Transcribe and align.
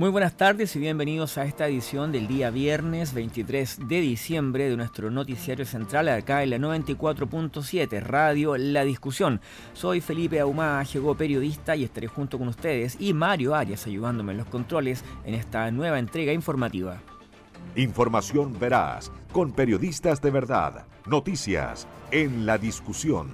Muy 0.00 0.08
buenas 0.08 0.34
tardes 0.34 0.74
y 0.76 0.78
bienvenidos 0.78 1.36
a 1.36 1.44
esta 1.44 1.68
edición 1.68 2.10
del 2.10 2.26
día 2.26 2.48
viernes 2.48 3.12
23 3.12 3.86
de 3.86 4.00
diciembre 4.00 4.70
de 4.70 4.74
nuestro 4.78 5.10
noticiario 5.10 5.66
central 5.66 6.08
acá 6.08 6.42
en 6.42 6.48
la 6.48 6.56
94.7 6.56 8.00
Radio 8.00 8.56
La 8.56 8.84
Discusión. 8.84 9.42
Soy 9.74 10.00
Felipe 10.00 10.40
Ahumada, 10.40 10.84
llegó 10.84 11.14
periodista 11.14 11.76
y 11.76 11.84
estaré 11.84 12.06
junto 12.06 12.38
con 12.38 12.48
ustedes 12.48 12.96
y 12.98 13.12
Mario 13.12 13.54
Arias 13.54 13.86
ayudándome 13.86 14.32
en 14.32 14.38
los 14.38 14.46
controles 14.46 15.04
en 15.26 15.34
esta 15.34 15.70
nueva 15.70 15.98
entrega 15.98 16.32
informativa. 16.32 17.02
Información 17.76 18.58
veraz, 18.58 19.12
con 19.32 19.52
periodistas 19.52 20.22
de 20.22 20.30
verdad, 20.30 20.86
noticias 21.04 21.86
en 22.10 22.46
La 22.46 22.56
Discusión. 22.56 23.28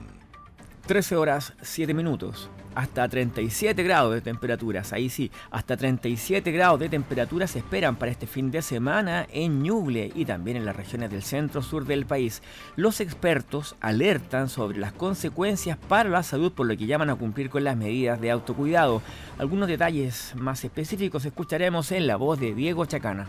13 0.88 1.14
horas 1.14 1.52
7 1.62 1.94
minutos 1.94 2.50
hasta 2.76 3.08
37 3.08 3.82
grados 3.82 4.14
de 4.14 4.20
temperaturas. 4.20 4.92
Ahí 4.92 5.08
sí, 5.08 5.32
hasta 5.50 5.76
37 5.76 6.52
grados 6.52 6.78
de 6.78 6.90
temperatura 6.90 7.46
se 7.46 7.58
esperan 7.58 7.96
para 7.96 8.12
este 8.12 8.26
fin 8.26 8.50
de 8.50 8.62
semana 8.62 9.26
en 9.32 9.62
Ñuble 9.62 10.12
y 10.14 10.26
también 10.26 10.58
en 10.58 10.66
las 10.66 10.76
regiones 10.76 11.10
del 11.10 11.22
centro-sur 11.22 11.86
del 11.86 12.06
país. 12.06 12.42
Los 12.76 13.00
expertos 13.00 13.76
alertan 13.80 14.48
sobre 14.50 14.78
las 14.78 14.92
consecuencias 14.92 15.78
para 15.88 16.10
la 16.10 16.22
salud 16.22 16.52
por 16.52 16.66
lo 16.66 16.76
que 16.76 16.86
llaman 16.86 17.10
a 17.10 17.16
cumplir 17.16 17.48
con 17.48 17.64
las 17.64 17.76
medidas 17.76 18.20
de 18.20 18.30
autocuidado. 18.30 19.00
Algunos 19.38 19.68
detalles 19.68 20.34
más 20.36 20.62
específicos 20.62 21.24
escucharemos 21.24 21.90
en 21.92 22.06
la 22.06 22.16
voz 22.16 22.38
de 22.38 22.54
Diego 22.54 22.84
Chacana. 22.84 23.26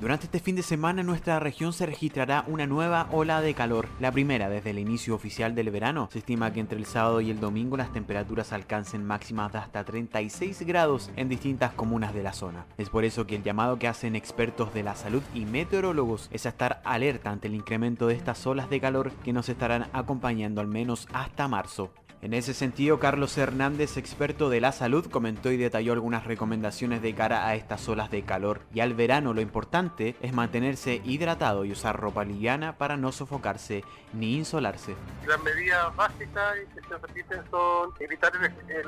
Durante 0.00 0.26
este 0.26 0.38
fin 0.38 0.54
de 0.54 0.62
semana 0.62 1.00
en 1.00 1.08
nuestra 1.08 1.40
región 1.40 1.72
se 1.72 1.84
registrará 1.84 2.44
una 2.46 2.68
nueva 2.68 3.08
ola 3.10 3.40
de 3.40 3.52
calor, 3.54 3.88
la 3.98 4.12
primera 4.12 4.48
desde 4.48 4.70
el 4.70 4.78
inicio 4.78 5.12
oficial 5.12 5.56
del 5.56 5.70
verano. 5.70 6.08
Se 6.12 6.20
estima 6.20 6.52
que 6.52 6.60
entre 6.60 6.78
el 6.78 6.86
sábado 6.86 7.20
y 7.20 7.32
el 7.32 7.40
domingo 7.40 7.76
las 7.76 7.92
temperaturas 7.92 8.52
alcancen 8.52 9.04
máximas 9.04 9.52
de 9.52 9.58
hasta 9.58 9.82
36 9.82 10.62
grados 10.62 11.10
en 11.16 11.28
distintas 11.28 11.72
comunas 11.72 12.14
de 12.14 12.22
la 12.22 12.32
zona. 12.32 12.64
Es 12.76 12.90
por 12.90 13.04
eso 13.04 13.26
que 13.26 13.34
el 13.34 13.42
llamado 13.42 13.80
que 13.80 13.88
hacen 13.88 14.14
expertos 14.14 14.72
de 14.72 14.84
la 14.84 14.94
salud 14.94 15.22
y 15.34 15.46
meteorólogos 15.46 16.28
es 16.32 16.46
a 16.46 16.50
estar 16.50 16.80
alerta 16.84 17.32
ante 17.32 17.48
el 17.48 17.56
incremento 17.56 18.06
de 18.06 18.14
estas 18.14 18.46
olas 18.46 18.70
de 18.70 18.80
calor 18.80 19.10
que 19.24 19.32
nos 19.32 19.48
estarán 19.48 19.88
acompañando 19.92 20.60
al 20.60 20.68
menos 20.68 21.08
hasta 21.12 21.48
marzo. 21.48 21.90
En 22.20 22.34
ese 22.34 22.52
sentido, 22.52 22.98
Carlos 22.98 23.38
Hernández, 23.38 23.96
experto 23.96 24.50
de 24.50 24.60
la 24.60 24.72
salud, 24.72 25.08
comentó 25.08 25.52
y 25.52 25.56
detalló 25.56 25.92
algunas 25.92 26.24
recomendaciones 26.24 27.00
de 27.00 27.14
cara 27.14 27.46
a 27.46 27.54
estas 27.54 27.88
olas 27.88 28.10
de 28.10 28.24
calor. 28.24 28.62
Y 28.74 28.80
al 28.80 28.94
verano 28.94 29.34
lo 29.34 29.40
importante 29.40 30.16
es 30.20 30.32
mantenerse 30.32 31.00
hidratado 31.04 31.64
y 31.64 31.70
usar 31.70 31.96
ropa 31.96 32.24
liviana 32.24 32.76
para 32.76 32.96
no 32.96 33.12
sofocarse 33.12 33.84
ni 34.12 34.34
insolarse. 34.34 34.96
Las 35.28 35.40
medidas 35.44 35.94
básicas 35.94 36.56
que 36.74 36.80
se 36.88 36.98
repiten 36.98 37.40
son 37.52 37.92
evitar 38.00 38.32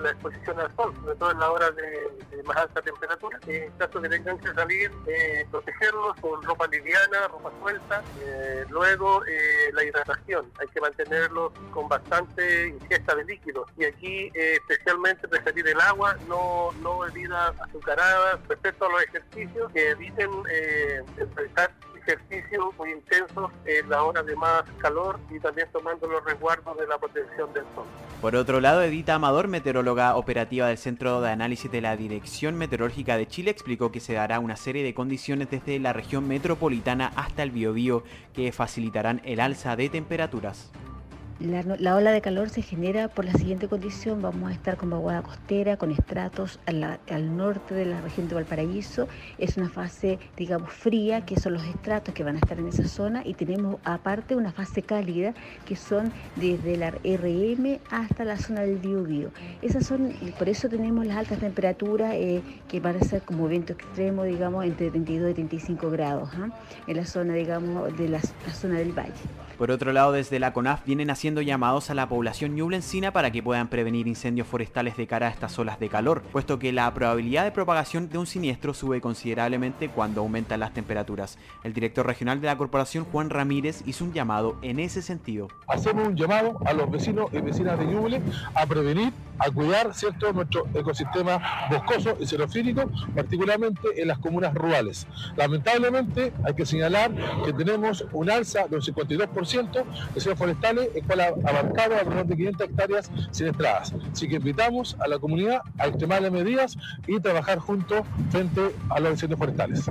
la 0.02 0.10
exposición 0.10 0.58
al 0.58 0.74
sol, 0.74 0.92
sobre 1.00 1.14
todo 1.14 1.30
en 1.30 1.38
la 1.38 1.50
hora 1.52 1.70
de, 1.70 2.42
más 2.42 2.56
alta 2.56 2.82
temperatura. 2.82 3.38
En 3.46 3.70
caso 3.72 4.02
que 4.02 4.08
tengan 4.08 4.38
que 4.38 4.52
salir, 4.52 4.90
eh, 5.06 5.46
protegerlos 5.52 6.16
con 6.20 6.42
ropa 6.42 6.66
liviana, 6.66 7.28
ropa 7.28 7.52
suelta. 7.60 8.02
Eh, 8.22 8.64
luego, 8.70 9.24
eh, 9.24 9.70
la 9.72 9.84
hidratación. 9.84 10.50
Hay 10.58 10.66
que 10.66 10.80
mantenerlos 10.80 11.52
con 11.70 11.88
bastante 11.88 12.68
ingesta 12.68 13.14
de 13.14 13.19
líquidos. 13.26 13.68
Y 13.76 13.84
aquí 13.84 14.30
eh, 14.34 14.54
especialmente 14.54 15.28
preferir 15.28 15.66
el 15.68 15.80
agua, 15.80 16.16
no, 16.28 16.70
no 16.82 17.00
bebidas 17.00 17.58
azucaradas. 17.60 18.40
Respecto 18.48 18.86
a 18.86 18.88
los 18.90 19.02
ejercicios, 19.02 19.72
que 19.72 19.90
eviten 19.90 20.30
eh, 20.50 21.02
ejercicios 22.00 22.74
muy 22.78 22.92
intensos 22.92 23.50
en 23.64 23.88
la 23.88 24.02
hora 24.02 24.22
de 24.22 24.34
más 24.36 24.64
calor 24.78 25.18
y 25.30 25.38
también 25.38 25.68
tomando 25.72 26.06
los 26.06 26.24
resguardos 26.24 26.76
de 26.78 26.86
la 26.86 26.98
protección 26.98 27.52
del 27.52 27.64
sol. 27.74 27.84
Por 28.20 28.36
otro 28.36 28.60
lado, 28.60 28.82
Edita 28.82 29.14
Amador, 29.14 29.48
meteoróloga 29.48 30.16
operativa 30.16 30.68
del 30.68 30.78
Centro 30.78 31.20
de 31.20 31.30
Análisis 31.30 31.70
de 31.70 31.80
la 31.80 31.96
Dirección 31.96 32.56
Meteorológica 32.56 33.16
de 33.16 33.26
Chile, 33.26 33.50
explicó 33.50 33.90
que 33.90 34.00
se 34.00 34.14
dará 34.14 34.40
una 34.40 34.56
serie 34.56 34.82
de 34.82 34.94
condiciones 34.94 35.50
desde 35.50 35.78
la 35.78 35.92
región 35.92 36.28
metropolitana 36.28 37.12
hasta 37.16 37.42
el 37.42 37.50
Biobío 37.50 38.02
que 38.34 38.52
facilitarán 38.52 39.22
el 39.24 39.40
alza 39.40 39.76
de 39.76 39.88
temperaturas. 39.88 40.70
La, 41.40 41.96
ola 41.96 42.10
de 42.12 42.20
calor 42.20 42.50
se 42.50 42.60
genera 42.60 43.08
por 43.08 43.24
la 43.24 43.32
siguiente 43.32 43.66
condición. 43.66 44.20
Vamos 44.20 44.50
a 44.50 44.52
estar 44.52 44.76
con 44.76 44.90
vaguada 44.90 45.22
costera, 45.22 45.78
con 45.78 45.90
estratos 45.90 46.60
al 46.66 47.34
norte 47.34 47.74
de 47.74 47.86
la 47.86 47.98
región 48.02 48.28
de 48.28 48.34
Valparaíso. 48.34 49.08
Es 49.38 49.56
una 49.56 49.70
fase, 49.70 50.18
digamos, 50.36 50.70
fría, 50.70 51.24
que 51.24 51.40
son 51.40 51.54
los 51.54 51.64
estratos 51.64 52.12
que 52.12 52.24
van 52.24 52.36
a 52.36 52.40
estar 52.40 52.58
en 52.58 52.68
esa 52.68 52.86
zona. 52.86 53.22
Y 53.24 53.32
tenemos 53.32 53.76
aparte 53.84 54.36
una 54.36 54.52
fase 54.52 54.82
cálida, 54.82 55.32
que 55.64 55.76
son 55.76 56.12
desde 56.36 56.76
la 56.76 56.90
RM 56.90 57.78
hasta 57.90 58.26
la 58.26 58.36
zona 58.36 58.60
del 58.60 58.76
Biobío. 58.76 59.30
Esas 59.62 59.86
son, 59.86 60.12
por 60.38 60.50
eso 60.50 60.68
tenemos 60.68 61.06
las 61.06 61.16
altas 61.16 61.38
temperaturas 61.38 62.12
eh, 62.16 62.42
que 62.68 62.80
van 62.80 62.96
a 62.96 63.00
ser 63.00 63.22
como 63.22 63.48
viento 63.48 63.72
extremo, 63.72 64.24
digamos, 64.24 64.66
entre 64.66 64.90
32 64.90 65.30
y 65.30 65.34
35 65.34 65.90
grados, 65.90 66.28
¿ah? 66.34 66.50
en 66.86 66.96
la 66.98 67.06
zona, 67.06 67.32
digamos, 67.32 67.96
de 67.96 68.10
la 68.10 68.20
zona 68.52 68.74
del 68.74 68.92
valle. 68.92 69.14
Por 69.60 69.70
otro 69.70 69.92
lado, 69.92 70.12
desde 70.12 70.38
la 70.38 70.54
CONAF 70.54 70.86
vienen 70.86 71.10
haciendo 71.10 71.42
llamados 71.42 71.90
a 71.90 71.94
la 71.94 72.08
población 72.08 72.54
ñublencina 72.54 73.12
para 73.12 73.30
que 73.30 73.42
puedan 73.42 73.68
prevenir 73.68 74.08
incendios 74.08 74.46
forestales 74.46 74.96
de 74.96 75.06
cara 75.06 75.26
a 75.26 75.30
estas 75.30 75.58
olas 75.58 75.78
de 75.78 75.90
calor, 75.90 76.22
puesto 76.32 76.58
que 76.58 76.72
la 76.72 76.90
probabilidad 76.94 77.44
de 77.44 77.50
propagación 77.50 78.08
de 78.08 78.16
un 78.16 78.26
siniestro 78.26 78.72
sube 78.72 79.02
considerablemente 79.02 79.90
cuando 79.90 80.22
aumentan 80.22 80.60
las 80.60 80.72
temperaturas. 80.72 81.36
El 81.62 81.74
director 81.74 82.06
regional 82.06 82.40
de 82.40 82.46
la 82.46 82.56
corporación, 82.56 83.04
Juan 83.04 83.28
Ramírez, 83.28 83.82
hizo 83.84 84.02
un 84.02 84.14
llamado 84.14 84.56
en 84.62 84.80
ese 84.80 85.02
sentido. 85.02 85.48
Hacemos 85.68 86.08
un 86.08 86.16
llamado 86.16 86.58
a 86.64 86.72
los 86.72 86.90
vecinos 86.90 87.26
y 87.30 87.42
vecinas 87.42 87.78
de 87.78 87.84
Ñuble 87.84 88.22
a 88.54 88.64
prevenir, 88.64 89.12
a 89.38 89.50
cuidar 89.50 89.92
¿cierto? 89.92 90.32
nuestro 90.32 90.68
ecosistema 90.72 91.68
boscoso 91.70 92.16
y 92.18 92.26
xerofílico, 92.26 92.90
particularmente 93.14 94.00
en 94.00 94.08
las 94.08 94.18
comunas 94.20 94.54
rurales. 94.54 95.06
Lamentablemente 95.36 96.32
hay 96.46 96.54
que 96.54 96.64
señalar 96.64 97.10
que 97.44 97.52
tenemos 97.52 98.06
un 98.12 98.30
alza 98.30 98.66
de 98.66 98.76
un 98.76 98.82
52% 98.82 99.49
de 99.52 100.36
forestales, 100.36 100.88
el 100.94 101.04
cual 101.04 101.20
ha 101.20 101.48
abarcado 101.48 101.96
alrededor 101.96 102.26
de 102.26 102.36
500 102.36 102.68
hectáreas 102.68 103.10
siniestradas. 103.30 103.94
Así 104.12 104.28
que 104.28 104.36
invitamos 104.36 104.96
a 105.00 105.08
la 105.08 105.18
comunidad 105.18 105.62
a 105.78 105.88
extremar 105.88 106.22
las 106.22 106.32
medidas 106.32 106.76
y 107.06 107.18
trabajar 107.20 107.58
juntos 107.58 108.02
frente 108.30 108.60
a 108.90 109.00
los 109.00 109.12
incendios 109.12 109.38
forestales. 109.38 109.84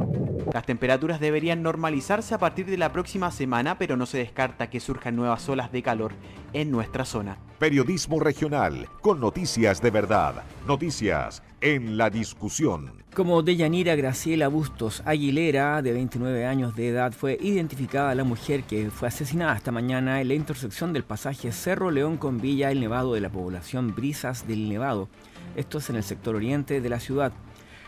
Las 0.53 0.65
temperaturas 0.65 1.19
deberían 1.19 1.61
normalizarse 1.61 2.33
a 2.33 2.37
partir 2.37 2.65
de 2.65 2.77
la 2.77 2.91
próxima 2.91 3.31
semana, 3.31 3.77
pero 3.77 3.97
no 3.97 4.05
se 4.05 4.17
descarta 4.17 4.69
que 4.69 4.79
surjan 4.79 5.15
nuevas 5.15 5.47
olas 5.49 5.71
de 5.71 5.83
calor 5.83 6.13
en 6.53 6.71
nuestra 6.71 7.05
zona. 7.05 7.37
Periodismo 7.59 8.19
regional, 8.19 8.87
con 9.01 9.19
noticias 9.19 9.81
de 9.81 9.91
verdad, 9.91 10.43
noticias 10.65 11.43
en 11.61 11.97
la 11.97 12.09
discusión. 12.09 12.98
Como 13.15 13.41
Deyanira 13.41 13.95
Graciela 13.95 14.47
Bustos 14.49 15.01
Aguilera, 15.03 15.81
de 15.81 15.93
29 15.93 16.45
años 16.45 16.75
de 16.75 16.89
edad, 16.89 17.11
fue 17.11 17.39
identificada 17.41 18.13
la 18.13 18.23
mujer 18.23 18.63
que 18.63 18.91
fue 18.91 19.07
asesinada 19.07 19.55
esta 19.55 19.71
mañana 19.71 20.21
en 20.21 20.27
la 20.27 20.35
intersección 20.35 20.93
del 20.93 21.03
pasaje 21.03 21.51
Cerro 21.51 21.89
León 21.89 22.17
con 22.17 22.39
Villa 22.39 22.69
El 22.71 22.79
Nevado 22.79 23.15
de 23.15 23.21
la 23.21 23.29
población 23.29 23.95
Brisas 23.95 24.47
del 24.47 24.69
Nevado. 24.69 25.09
Esto 25.55 25.79
es 25.79 25.89
en 25.89 25.95
el 25.95 26.03
sector 26.03 26.35
oriente 26.35 26.81
de 26.81 26.89
la 26.89 26.99
ciudad. 26.99 27.33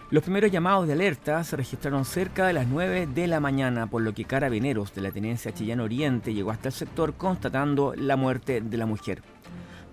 Los 0.09 0.23
primeros 0.23 0.51
llamados 0.51 0.87
de 0.87 0.93
alerta 0.93 1.43
se 1.43 1.55
registraron 1.55 2.03
cerca 2.03 2.47
de 2.47 2.53
las 2.53 2.67
9 2.67 3.07
de 3.07 3.27
la 3.27 3.39
mañana, 3.39 3.87
por 3.87 4.01
lo 4.01 4.13
que 4.13 4.25
carabineros 4.25 4.93
de 4.95 5.01
la 5.01 5.11
tenencia 5.11 5.53
Chillán 5.53 5.81
Oriente 5.81 6.33
llegó 6.33 6.49
hasta 6.49 6.69
el 6.69 6.73
sector 6.73 7.13
constatando 7.13 7.93
la 7.95 8.17
muerte 8.17 8.59
de 8.59 8.77
la 8.77 8.87
mujer. 8.87 9.21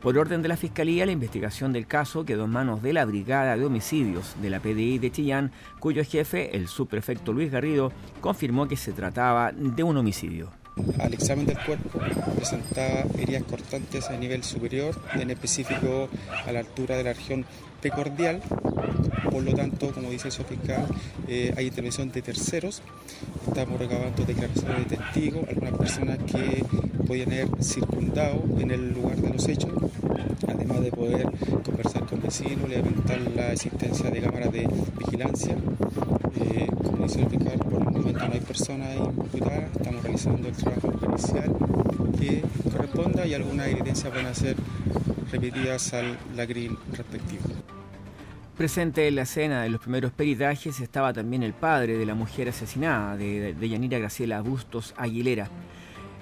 Por 0.01 0.17
orden 0.17 0.43
de 0.43 0.49
la 0.49 0.57
Fiscalía, 0.57 1.05
la 1.07 1.13
investigación 1.13 1.73
del 1.73 1.89
caso 1.89 2.25
quedó 2.25 2.45
en 2.45 2.51
manos 2.51 2.83
de 2.83 2.93
la 2.93 3.05
Brigada 3.05 3.57
de 3.57 3.65
Homicidios 3.65 4.37
de 4.41 4.49
la 4.49 4.61
PDI 4.61 4.99
de 4.99 5.11
Chillán, 5.11 5.51
cuyo 5.81 6.05
jefe, 6.05 6.57
el 6.57 6.69
subprefecto 6.69 7.33
Luis 7.33 7.51
Garrido, 7.51 7.93
confirmó 8.21 8.69
que 8.69 8.77
se 8.77 8.93
trataba 8.93 9.51
de 9.51 9.83
un 9.83 9.97
homicidio. 9.97 10.53
Al 11.01 11.13
examen 11.15 11.47
del 11.47 11.59
cuerpo 11.59 11.99
presentaba 12.37 13.01
heridas 13.19 13.43
cortantes 13.43 14.09
a 14.09 14.17
nivel 14.17 14.45
superior, 14.45 14.95
en 15.15 15.31
específico 15.31 16.09
a 16.47 16.53
la 16.53 16.61
altura 16.61 16.97
de 16.97 17.03
la 17.03 17.13
región 17.15 17.45
precordial. 17.81 18.41
Por 19.31 19.43
lo 19.43 19.55
tanto, 19.55 19.93
como 19.93 20.11
dice 20.11 20.31
su 20.31 20.43
fiscal, 20.45 20.87
eh, 21.29 21.53
hay 21.57 21.67
intervención 21.67 22.11
de 22.11 22.23
terceros. 22.23 22.83
Estamos 23.47 23.79
recabando 23.79 24.25
declaraciones 24.25 24.89
de 24.89 24.97
testigos, 24.97 25.49
algunas 25.49 25.75
personas 25.75 26.19
que 26.19 26.65
podían 27.07 27.33
haber 27.33 27.49
circundado 27.63 28.45
en 28.59 28.71
el 28.71 28.93
lugar 28.93 29.17
de 29.17 29.31
los 29.31 29.49
hechos, 29.49 29.71
además 30.47 30.81
de 30.81 30.91
poder 30.91 31.29
conversar 31.65 32.05
con 32.07 32.21
vecinos, 32.21 32.69
levantar 32.69 33.21
la 33.35 33.53
existencia 33.53 34.11
de 34.11 34.21
cámaras 34.21 34.53
de 34.53 34.69
vigilancia. 34.99 35.57
Eh, 36.41 36.67
como 36.85 37.05
dice 37.05 37.21
el 37.21 37.31
fiscal, 37.31 37.59
por 37.59 37.83
el 37.83 37.91
momento 37.91 38.29
no 38.29 38.35
hay 38.35 38.41
personas 38.41 38.97
imputadas, 38.97 39.65
estamos 39.77 40.03
realizando 40.03 40.49
el 40.49 40.55
trabajo 40.55 40.93
policial 40.93 41.57
que 42.19 42.43
corresponda 42.71 43.27
y 43.27 43.35
algunas 43.35 43.69
evidencias 43.69 44.13
van 44.13 44.27
a 44.27 44.35
ser 44.35 44.57
repetidas 45.31 45.93
al 45.95 46.19
lacril 46.37 46.77
respectivo. 46.93 47.58
Presente 48.59 49.07
en 49.07 49.15
la 49.15 49.23
escena 49.23 49.63
de 49.63 49.69
los 49.69 49.81
primeros 49.81 50.11
peritajes 50.11 50.81
estaba 50.81 51.13
también 51.13 51.45
el 51.45 51.53
padre 51.53 51.97
de 51.97 52.05
la 52.05 52.17
mujer 52.17 52.49
asesinada, 52.49 53.17
de, 53.17 53.55
de 53.55 53.69
Yanira 53.69 54.01
Graciela 54.01 54.41
Bustos 54.41 54.95
Aguilera. 54.97 55.49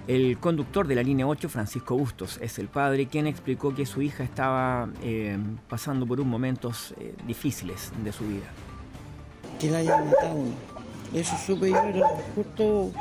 El 0.07 0.37
conductor 0.37 0.87
de 0.87 0.97
la 0.97 1.03
línea 1.03 1.27
8, 1.27 1.49
Francisco 1.49 1.97
Bustos, 1.97 2.39
es 2.43 2.59
el 2.59 2.69
padre 2.69 3.07
quien 3.07 3.27
explicó 3.27 3.75
que 3.75 3.87
su 3.87 4.03
hija 4.03 4.23
estaba 4.23 4.91
eh, 5.03 5.39
pasando 5.67 6.07
por 6.07 6.21
un 6.21 6.29
momentos 6.29 6.93
eh, 7.01 7.15
difíciles 7.27 7.91
de 8.05 8.13
su 8.13 8.29
vida. 8.29 8.49
Que 9.59 9.71
la 9.71 9.79
hayan 9.79 10.05
matado. 10.05 10.45
Eso 11.15 11.37
supe 11.39 11.71
yo, 11.71 11.83
era 11.85 12.07
justo 12.35 12.93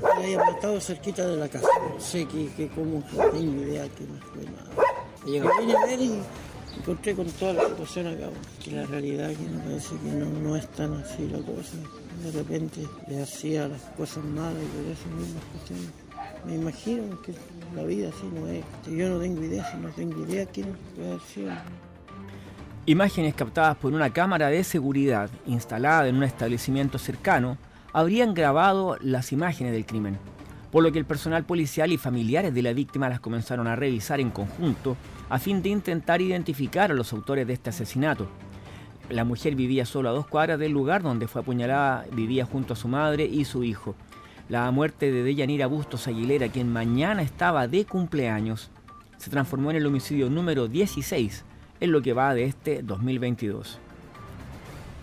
que 0.00 0.20
la 0.20 0.26
hayan 0.26 0.52
matado 0.52 0.78
cerquita 0.82 1.26
de 1.26 1.38
la 1.38 1.48
casa. 1.48 1.66
No 1.94 1.98
sé 1.98 2.26
que, 2.26 2.48
que 2.48 2.68
como 2.68 3.02
no 3.10 3.24
tengo 3.30 3.62
idea 3.62 3.88
que 3.88 4.04
no 4.04 4.20
fue 4.34 4.44
nada. 4.44 5.80
A 5.82 5.86
ver 5.86 5.98
y 5.98 6.20
encontré 6.82 7.14
con 7.14 7.26
toda 7.26 7.52
la 7.54 7.68
situación 7.68 8.08
acá, 8.08 8.28
que 8.62 8.72
la 8.72 8.86
realidad 8.86 9.30
que 9.30 9.48
me 9.48 9.60
parece 9.60 9.96
que 9.96 10.10
no, 10.10 10.26
no 10.26 10.56
es 10.56 10.68
tan 10.72 10.92
así 10.94 11.28
la 11.28 11.38
cosa. 11.38 11.76
De 12.22 12.30
repente 12.32 12.86
le 13.08 13.22
hacía 13.22 13.68
las 13.68 13.80
cosas 13.96 14.24
malas 14.24 14.62
y 14.62 14.76
por 14.76 14.92
eso 14.92 15.08
mismas 15.16 15.44
cuestiones 15.52 15.88
me 16.44 16.56
imagino 16.56 17.20
que 17.22 17.34
la 17.74 17.84
vida 17.84 18.08
así 18.08 18.28
no 18.34 18.46
es. 18.48 18.64
Yo 18.86 19.08
no 19.08 19.20
tengo 19.20 19.42
idea, 19.44 19.64
si 19.70 19.76
no 19.76 19.88
tengo 19.90 20.24
idea 20.24 20.46
quién 20.46 20.76
puede 20.94 21.10
haber 21.10 21.20
sido. 21.22 21.52
Imágenes 22.86 23.34
captadas 23.34 23.76
por 23.76 23.92
una 23.92 24.12
cámara 24.12 24.48
de 24.48 24.64
seguridad 24.64 25.30
instalada 25.46 26.08
en 26.08 26.16
un 26.16 26.24
establecimiento 26.24 26.98
cercano 26.98 27.58
habrían 27.92 28.34
grabado 28.34 28.96
las 29.00 29.30
imágenes 29.30 29.72
del 29.72 29.86
crimen, 29.86 30.18
por 30.72 30.82
lo 30.82 30.90
que 30.90 30.98
el 30.98 31.04
personal 31.04 31.44
policial 31.44 31.92
y 31.92 31.98
familiares 31.98 32.52
de 32.52 32.62
la 32.62 32.72
víctima 32.72 33.08
las 33.08 33.20
comenzaron 33.20 33.68
a 33.68 33.76
revisar 33.76 34.18
en 34.18 34.30
conjunto 34.30 34.96
a 35.32 35.38
fin 35.38 35.62
de 35.62 35.70
intentar 35.70 36.20
identificar 36.20 36.90
a 36.90 36.94
los 36.94 37.10
autores 37.14 37.46
de 37.46 37.54
este 37.54 37.70
asesinato. 37.70 38.26
La 39.08 39.24
mujer 39.24 39.54
vivía 39.54 39.86
solo 39.86 40.10
a 40.10 40.12
dos 40.12 40.26
cuadras 40.26 40.58
del 40.58 40.72
lugar 40.72 41.02
donde 41.02 41.26
fue 41.26 41.40
apuñalada, 41.40 42.04
vivía 42.12 42.44
junto 42.44 42.74
a 42.74 42.76
su 42.76 42.86
madre 42.86 43.24
y 43.24 43.46
su 43.46 43.64
hijo. 43.64 43.94
La 44.50 44.70
muerte 44.70 45.10
de 45.10 45.22
Deyanira 45.22 45.68
Bustos 45.68 46.06
Aguilera, 46.06 46.48
quien 46.48 46.70
mañana 46.70 47.22
estaba 47.22 47.66
de 47.66 47.86
cumpleaños, 47.86 48.70
se 49.16 49.30
transformó 49.30 49.70
en 49.70 49.78
el 49.78 49.86
homicidio 49.86 50.28
número 50.28 50.68
16 50.68 51.44
en 51.80 51.92
lo 51.92 52.02
que 52.02 52.12
va 52.12 52.34
de 52.34 52.44
este 52.44 52.82
2022. 52.82 53.78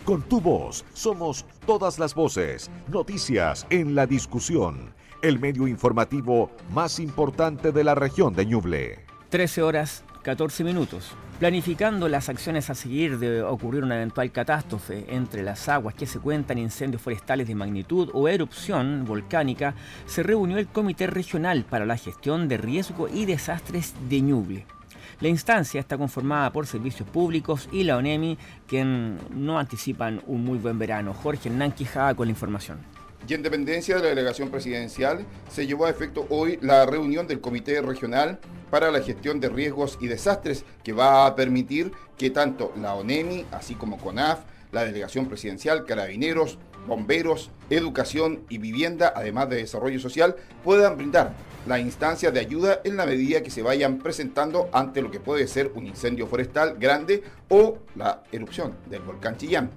Con 0.06 0.22
tu 0.22 0.40
voz 0.42 0.86
somos 0.94 1.44
todas 1.66 1.98
las 1.98 2.14
voces, 2.14 2.70
noticias 2.88 3.66
en 3.72 3.96
la 3.96 4.06
discusión, 4.06 4.94
el 5.24 5.40
medio 5.40 5.68
informativo 5.68 6.52
más 6.72 7.00
importante 7.00 7.72
de 7.72 7.84
la 7.84 7.96
región 7.96 8.36
de 8.36 8.46
Ñuble. 8.46 9.00
13 9.30 9.64
horas 9.64 10.04
14 10.24 10.64
minutos. 10.64 11.12
Planificando 11.40 12.10
las 12.10 12.28
acciones 12.28 12.70
a 12.70 12.76
seguir 12.76 13.18
de 13.20 13.42
ocurrir 13.42 13.84
una 13.84 13.96
eventual 13.96 14.32
catástrofe 14.32 15.06
entre 15.08 15.42
las 15.42 15.70
aguas 15.70 15.96
que 15.96 16.06
se 16.06 16.20
cuentan 16.20 16.58
incendios 16.58 17.02
forestales 17.02 17.48
de 17.48 17.56
magnitud 17.56 18.10
o 18.14 18.28
erupción 18.28 19.06
volcánica, 19.06 19.74
se 20.06 20.22
reunió 20.22 20.58
el 20.58 20.68
Comité 20.68 21.08
Regional 21.08 21.64
para 21.64 21.86
la 21.86 21.96
Gestión 21.96 22.50
de 22.50 22.58
Riesgo 22.58 23.08
y 23.08 23.26
Desastres 23.26 23.94
de 24.10 24.22
Ñuble. 24.22 24.66
La 25.22 25.28
instancia 25.28 25.80
está 25.80 25.98
conformada 25.98 26.52
por 26.52 26.68
servicios 26.68 27.08
públicos 27.08 27.70
y 27.72 27.84
la 27.84 27.98
ONEMI, 27.98 28.38
quien 28.68 29.18
no 29.32 29.60
anticipan 29.60 30.22
un 30.28 30.44
muy 30.44 30.58
buen 30.58 30.80
verano. 30.80 31.14
Jorge 31.14 31.50
Hernán 31.50 31.74
con 32.16 32.28
la 32.28 32.32
información. 32.32 32.80
Y 33.28 33.34
en 33.34 33.44
dependencia 33.44 33.96
de 33.96 34.04
la 34.04 34.10
delegación 34.10 34.50
presidencial, 34.50 35.26
se 35.50 35.68
llevó 35.68 35.86
a 35.86 35.90
efecto 35.90 36.26
hoy 36.30 36.58
la 36.62 36.86
reunión 36.86 37.28
del 37.28 37.42
Comité 37.42 37.82
Regional 37.82 38.40
para 38.70 38.92
la 38.92 39.02
Gestión 39.02 39.40
de 39.40 39.50
Riesgos 39.50 39.98
y 40.02 40.08
Desastres, 40.08 40.66
que 40.84 40.94
va 40.94 41.26
a 41.26 41.36
permitir 41.36 41.92
que 42.18 42.30
tanto 42.30 42.74
la 42.80 42.96
ONEMI, 42.96 43.46
así 43.52 43.76
como 43.76 43.98
CONAF, 43.98 44.40
la 44.72 44.86
delegación 44.86 45.28
presidencial, 45.28 45.86
carabineros, 45.86 46.60
bomberos, 46.88 47.50
educación 47.70 48.46
y 48.50 48.58
vivienda, 48.58 49.14
además 49.16 49.50
de 49.50 49.58
desarrollo 49.58 50.00
social, 50.00 50.36
puedan 50.64 50.98
brindar 50.98 51.34
la 51.68 51.80
instancia 51.80 52.32
de 52.32 52.40
ayuda 52.40 52.82
en 52.84 52.98
la 52.98 53.06
medida 53.06 53.44
que 53.44 53.52
se 53.52 53.62
vayan 53.62 54.00
presentando 54.00 54.70
ante 54.72 55.02
lo 55.02 55.12
que 55.12 55.20
puede 55.20 55.48
ser 55.48 55.72
un 55.76 55.88
incendio 55.88 56.28
forestal 56.28 56.78
grande 56.80 57.24
o 57.50 57.80
la 57.96 58.24
erupción 58.32 58.76
del 58.90 59.02
volcán 59.02 59.38
Chillán. 59.38 59.70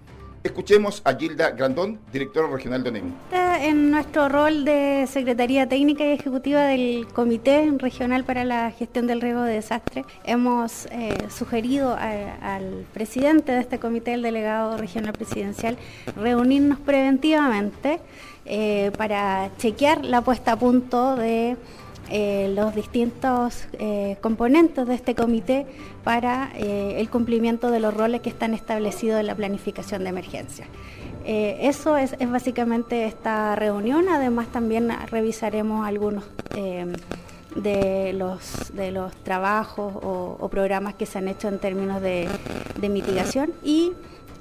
Escuchemos 0.44 1.03
a 1.05 1.15
Gilda 1.15 1.50
Grandón, 1.50 2.00
directora 2.12 2.49
regional 2.49 2.83
de 2.83 2.89
ONEMI. 2.89 3.12
En 3.61 3.93
nuestro 3.93 4.29
rol 4.29 4.65
de 4.65 5.06
Secretaría 5.09 5.69
Técnica 5.69 6.05
y 6.05 6.09
Ejecutiva 6.09 6.62
del 6.62 7.06
Comité 7.12 7.73
Regional 7.79 8.25
para 8.25 8.44
la 8.44 8.73
Gestión 8.73 9.06
del 9.06 9.21
Riesgo 9.21 9.43
de 9.43 9.55
Desastre, 9.55 10.05
hemos 10.25 10.87
eh, 10.87 11.29
sugerido 11.31 11.97
al 11.97 12.85
presidente 12.93 13.53
de 13.53 13.61
este 13.61 13.79
comité, 13.79 14.15
el 14.15 14.23
delegado 14.23 14.77
regional 14.79 15.12
presidencial, 15.12 15.79
reunirnos 16.17 16.81
preventivamente 16.81 18.00
eh, 18.44 18.91
para 18.99 19.50
chequear 19.59 20.05
la 20.05 20.23
puesta 20.23 20.53
a 20.53 20.59
punto 20.59 21.15
de 21.15 21.56
eh, 22.14 22.53
los 22.55 22.75
distintos 22.75 23.67
eh, 23.79 24.19
componentes 24.20 24.87
de 24.87 24.94
este 24.94 25.14
comité 25.14 25.64
para 26.05 26.50
eh, 26.55 27.00
el 27.00 27.09
cumplimiento 27.09 27.70
de 27.70 27.81
los 27.81 27.94
roles 27.94 28.20
que 28.20 28.29
están 28.29 28.53
establecidos 28.53 29.19
en 29.19 29.29
la 29.29 29.35
planificación 29.35 30.05
de 30.05 30.11
emergencia. 30.11 30.67
eso 31.25 31.97
es, 31.97 32.14
básicamente 32.31 33.06
esta 33.06 33.56
reunión, 33.56 34.11
además 34.11 34.49
también 34.49 34.91
revisaremos 35.11 35.87
algunos 35.87 36.25
de 37.56 38.12
los, 38.12 38.75
de 38.75 38.91
los 38.91 39.15
trabajos 39.25 39.94
o, 40.03 40.49
programas 40.50 40.93
que 40.93 41.06
se 41.06 41.17
han 41.17 41.29
hecho 41.29 41.49
en 41.49 41.58
términos 41.61 42.03
de, 42.03 42.29
de 42.79 42.88
mitigación 42.91 43.55
y 43.65 43.93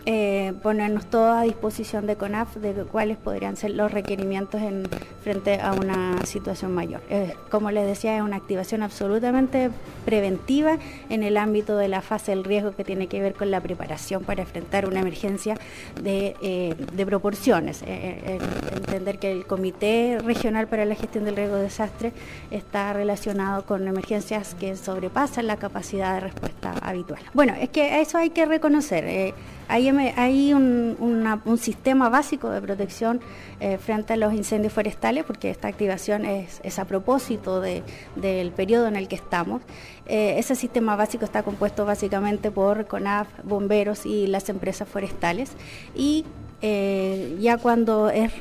eh, 0.05 0.53
ponernos 0.63 1.05
todo 1.05 1.31
a 1.33 1.43
disposición 1.43 2.07
de 2.07 2.15
CONAF 2.15 2.55
de 2.55 2.73
cuáles 2.85 3.17
podrían 3.17 3.55
ser 3.55 3.71
los 3.71 3.91
requerimientos 3.91 4.59
en 4.59 4.87
frente 5.21 5.61
a 5.61 5.73
una 5.73 6.25
situación 6.25 6.73
mayor. 6.73 7.01
Eh, 7.09 7.35
como 7.51 7.69
les 7.69 7.85
decía, 7.85 8.15
es 8.15 8.23
una 8.23 8.37
activación 8.37 8.81
absolutamente 8.81 9.69
preventiva 10.03 10.79
en 11.09 11.21
el 11.21 11.37
ámbito 11.37 11.77
de 11.77 11.87
la 11.87 12.01
fase 12.01 12.31
del 12.31 12.43
riesgo 12.43 12.75
que 12.75 12.83
tiene 12.83 13.05
que 13.07 13.21
ver 13.21 13.35
con 13.35 13.51
la 13.51 13.61
preparación 13.61 14.23
para 14.23 14.41
enfrentar 14.41 14.87
una 14.87 15.01
emergencia 15.01 15.55
de, 16.01 16.35
eh, 16.41 16.75
de 16.93 17.05
proporciones. 17.05 17.83
entender 17.83 19.19
que 19.19 19.31
el 19.31 19.45
Comité 19.45 20.17
Regional 20.23 20.67
para 20.67 20.85
la 20.85 20.95
Gestión 20.95 21.25
del 21.25 21.35
Riesgo 21.35 21.57
de 21.57 21.63
Desastre 21.63 22.11
está 22.49 22.93
relacionado 22.93 23.65
con 23.65 23.87
emergencias 23.87 24.55
que 24.55 24.75
sobrepasan 24.75 25.45
la 25.45 25.57
capacidad 25.57 26.15
de 26.15 26.21
respuesta 26.21 26.73
habitual. 26.81 27.21
Bueno, 27.33 27.53
es 27.59 27.69
que 27.69 28.01
eso 28.01 28.17
hay 28.17 28.31
que 28.31 28.45
reconocer 28.45 29.33
hay, 29.71 30.53
un, 30.53 31.57
sistema 31.57 32.09
básico 32.09 32.49
de 32.49 32.61
protección 32.61 33.21
eh, 33.59 33.77
frente 33.77 34.13
a 34.13 34.17
los 34.17 34.33
incendios 34.33 34.73
forestales, 34.73 35.23
porque 35.23 35.49
esta 35.49 35.67
activación 35.67 36.25
es, 36.25 36.79
a 36.79 36.85
propósito 36.85 37.61
del 37.61 38.51
periodo 38.51 38.87
en 38.87 38.95
el 38.97 39.07
que 39.07 39.15
estamos. 39.15 39.61
Eh, 40.07 40.35
ese 40.37 40.55
sistema 40.55 40.95
básico 40.95 41.23
está 41.23 41.43
compuesto 41.43 41.85
básicamente 41.85 42.51
por 42.51 42.85
CONAF, 42.87 43.27
bomberos 43.43 44.05
y 44.05 44.27
las 44.27 44.49
empresas 44.49 44.87
forestales. 44.87 45.51
Y 45.95 46.25
eh, 46.61 47.37
ya 47.39 47.57
cuando 47.57 48.09
es, 48.09 48.31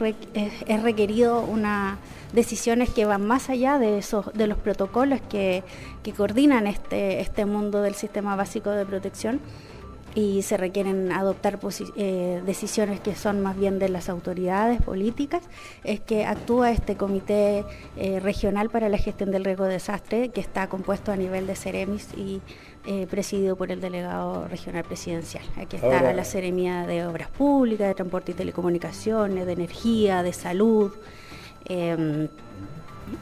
requerido 0.82 1.42
una 1.42 1.98
decisiones 2.32 2.90
que 2.90 3.06
van 3.06 3.26
más 3.26 3.50
allá 3.50 3.78
de 3.78 3.98
esos 3.98 4.30
los 4.36 4.58
protocolos 4.58 5.20
que, 5.28 5.62
coordinan 6.16 6.66
este, 6.66 7.20
este 7.20 7.44
mundo 7.44 7.82
del 7.82 7.94
sistema 7.94 8.36
básico 8.36 8.70
de 8.70 8.84
protección 8.84 9.40
y 10.14 10.42
se 10.42 10.56
requieren 10.56 11.12
adoptar 11.12 11.58
eh, 11.96 12.42
decisiones 12.44 13.00
que 13.00 13.14
son 13.14 13.40
más 13.40 13.56
bien 13.56 13.78
de 13.78 13.88
las 13.88 14.08
autoridades 14.08 14.82
políticas, 14.82 15.42
es 15.84 16.00
que 16.00 16.24
actúa 16.24 16.72
este 16.72 16.96
comité 16.96 17.64
eh, 17.96 18.20
regional 18.20 18.70
para 18.70 18.88
la 18.88 18.98
gestión 18.98 19.30
del 19.30 19.44
riesgo 19.44 19.64
de 19.64 19.74
desastre 19.74 20.30
que 20.30 20.40
está 20.40 20.68
compuesto 20.68 21.12
a 21.12 21.16
nivel 21.16 21.46
de 21.46 21.54
Ceremis 21.54 22.08
y 22.16 22.40
eh, 22.86 23.06
presidido 23.08 23.56
por 23.56 23.70
el 23.70 23.80
delegado 23.80 24.48
regional 24.48 24.84
presidencial. 24.84 25.44
Aquí 25.56 25.76
está 25.76 26.12
la 26.12 26.24
Seremía 26.24 26.86
de 26.86 27.06
Obras 27.06 27.28
Públicas, 27.28 27.88
de 27.88 27.94
Transporte 27.94 28.32
y 28.32 28.34
Telecomunicaciones, 28.34 29.46
de 29.46 29.52
Energía, 29.52 30.22
de 30.22 30.32
Salud. 30.32 30.92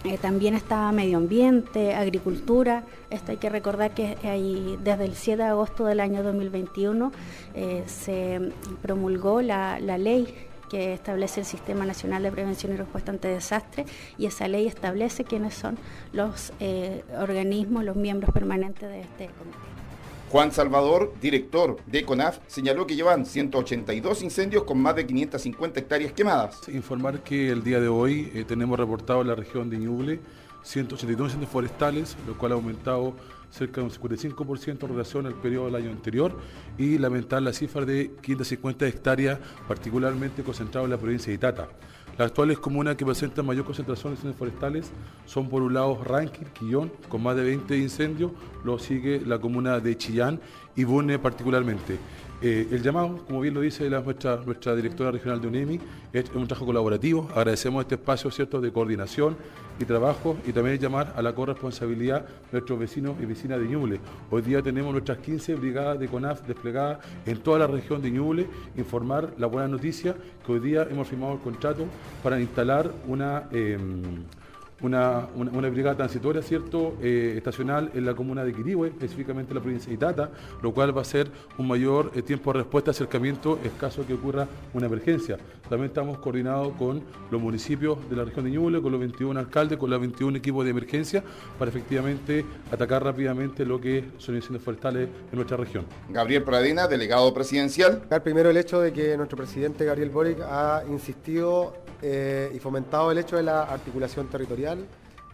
Eh, 0.04 0.18
también 0.18 0.54
está 0.54 0.90
medio 0.92 1.18
ambiente, 1.18 1.95
agricultura. 1.95 2.85
Esto 3.11 3.33
hay 3.33 3.38
que 3.38 3.49
recordar 3.49 3.92
que 3.92 4.16
desde 4.83 5.04
el 5.04 5.14
7 5.14 5.42
de 5.42 5.49
agosto 5.49 5.85
del 5.85 6.00
año 6.00 6.23
2021 6.23 7.12
eh, 7.54 7.85
se 7.87 8.52
promulgó 8.83 9.42
la, 9.42 9.78
ley 9.78 10.35
que 10.71 10.92
establece 10.92 11.40
el 11.40 11.47
Sistema 11.47 11.87
Nacional 11.87 12.23
de 12.23 12.30
Prevención 12.30 12.73
y 12.73 12.76
Respuesta 12.76 13.11
ante 13.11 13.28
Desastres 13.28 13.87
y 14.18 14.26
esa 14.26 14.49
ley 14.49 14.66
establece 14.66 15.25
quiénes 15.25 15.54
son 15.54 15.78
los 16.12 16.52
eh, 16.61 17.04
organismos, 17.18 17.85
los 17.85 17.97
miembros 17.97 18.33
permanentes 18.33 18.88
de 18.88 19.00
este 19.00 19.26
comité. 19.38 19.88
Juan 20.30 20.52
Salvador, 20.52 21.14
director 21.23 21.78
de 21.87 22.04
CONAF, 22.04 22.40
señaló 22.49 22.87
que 22.87 22.94
llevan 22.94 23.25
182 23.25 24.23
incendios 24.23 24.64
con 24.64 24.78
más 24.78 24.94
de 24.94 25.06
550 25.06 25.80
hectáreas 25.80 26.12
quemadas. 26.12 26.68
informar 26.68 27.23
que 27.23 27.49
el 27.49 27.62
día 27.62 27.80
de 27.80 27.88
hoy 27.88 28.30
eh, 28.35 28.44
tenemos 28.47 28.78
reportado 28.78 29.23
en 29.23 29.28
la 29.28 29.35
región 29.35 29.70
de 29.70 29.78
Ñuble 29.78 30.20
182 30.64 31.28
incendios 31.28 31.50
forestales, 31.50 32.14
lo 32.26 32.37
cual 32.37 32.52
ha 32.52 32.56
aumentado 32.56 33.14
cerca 33.50 33.80
de 33.80 33.87
un 33.87 33.90
55% 33.90 34.82
en 34.82 34.88
relación 34.88 35.25
al 35.25 35.35
periodo 35.35 35.64
del 35.66 35.76
año 35.76 35.90
anterior 35.90 36.37
y 36.76 36.99
lamentar 36.99 37.40
la 37.40 37.54
cifra 37.54 37.87
de 37.87 38.11
550 38.20 38.87
hectáreas, 38.87 39.38
particularmente 39.66 40.42
concentrado 40.42 40.85
en 40.85 40.90
la 40.90 40.99
provincia 40.99 41.30
de 41.30 41.37
Itata. 41.37 41.68
Las 42.18 42.30
actuales 42.30 42.58
comunas 42.58 42.96
que 42.96 43.06
presentan 43.06 43.46
mayor 43.46 43.64
concentración 43.64 44.12
de 44.12 44.16
incendios 44.16 44.37
forestales 44.37 44.90
son 45.25 45.48
por 45.48 45.62
un 45.62 45.72
lado 45.72 46.02
Rankin, 46.02 46.48
Quillón, 46.48 46.90
con 47.08 47.22
más 47.22 47.37
de 47.37 47.44
20 47.44 47.78
incendios, 47.78 48.32
luego 48.64 48.80
sigue 48.80 49.22
la 49.25 49.38
comuna 49.38 49.78
de 49.78 49.96
Chillán 49.96 50.40
y 50.75 50.82
Bune 50.82 51.20
particularmente. 51.20 51.96
Eh, 52.40 52.68
el 52.71 52.83
llamado, 52.83 53.25
como 53.26 53.40
bien 53.40 53.52
lo 53.52 53.61
dice 53.61 53.90
nuestra, 53.90 54.76
directora 54.76 55.11
regional 55.11 55.40
de 55.40 55.49
UNEMI, 55.49 55.80
es 56.12 56.30
un 56.35 56.47
trabajo 56.47 56.66
colaborativo. 56.66 57.28
Agradecemos 57.35 57.83
este 57.83 57.97
espacio 57.97 58.30
cierto 58.30 58.61
de 58.61 58.73
coordinación 58.73 59.37
y 59.80 59.85
trabajo 59.85 60.37
y 60.47 60.52
también 60.52 60.78
llamar 60.78 61.14
a 61.16 61.23
la 61.23 61.35
corresponsabilidad 61.35 62.23
de 62.23 62.52
nuestros 62.52 62.78
vecinos 62.78 63.16
y 63.21 63.26
vecinas 63.26 63.59
de 63.59 63.66
Ñuble. 63.66 64.00
Hoy 64.30 64.42
día 64.42 64.62
tenemos 64.62 64.92
nuestras 64.92 65.18
15 65.18 65.57
brigadas 65.57 65.99
de 65.99 66.07
CONAF 66.07 66.47
desplegadas 66.47 66.99
en 67.26 67.38
toda 67.38 67.59
la 67.59 67.66
región 67.66 68.00
de 68.02 68.11
Ñuble, 68.12 68.47
informar 68.76 69.35
la 69.37 69.49
buena 69.49 69.66
noticia 69.66 70.14
que 70.47 70.52
hoy 70.52 70.61
día 70.61 70.87
hemos 70.88 71.09
firmado 71.09 71.35
el 71.35 71.40
contrato 71.40 71.87
para 72.23 72.40
instalar 72.40 72.92
una... 73.09 73.49
Em, 73.50 74.23
una, 74.82 75.26
brigada 75.70 75.97
transitoria, 75.97 76.42
¿cierto?, 76.42 76.97
eh, 77.02 77.35
estacional 77.37 77.90
en 77.94 78.06
la 78.06 78.14
comuna 78.14 78.44
de 78.44 78.52
Quirihue, 78.52 78.88
específicamente 78.88 79.50
en 79.50 79.56
la 79.56 79.62
provincia 79.62 79.88
de 79.88 79.94
Itata, 79.94 80.30
lo 80.62 80.73
cual 80.73 80.97
va 80.97 81.02
a 81.02 81.04
ser 81.04 81.30
un 81.58 81.66
mayor 81.66 82.12
eh, 82.14 82.23
tiempo 82.23 82.52
de 82.52 82.61
respuesta, 82.61 82.90
acercamiento, 82.90 83.58
en 83.64 83.70
caso 83.73 84.02
de 84.02 84.08
que 84.08 84.14
ocurra 84.14 84.47
una 84.75 84.87
emergencia. 84.87 85.38
También 85.68 85.88
estamos 85.88 86.18
coordinados 86.18 86.73
con 86.75 87.02
los 87.30 87.40
municipios 87.40 87.99
de 88.08 88.16
la 88.16 88.25
región 88.25 88.44
de 88.44 88.52
Ñuble, 88.52 88.80
con 88.80 88.92
los 88.92 89.00
21 89.00 89.38
alcaldes, 89.38 89.78
con 89.78 89.90
los 89.90 90.00
21 90.00 90.38
equipos 90.38 90.64
de 90.64 90.70
emergencia, 90.70 91.23
para 91.58 91.70
efectivamente 91.70 92.44
atacar 92.70 93.04
rápidamente 93.04 93.64
lo 93.64 93.80
que 93.80 94.04
son 94.18 94.37
incendios 94.37 94.62
forestales 94.62 95.08
en 95.30 95.37
nuestra 95.37 95.56
región. 95.56 95.85
Gabriel 96.11 96.42
Pradena, 96.42 96.87
delegado 96.87 97.32
presidencial. 97.35 98.02
Primero 98.23 98.50
el 98.50 98.56
hecho 98.56 98.80
de 98.80 98.92
que 98.92 99.16
nuestro 99.16 99.37
presidente 99.37 99.85
Gabriel 99.85 100.11
Boric 100.11 100.40
ha 100.42 100.82
insistido 100.88 101.75
eh, 102.00 102.52
y 102.54 102.58
fomentado 102.61 103.11
el 103.11 103.18
hecho 103.18 103.37
de 103.37 103.42
la 103.42 103.62
articulación 103.64 104.28
territorial, 104.28 104.67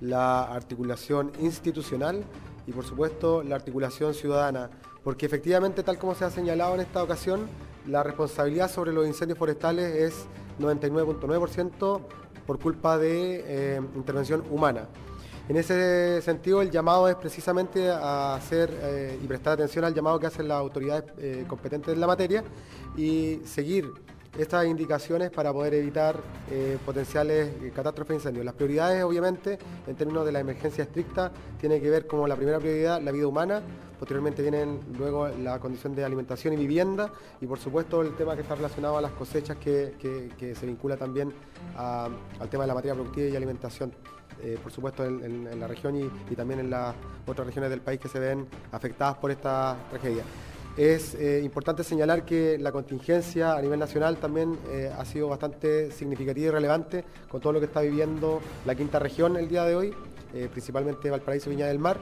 la 0.00 0.42
articulación 0.44 1.32
institucional 1.40 2.24
y 2.66 2.72
por 2.72 2.84
supuesto 2.84 3.42
la 3.42 3.56
articulación 3.56 4.14
ciudadana, 4.14 4.70
porque 5.02 5.26
efectivamente 5.26 5.82
tal 5.82 5.98
como 5.98 6.14
se 6.14 6.24
ha 6.24 6.30
señalado 6.30 6.74
en 6.74 6.80
esta 6.80 7.02
ocasión, 7.02 7.48
la 7.86 8.02
responsabilidad 8.02 8.70
sobre 8.70 8.92
los 8.92 9.06
incendios 9.06 9.38
forestales 9.38 9.94
es 9.94 10.26
99.9% 10.60 12.00
por 12.46 12.58
culpa 12.58 12.98
de 12.98 13.44
eh, 13.46 13.80
intervención 13.94 14.42
humana. 14.50 14.88
En 15.46 15.56
ese 15.56 16.22
sentido, 16.22 16.62
el 16.62 16.70
llamado 16.70 17.06
es 17.06 17.16
precisamente 17.16 17.90
a 17.90 18.34
hacer 18.34 18.70
eh, 18.80 19.18
y 19.22 19.26
prestar 19.26 19.54
atención 19.54 19.84
al 19.84 19.92
llamado 19.92 20.18
que 20.18 20.26
hacen 20.26 20.48
las 20.48 20.58
autoridades 20.58 21.04
competentes 21.46 21.92
en 21.92 22.00
la 22.00 22.06
materia 22.06 22.42
y 22.96 23.40
seguir 23.44 23.92
estas 24.38 24.66
indicaciones 24.66 25.30
para 25.30 25.52
poder 25.52 25.74
evitar 25.74 26.20
eh, 26.50 26.78
potenciales 26.84 27.52
eh, 27.62 27.72
catástrofes 27.74 28.08
de 28.08 28.14
incendios. 28.16 28.44
Las 28.44 28.54
prioridades, 28.54 29.02
obviamente, 29.04 29.58
en 29.86 29.94
términos 29.94 30.26
de 30.26 30.32
la 30.32 30.40
emergencia 30.40 30.84
estricta, 30.84 31.32
tiene 31.60 31.80
que 31.80 31.90
ver 31.90 32.06
como 32.06 32.26
la 32.26 32.36
primera 32.36 32.58
prioridad 32.58 33.00
la 33.00 33.12
vida 33.12 33.26
humana, 33.26 33.62
posteriormente 33.98 34.42
vienen 34.42 34.80
luego 34.98 35.28
la 35.28 35.58
condición 35.58 35.94
de 35.94 36.04
alimentación 36.04 36.54
y 36.54 36.56
vivienda 36.56 37.10
y 37.40 37.46
por 37.46 37.58
supuesto 37.58 38.02
el 38.02 38.14
tema 38.16 38.34
que 38.34 38.42
está 38.42 38.54
relacionado 38.54 38.98
a 38.98 39.00
las 39.00 39.12
cosechas 39.12 39.56
que, 39.56 39.94
se 40.38 40.66
vincula 40.66 40.96
también 40.96 41.32
al 41.76 42.48
tema 42.50 42.64
de 42.64 42.68
la 42.68 42.74
materia 42.74 42.94
productiva 42.94 43.28
y 43.28 43.36
alimentación. 43.36 43.92
Eh, 44.42 44.58
por 44.62 44.72
supuesto 44.72 45.04
en, 45.04 45.58
la 45.58 45.66
región 45.66 45.96
y, 45.96 46.10
y 46.30 46.36
también 46.36 46.60
en 46.60 46.68
las 46.68 46.94
otras 47.24 47.46
regiones 47.46 47.70
del 47.70 47.80
país 47.80 48.00
que 48.00 48.08
se 48.08 48.18
ven 48.18 48.46
afectadas 48.72 49.16
por 49.16 49.30
esta 49.30 49.76
tragedia. 49.90 50.24
Es 50.76 51.14
eh, 51.14 51.40
importante 51.44 51.84
señalar 51.84 52.24
que 52.24 52.58
la 52.58 52.72
contingencia 52.72 53.54
a 53.54 53.62
nivel 53.62 53.78
nacional 53.78 54.16
también 54.16 54.58
eh, 54.70 54.90
ha 54.96 55.04
sido 55.04 55.28
bastante 55.28 55.92
significativa 55.92 56.48
y 56.48 56.50
relevante 56.50 57.04
con 57.28 57.40
todo 57.40 57.52
lo 57.52 57.60
que 57.60 57.66
está 57.66 57.80
viviendo 57.80 58.40
la 58.66 58.74
quinta 58.74 58.98
región 58.98 59.36
el 59.36 59.48
día 59.48 59.64
de 59.64 59.76
hoy, 59.76 59.94
eh, 60.34 60.48
principalmente 60.50 61.10
Valparaíso 61.10 61.48
Viña 61.48 61.66
del 61.66 61.78
Mar. 61.78 61.98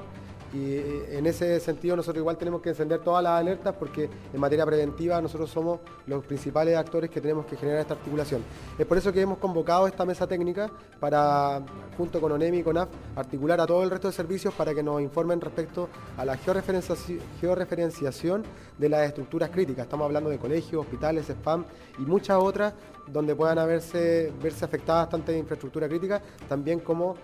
Y 0.53 0.75
eh, 0.75 1.19
en 1.19 1.27
ese 1.27 1.59
sentido 1.61 1.97
nosotros 1.97 2.21
igual 2.21 2.37
tenemos 2.37 2.61
que 2.61 2.71
encender 2.71 3.01
todas 3.01 3.23
las 3.23 3.41
alertas 3.41 3.75
porque 3.79 4.09
en 4.33 4.41
materia 4.41 4.67
preventiva 4.67 5.21
nosotros 5.21 5.51
somos 5.51 5.81
los 6.07 6.25
principales 6.25 6.77
actores 6.77 7.11
que 7.11 7.21
tenemos 7.21 7.47
que 7.47 7.57
generar 7.57 7.81
esta 7.81 7.95
articulación. 7.95 8.43
Es 8.79 8.87
por 8.87 8.99
eso 8.99 9.13
que 9.13 9.21
hemos 9.21 9.39
convocado 9.39 9.87
esta 9.87 10.05
mesa 10.05 10.27
técnica 10.27 10.71
para, 11.01 11.63
junto 11.97 12.21
con 12.21 12.33
ONEMI 12.33 12.59
y 12.59 12.63
CONAF, 12.63 12.89
articular 13.17 13.61
a 13.61 13.67
todo 13.67 13.83
el 13.83 13.91
resto 13.91 14.09
de 14.09 14.15
servicios 14.15 14.53
para 14.55 14.75
que 14.75 14.83
nos 14.83 15.01
informen 15.01 15.41
respecto 15.41 15.89
a 16.17 16.25
la 16.25 16.37
georreferenciación 16.37 18.43
de 18.79 18.89
las 18.89 19.07
estructuras 19.07 19.51
críticas. 19.51 19.85
Estamos 19.85 20.05
hablando 20.05 20.29
de 20.29 20.39
colegios, 20.39 20.83
hospitales, 20.83 21.31
spam 21.31 21.65
y 21.99 22.03
muchas 22.03 22.39
otras 22.39 22.75
donde 23.07 23.35
puedan 23.35 23.59
haberse, 23.59 24.33
verse 24.43 24.65
afectadas 24.65 25.09
tanto 25.09 25.33
de 25.33 25.39
infraestructura 25.39 25.89
crítica, 25.89 26.21
también 26.49 26.81
como 26.81 27.17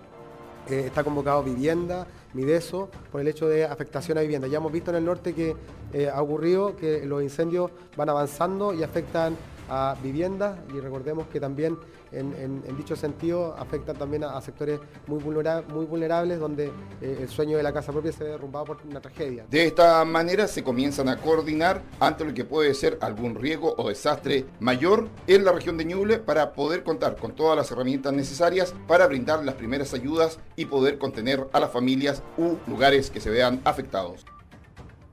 eh, 0.70 0.84
está 0.86 1.02
convocado 1.04 1.42
vivienda, 1.42 2.06
Mideso, 2.34 2.90
por 3.10 3.20
el 3.20 3.28
hecho 3.28 3.48
de 3.48 3.64
afectación 3.64 4.18
a 4.18 4.20
vivienda. 4.20 4.48
Ya 4.48 4.58
hemos 4.58 4.72
visto 4.72 4.90
en 4.90 4.96
el 4.96 5.04
norte 5.04 5.34
que 5.34 5.56
eh, 5.92 6.10
ha 6.12 6.20
ocurrido 6.20 6.76
que 6.76 7.04
los 7.06 7.22
incendios 7.22 7.70
van 7.96 8.08
avanzando 8.10 8.74
y 8.74 8.82
afectan 8.82 9.36
a 9.68 9.96
viviendas 10.02 10.58
y 10.74 10.80
recordemos 10.80 11.26
que 11.28 11.40
también 11.40 11.76
en, 12.12 12.62
dicho 12.76 12.96
sentido 12.96 13.54
afectan 13.58 13.96
también 13.96 14.24
a, 14.24 14.40
sectores 14.40 14.80
muy, 15.06 15.22
muy 15.22 15.86
vulnerables 15.86 16.38
donde 16.38 16.72
eh, 17.00 17.18
el 17.20 17.28
sueño 17.28 17.56
de 17.56 17.62
la 17.62 17.72
casa 17.72 17.92
propia 17.92 18.12
se 18.12 18.24
ve 18.24 18.30
derrumbado 18.30 18.64
por 18.66 18.78
una 18.88 19.00
tragedia. 19.00 19.46
De 19.50 19.66
esta 19.66 20.04
manera 20.04 20.46
se 20.46 20.62
comienzan 20.62 21.08
a 21.08 21.18
coordinar 21.18 21.82
ante 22.00 22.24
lo 22.24 22.32
que 22.34 22.44
puede 22.44 22.74
ser 22.74 22.98
algún 23.00 23.34
riesgo 23.34 23.74
o 23.76 23.88
desastre 23.88 24.46
mayor 24.60 25.08
en 25.26 25.44
la 25.44 25.52
región 25.52 25.76
de 25.76 25.84
Ñuble 25.84 26.18
para 26.18 26.52
poder 26.52 26.82
contar 26.82 27.16
con 27.16 27.32
todas 27.32 27.56
las 27.56 27.70
herramientas 27.70 28.12
necesarias 28.12 28.74
para 28.86 29.06
brindar 29.06 29.44
las 29.44 29.54
primeras 29.56 29.94
ayudas 29.94 30.38
y 30.56 30.66
poder 30.66 30.98
contener 30.98 31.46
a 31.52 31.60
las 31.60 31.70
familias 31.70 32.22
u 32.36 32.56
lugares 32.66 33.10
que 33.10 33.20
se 33.20 33.30
vean 33.30 33.60
afectados. 33.64 34.24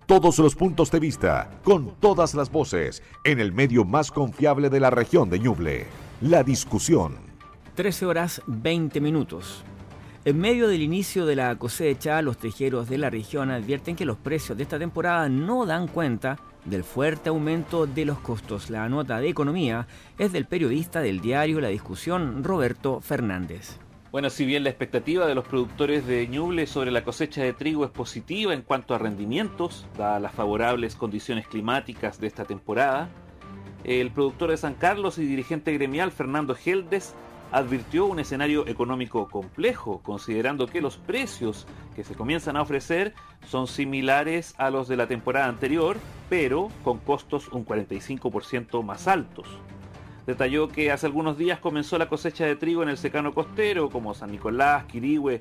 Todos 0.07 0.37
los 0.37 0.53
puntos 0.53 0.91
de 0.91 0.99
vista, 0.99 1.49
con 1.63 1.95
todas 1.99 2.35
las 2.35 2.51
voces, 2.51 3.01
en 3.23 3.39
el 3.39 3.51
medio 3.51 3.85
más 3.85 4.11
confiable 4.11 4.69
de 4.69 4.79
la 4.79 4.91
región 4.91 5.31
de 5.31 5.39
Ñuble. 5.39 5.87
La 6.21 6.43
discusión. 6.43 7.15
13 7.73 8.05
horas 8.05 8.39
20 8.45 9.01
minutos. 9.01 9.63
En 10.23 10.37
medio 10.37 10.67
del 10.67 10.83
inicio 10.83 11.25
de 11.25 11.35
la 11.35 11.55
cosecha, 11.55 12.21
los 12.21 12.37
tejeros 12.37 12.87
de 12.87 12.99
la 12.99 13.09
región 13.09 13.49
advierten 13.49 13.95
que 13.95 14.05
los 14.05 14.17
precios 14.17 14.55
de 14.55 14.63
esta 14.63 14.77
temporada 14.77 15.27
no 15.27 15.65
dan 15.65 15.87
cuenta 15.87 16.37
del 16.65 16.83
fuerte 16.83 17.29
aumento 17.29 17.87
de 17.87 18.05
los 18.05 18.19
costos. 18.19 18.69
La 18.69 18.87
nota 18.87 19.19
de 19.19 19.29
economía 19.29 19.87
es 20.19 20.31
del 20.31 20.45
periodista 20.45 20.99
del 20.99 21.19
diario 21.19 21.59
La 21.61 21.69
Discusión, 21.69 22.43
Roberto 22.43 23.01
Fernández. 23.01 23.79
Bueno, 24.15 24.29
si 24.29 24.45
bien 24.45 24.63
la 24.63 24.69
expectativa 24.69 25.27
de 25.27 25.35
los 25.35 25.45
productores 25.45 26.07
de 26.07 26.25
Ñuble 26.25 26.67
sobre 26.67 26.89
la 26.89 27.03
cosecha 27.03 27.43
de 27.43 27.51
trigo 27.51 27.83
es 27.83 27.91
positiva 27.91 28.53
en 28.53 28.61
cuanto 28.61 28.95
a 28.95 28.97
rendimientos, 28.97 29.85
dadas 29.97 30.21
las 30.21 30.31
favorables 30.31 30.95
condiciones 30.95 31.49
climáticas 31.49 32.17
de 32.21 32.27
esta 32.27 32.45
temporada, 32.45 33.09
el 33.83 34.11
productor 34.11 34.51
de 34.51 34.55
San 34.55 34.75
Carlos 34.75 35.17
y 35.17 35.25
dirigente 35.25 35.73
gremial 35.73 36.13
Fernando 36.13 36.55
Geldes 36.55 37.13
advirtió 37.51 38.05
un 38.05 38.21
escenario 38.21 38.65
económico 38.69 39.27
complejo, 39.27 39.99
considerando 40.01 40.67
que 40.67 40.79
los 40.79 40.95
precios 40.95 41.67
que 41.93 42.05
se 42.05 42.15
comienzan 42.15 42.55
a 42.55 42.61
ofrecer 42.61 43.13
son 43.45 43.67
similares 43.67 44.55
a 44.57 44.69
los 44.69 44.87
de 44.87 44.95
la 44.95 45.07
temporada 45.07 45.47
anterior, 45.47 45.97
pero 46.29 46.69
con 46.85 46.99
costos 46.99 47.49
un 47.49 47.65
45% 47.65 48.81
más 48.81 49.09
altos. 49.09 49.59
Detalló 50.25 50.69
que 50.69 50.91
hace 50.91 51.05
algunos 51.05 51.37
días 51.37 51.59
comenzó 51.59 51.97
la 51.97 52.09
cosecha 52.09 52.45
de 52.45 52.55
trigo 52.55 52.81
en 52.81 52.89
el 52.89 52.97
secano 52.97 53.33
costero, 53.33 53.89
como 53.89 54.15
San 54.15 54.31
Nicolás, 54.31 54.85
Quirihue 54.85 55.39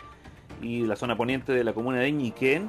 y 0.60 0.82
la 0.82 0.96
zona 0.96 1.16
poniente 1.16 1.52
de 1.52 1.64
la 1.64 1.72
comuna 1.72 2.00
de 2.00 2.12
Ñiquén, 2.12 2.68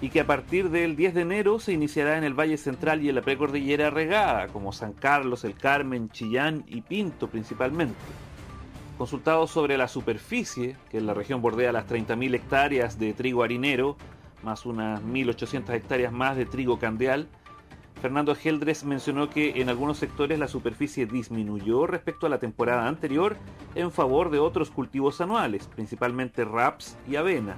y 0.00 0.10
que 0.10 0.20
a 0.20 0.26
partir 0.26 0.70
del 0.70 0.96
10 0.96 1.14
de 1.14 1.20
enero 1.22 1.58
se 1.60 1.72
iniciará 1.72 2.18
en 2.18 2.24
el 2.24 2.34
Valle 2.34 2.56
Central 2.56 3.02
y 3.02 3.08
en 3.08 3.14
la 3.14 3.22
precordillera 3.22 3.90
regada, 3.90 4.48
como 4.48 4.72
San 4.72 4.92
Carlos, 4.92 5.44
El 5.44 5.54
Carmen, 5.54 6.10
Chillán 6.10 6.64
y 6.66 6.80
Pinto 6.80 7.28
principalmente. 7.28 7.94
Consultado 8.98 9.46
sobre 9.46 9.78
la 9.78 9.88
superficie, 9.88 10.76
que 10.90 10.98
en 10.98 11.06
la 11.06 11.14
región 11.14 11.42
bordea 11.42 11.70
las 11.70 11.86
30.000 11.86 12.34
hectáreas 12.34 12.98
de 12.98 13.12
trigo 13.12 13.42
harinero, 13.42 13.96
más 14.42 14.66
unas 14.66 15.00
1.800 15.02 15.74
hectáreas 15.74 16.12
más 16.12 16.36
de 16.36 16.46
trigo 16.46 16.78
candeal, 16.78 17.28
Fernando 18.00 18.34
Geldres 18.34 18.84
mencionó 18.84 19.30
que 19.30 19.60
en 19.60 19.70
algunos 19.70 19.96
sectores 19.96 20.38
la 20.38 20.48
superficie 20.48 21.06
disminuyó 21.06 21.86
respecto 21.86 22.26
a 22.26 22.30
la 22.30 22.38
temporada 22.38 22.86
anterior 22.86 23.36
en 23.74 23.90
favor 23.90 24.30
de 24.30 24.38
otros 24.38 24.70
cultivos 24.70 25.20
anuales, 25.20 25.66
principalmente 25.66 26.44
raps 26.44 26.96
y 27.08 27.16
avena, 27.16 27.56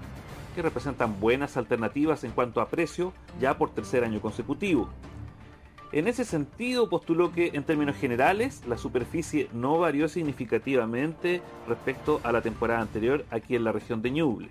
que 0.55 0.63
representan 0.63 1.19
buenas 1.19 1.57
alternativas 1.57 2.23
en 2.23 2.31
cuanto 2.31 2.61
a 2.61 2.69
precio 2.69 3.13
ya 3.41 3.59
por 3.59 3.71
tercer 3.71 4.05
año 4.05 4.21
consecutivo. 4.21 4.89
En 5.91 6.07
ese 6.07 6.25
sentido, 6.25 6.89
postuló 6.89 7.33
que 7.33 7.51
en 7.55 7.65
términos 7.65 7.97
generales 7.97 8.63
la 8.67 8.79
superficie 8.79 9.49
no 9.53 9.79
varió 9.79 10.09
significativamente 10.09 11.43
respecto 11.67 12.21
a 12.23 12.31
la 12.31 12.43
temporada 12.43 12.81
anterior 12.81 13.25
aquí 13.31 13.57
en 13.57 13.65
la 13.65 13.73
región 13.73 14.03
de 14.03 14.11
Ñuble. 14.13 14.51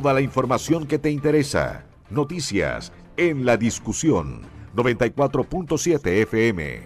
Toda 0.00 0.14
la 0.14 0.22
información 0.22 0.86
que 0.86 0.98
te 0.98 1.10
interesa. 1.10 1.84
Noticias 2.08 2.90
en 3.18 3.44
la 3.44 3.58
discusión 3.58 4.40
94.7 4.74 6.22
FM. 6.22 6.80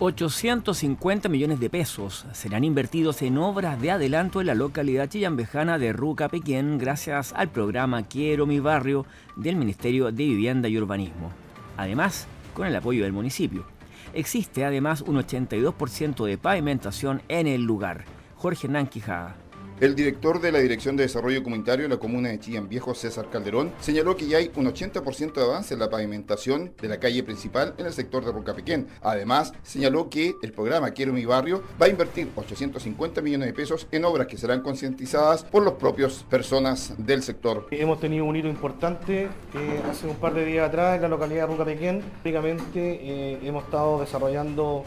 850 0.00 1.28
millones 1.28 1.60
de 1.60 1.70
pesos 1.70 2.26
serán 2.32 2.64
invertidos 2.64 3.22
en 3.22 3.38
obras 3.38 3.80
de 3.80 3.92
adelanto 3.92 4.40
en 4.40 4.48
la 4.48 4.56
localidad 4.56 5.08
chillambejana 5.08 5.78
de 5.78 5.92
Ruca 5.92 6.28
Pequén 6.28 6.76
gracias 6.76 7.32
al 7.34 7.50
programa 7.50 8.02
Quiero 8.02 8.46
mi 8.46 8.58
barrio 8.58 9.06
del 9.36 9.54
Ministerio 9.54 10.06
de 10.06 10.24
Vivienda 10.24 10.68
y 10.68 10.76
Urbanismo. 10.76 11.30
Además, 11.76 12.26
con 12.52 12.66
el 12.66 12.74
apoyo 12.74 13.04
del 13.04 13.12
municipio. 13.12 13.64
Existe 14.12 14.64
además 14.64 15.02
un 15.02 15.22
82% 15.22 16.24
de 16.24 16.36
pavimentación 16.36 17.22
en 17.28 17.46
el 17.46 17.62
lugar. 17.62 18.04
Jorge 18.34 18.66
Hernán 18.66 18.88
Quijada. 18.88 19.36
El 19.80 19.96
director 19.96 20.40
de 20.40 20.52
la 20.52 20.60
Dirección 20.60 20.94
de 20.96 21.02
Desarrollo 21.02 21.42
Comunitario 21.42 21.82
de 21.82 21.88
la 21.88 21.96
Comuna 21.96 22.28
de 22.28 22.38
Chillán 22.38 22.68
Viejo, 22.68 22.94
César 22.94 23.28
Calderón, 23.28 23.72
señaló 23.80 24.16
que 24.16 24.28
ya 24.28 24.38
hay 24.38 24.48
un 24.54 24.66
80% 24.66 25.34
de 25.34 25.42
avance 25.42 25.74
en 25.74 25.80
la 25.80 25.90
pavimentación 25.90 26.72
de 26.80 26.86
la 26.86 27.00
calle 27.00 27.24
principal 27.24 27.74
en 27.76 27.86
el 27.86 27.92
sector 27.92 28.24
de 28.24 28.30
Rocapequén. 28.30 28.86
Además, 29.02 29.52
señaló 29.64 30.08
que 30.08 30.36
el 30.44 30.52
programa 30.52 30.92
Quiero 30.92 31.12
mi 31.12 31.24
barrio 31.24 31.64
va 31.82 31.86
a 31.86 31.88
invertir 31.88 32.30
850 32.36 33.20
millones 33.20 33.48
de 33.48 33.52
pesos 33.52 33.88
en 33.90 34.04
obras 34.04 34.28
que 34.28 34.36
serán 34.36 34.60
concientizadas 34.60 35.42
por 35.42 35.64
los 35.64 35.74
propios 35.74 36.24
personas 36.30 36.94
del 36.96 37.24
sector. 37.24 37.66
Hemos 37.72 37.98
tenido 37.98 38.26
un 38.26 38.36
hito 38.36 38.46
importante 38.46 39.24
eh, 39.24 39.82
hace 39.90 40.06
un 40.06 40.16
par 40.16 40.34
de 40.34 40.44
días 40.44 40.68
atrás 40.68 40.94
en 40.94 41.02
la 41.02 41.08
localidad 41.08 41.48
de 41.48 41.52
Rocapequén. 41.52 42.00
Prácticamente 42.00 42.78
eh, 42.78 43.40
hemos 43.42 43.64
estado 43.64 43.98
desarrollando 43.98 44.84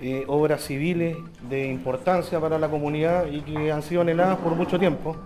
eh, 0.00 0.24
obras 0.28 0.62
civiles 0.62 1.16
de 1.48 1.66
importancia 1.66 2.38
para 2.40 2.58
la 2.58 2.68
comunidad 2.68 3.26
y 3.26 3.40
que 3.40 3.72
han 3.72 3.82
sido 3.82 4.02
anheladas 4.02 4.38
por 4.38 4.54
mucho 4.54 4.78
tiempo. 4.78 5.16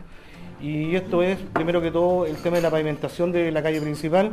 Y 0.62 0.94
esto 0.94 1.22
es, 1.22 1.38
primero 1.52 1.82
que 1.82 1.90
todo, 1.90 2.24
el 2.24 2.36
tema 2.36 2.56
de 2.56 2.62
la 2.62 2.70
pavimentación 2.70 3.32
de 3.32 3.50
la 3.50 3.62
calle 3.62 3.80
principal, 3.80 4.32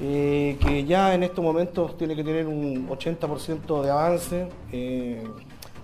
eh, 0.00 0.56
que 0.60 0.84
ya 0.84 1.14
en 1.14 1.22
estos 1.22 1.44
momentos 1.44 1.96
tiene 1.98 2.14
que 2.14 2.22
tener 2.22 2.46
un 2.46 2.88
80% 2.88 3.82
de 3.82 3.90
avance 3.90 4.48
eh, 4.70 5.24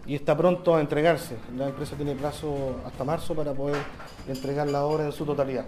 y 0.07 0.15
está 0.15 0.37
pronto 0.37 0.77
a 0.77 0.81
entregarse. 0.81 1.37
La 1.57 1.69
empresa 1.69 1.97
tiene 1.97 2.15
plazo 2.15 2.77
hasta 2.87 3.03
marzo 3.03 3.35
para 3.35 3.53
poder 3.53 3.77
entregar 4.29 4.69
la 4.69 4.85
obra 4.85 5.07
en 5.07 5.13
su 5.13 5.25
totalidad. 5.25 5.67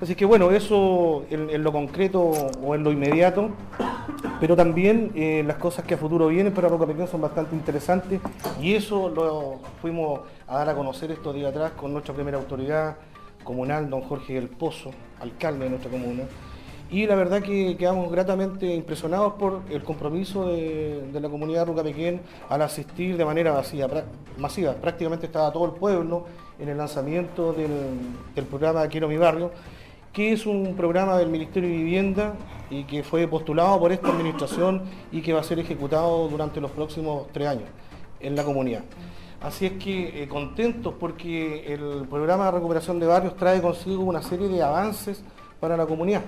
Así 0.00 0.14
que 0.14 0.26
bueno, 0.26 0.50
eso 0.50 1.24
en, 1.30 1.62
lo 1.62 1.72
concreto 1.72 2.20
o 2.20 2.74
en 2.74 2.84
lo 2.84 2.92
inmediato, 2.92 3.48
pero 4.40 4.54
también 4.54 5.10
eh, 5.14 5.42
las 5.46 5.56
cosas 5.56 5.86
que 5.86 5.94
a 5.94 5.96
futuro 5.96 6.28
vienen 6.28 6.52
para 6.52 6.68
Roca 6.68 6.86
Pequeña 6.86 7.06
son 7.06 7.22
bastante 7.22 7.56
interesantes 7.56 8.20
y 8.60 8.74
eso 8.74 9.08
lo 9.08 9.60
fuimos 9.80 10.20
a 10.46 10.58
dar 10.58 10.68
a 10.68 10.74
conocer 10.74 11.10
estos 11.12 11.34
días 11.34 11.48
atrás 11.48 11.72
con 11.72 11.94
nuestra 11.94 12.12
primera 12.12 12.36
autoridad 12.36 12.96
comunal, 13.42 13.88
don 13.88 14.02
Jorge 14.02 14.34
del 14.34 14.48
Pozo, 14.48 14.90
alcalde 15.18 15.64
de 15.64 15.70
nuestra 15.70 15.90
comuna. 15.90 16.24
Y 16.90 17.06
la 17.06 17.14
verdad 17.16 17.42
que 17.42 17.76
quedamos 17.78 18.12
gratamente 18.12 18.66
impresionados 18.66 19.32
por 19.32 19.62
el 19.70 19.82
compromiso 19.82 20.48
de, 20.48 21.08
la 21.12 21.28
comunidad 21.28 21.60
de 21.60 21.72
Rucapequén 21.72 22.20
al 22.50 22.62
asistir 22.62 23.16
de 23.16 23.24
manera 23.24 23.52
masiva, 23.52 23.88
masiva. 24.36 24.74
Prácticamente 24.74 25.26
estaba 25.26 25.50
todo 25.50 25.64
el 25.64 25.72
pueblo 25.72 26.26
en 26.60 26.68
el 26.68 26.76
lanzamiento 26.76 27.54
del 27.54 28.44
programa 28.44 28.86
Quiero 28.88 29.08
mi 29.08 29.16
barrio 29.16 29.50
que 30.16 30.32
es 30.32 30.46
un 30.46 30.74
programa 30.76 31.18
del 31.18 31.28
Ministerio 31.28 31.68
de 31.68 31.76
Vivienda 31.76 32.32
y 32.70 32.84
que 32.84 33.02
fue 33.02 33.28
postulado 33.28 33.78
por 33.78 33.92
esta 33.92 34.08
administración 34.08 34.80
y 35.12 35.20
que 35.20 35.34
va 35.34 35.40
a 35.40 35.42
ser 35.42 35.58
ejecutado 35.58 36.26
durante 36.28 36.58
los 36.58 36.70
próximos 36.70 37.26
tres 37.34 37.48
años 37.48 37.68
en 38.20 38.34
la 38.34 38.42
comunidad. 38.42 38.82
Así 39.42 39.66
es 39.66 39.72
que 39.72 40.22
eh, 40.22 40.26
contentos 40.26 40.94
porque 40.98 41.70
el 41.70 42.06
programa 42.08 42.46
de 42.46 42.52
recuperación 42.52 42.98
de 42.98 43.06
barrios 43.06 43.36
trae 43.36 43.60
consigo 43.60 44.04
una 44.04 44.22
serie 44.22 44.48
de 44.48 44.62
avances 44.62 45.22
para 45.60 45.76
la 45.76 45.84
comunidad. 45.84 46.22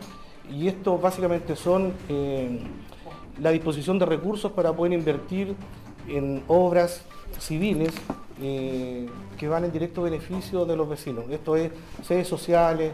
Y 0.52 0.68
estos 0.68 1.00
básicamente 1.00 1.56
son 1.56 1.94
eh, 2.10 2.60
la 3.40 3.52
disposición 3.52 3.98
de 3.98 4.04
recursos 4.04 4.52
para 4.52 4.70
poder 4.70 4.92
invertir 4.92 5.56
en 6.08 6.42
obras 6.48 7.02
civiles 7.38 7.94
eh, 8.40 9.08
que 9.36 9.48
van 9.48 9.64
en 9.64 9.72
directo 9.72 10.02
beneficio 10.02 10.64
de 10.64 10.76
los 10.76 10.88
vecinos. 10.88 11.24
Esto 11.30 11.56
es 11.56 11.70
sedes 12.02 12.28
sociales, 12.28 12.92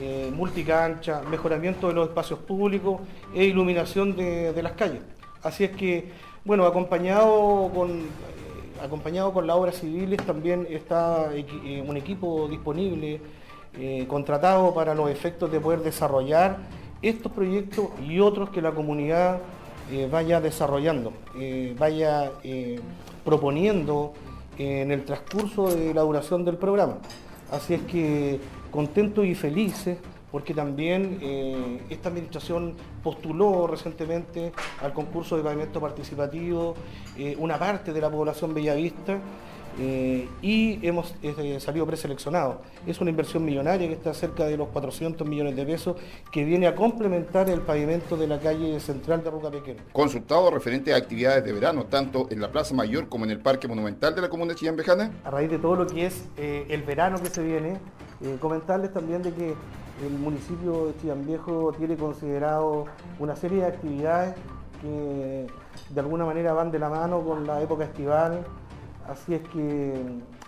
eh, 0.00 0.30
multicancha, 0.34 1.20
mejoramiento 1.30 1.88
de 1.88 1.92
los 1.92 2.08
espacios 2.08 2.38
públicos 2.38 3.00
e 3.34 3.44
iluminación 3.44 4.16
de, 4.16 4.58
las 4.62 4.72
calles. 4.72 5.02
Así 5.42 5.64
es 5.64 5.72
que, 5.72 6.10
bueno, 6.42 6.64
acompañado 6.64 7.70
con, 7.74 7.90
eh, 7.90 8.04
acompañado 8.82 9.32
con 9.34 9.46
las 9.46 9.56
obras 9.56 9.76
civiles 9.76 10.24
también 10.24 10.66
está 10.70 11.28
eh, 11.34 11.84
un 11.86 11.96
equipo 11.96 12.48
disponible, 12.48 13.20
contratado 14.08 14.74
para 14.74 14.96
los 14.96 15.08
efectos 15.10 15.52
de 15.52 15.60
poder 15.60 15.80
desarrollar 15.80 16.58
estos 17.02 17.30
proyectos 17.30 17.86
y 18.04 18.18
otros 18.18 18.50
que 18.50 18.60
la 18.60 18.72
comunidad 18.72 19.38
vaya 20.10 20.40
desarrollando, 20.40 21.12
vaya 21.78 22.32
proponiendo 23.24 24.12
en 24.58 24.90
el 24.90 25.04
transcurso 25.04 25.74
de 25.74 25.94
la 25.94 26.02
duración 26.02 26.44
del 26.44 26.56
programa. 26.56 26.98
Así 27.50 27.74
es 27.74 27.82
que 27.82 28.40
contentos 28.70 29.24
y 29.24 29.34
felices 29.34 29.98
porque 30.30 30.54
también 30.54 31.18
eh, 31.20 31.82
esta 31.90 32.08
administración 32.08 32.74
postuló 33.02 33.66
recientemente 33.66 34.52
al 34.80 34.92
concurso 34.92 35.36
de 35.36 35.42
pavimento 35.42 35.80
participativo 35.80 36.74
eh, 37.18 37.34
una 37.38 37.58
parte 37.58 37.92
de 37.92 38.00
la 38.00 38.10
población 38.10 38.54
bellavista 38.54 39.18
eh, 39.78 40.28
y 40.42 40.84
hemos 40.86 41.14
salido 41.58 41.86
preseleccionados. 41.86 42.56
Es 42.86 43.00
una 43.00 43.10
inversión 43.10 43.44
millonaria 43.44 43.88
que 43.88 43.94
está 43.94 44.12
cerca 44.14 44.44
de 44.44 44.56
los 44.56 44.68
400 44.68 45.26
millones 45.26 45.56
de 45.56 45.64
pesos 45.64 45.96
que 46.32 46.44
viene 46.44 46.66
a 46.66 46.74
complementar 46.74 47.48
el 47.48 47.60
pavimento 47.60 48.16
de 48.16 48.26
la 48.26 48.38
calle 48.38 48.80
central 48.80 49.22
de 49.22 49.30
Ruca 49.30 49.50
Pequeña. 49.50 49.82
Consultado 49.92 50.50
referente 50.50 50.92
a 50.92 50.96
actividades 50.96 51.44
de 51.44 51.52
verano, 51.52 51.84
tanto 51.84 52.26
en 52.30 52.40
la 52.40 52.50
Plaza 52.50 52.74
Mayor 52.74 53.08
como 53.08 53.24
en 53.24 53.30
el 53.30 53.40
Parque 53.40 53.68
Monumental 53.68 54.14
de 54.14 54.22
la 54.22 54.28
Comuna 54.28 54.52
de 54.52 54.58
Chillán 54.58 54.76
Bejana. 54.76 55.12
A 55.24 55.30
raíz 55.30 55.50
de 55.50 55.58
todo 55.58 55.76
lo 55.76 55.86
que 55.86 56.06
es 56.06 56.24
el 56.36 56.82
verano 56.82 57.20
que 57.22 57.28
se 57.28 57.42
viene, 57.42 57.78
eh, 58.22 58.36
comentarles 58.38 58.92
también 58.92 59.22
de 59.22 59.32
que 59.32 59.54
el 60.04 60.12
municipio 60.12 60.86
de 60.86 60.96
Chillán 61.00 61.26
Viejo 61.26 61.72
tiene 61.76 61.96
considerado 61.96 62.84
una 63.18 63.34
serie 63.34 63.60
de 63.60 63.66
actividades 63.66 64.34
que 64.82 65.46
de 65.88 66.00
alguna 66.00 66.26
manera 66.26 66.52
van 66.52 66.70
de 66.70 66.78
la 66.78 66.90
mano 66.90 67.22
con 67.22 67.46
la 67.46 67.62
época 67.62 67.84
estival, 67.84 68.44
así 69.10 69.34
es 69.34 69.42
que 69.48 69.92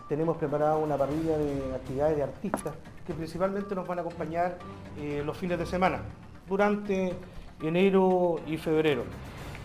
tenemos 0.08 0.36
preparada 0.36 0.76
una 0.76 0.96
parrilla 0.96 1.36
de 1.36 1.74
actividades 1.74 2.16
de 2.16 2.22
artistas 2.22 2.74
que 3.06 3.12
principalmente 3.12 3.74
nos 3.74 3.86
van 3.86 3.98
a 3.98 4.02
acompañar 4.02 4.58
eh, 4.98 5.22
los 5.24 5.36
fines 5.36 5.58
de 5.58 5.66
semana, 5.66 6.00
durante 6.48 7.12
enero 7.60 8.36
y 8.46 8.56
febrero. 8.56 9.04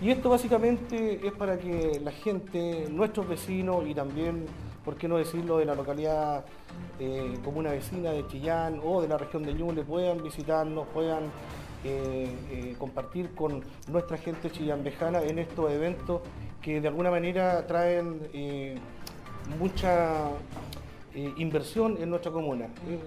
Y 0.01 0.09
esto 0.09 0.29
básicamente 0.29 1.25
es 1.25 1.33
para 1.33 1.57
que 1.57 1.99
la 2.03 2.11
gente, 2.11 2.87
nuestros 2.89 3.27
vecinos 3.27 3.85
y 3.87 3.93
también, 3.93 4.45
por 4.83 4.95
qué 4.95 5.07
no 5.07 5.17
decirlo, 5.17 5.57
de 5.57 5.65
la 5.65 5.75
localidad 5.75 6.45
eh, 6.99 7.37
comuna 7.43 7.71
vecina 7.71 8.11
de 8.11 8.25
Chillán 8.27 8.79
o 8.83 9.01
de 9.01 9.07
la 9.07 9.17
región 9.17 9.43
de 9.43 9.53
Ñuble 9.53 9.83
puedan 9.83 10.23
visitarnos, 10.23 10.87
puedan 10.87 11.23
compartir 12.79 13.33
con 13.33 13.63
nuestra 13.87 14.17
gente 14.17 14.51
chillambejana 14.51 15.21
en 15.21 15.39
estos 15.39 15.71
eventos 15.71 16.21
que 16.67 16.81
de 16.81 16.87
alguna 16.89 17.09
manera 17.09 17.65
traen 17.65 18.19
mucha 19.57 20.31
eh, 21.15 21.33
inversión 21.37 21.97
en 22.01 22.09
nuestra 22.09 22.29
comuna. 22.29 22.65
Eh, 22.65 22.99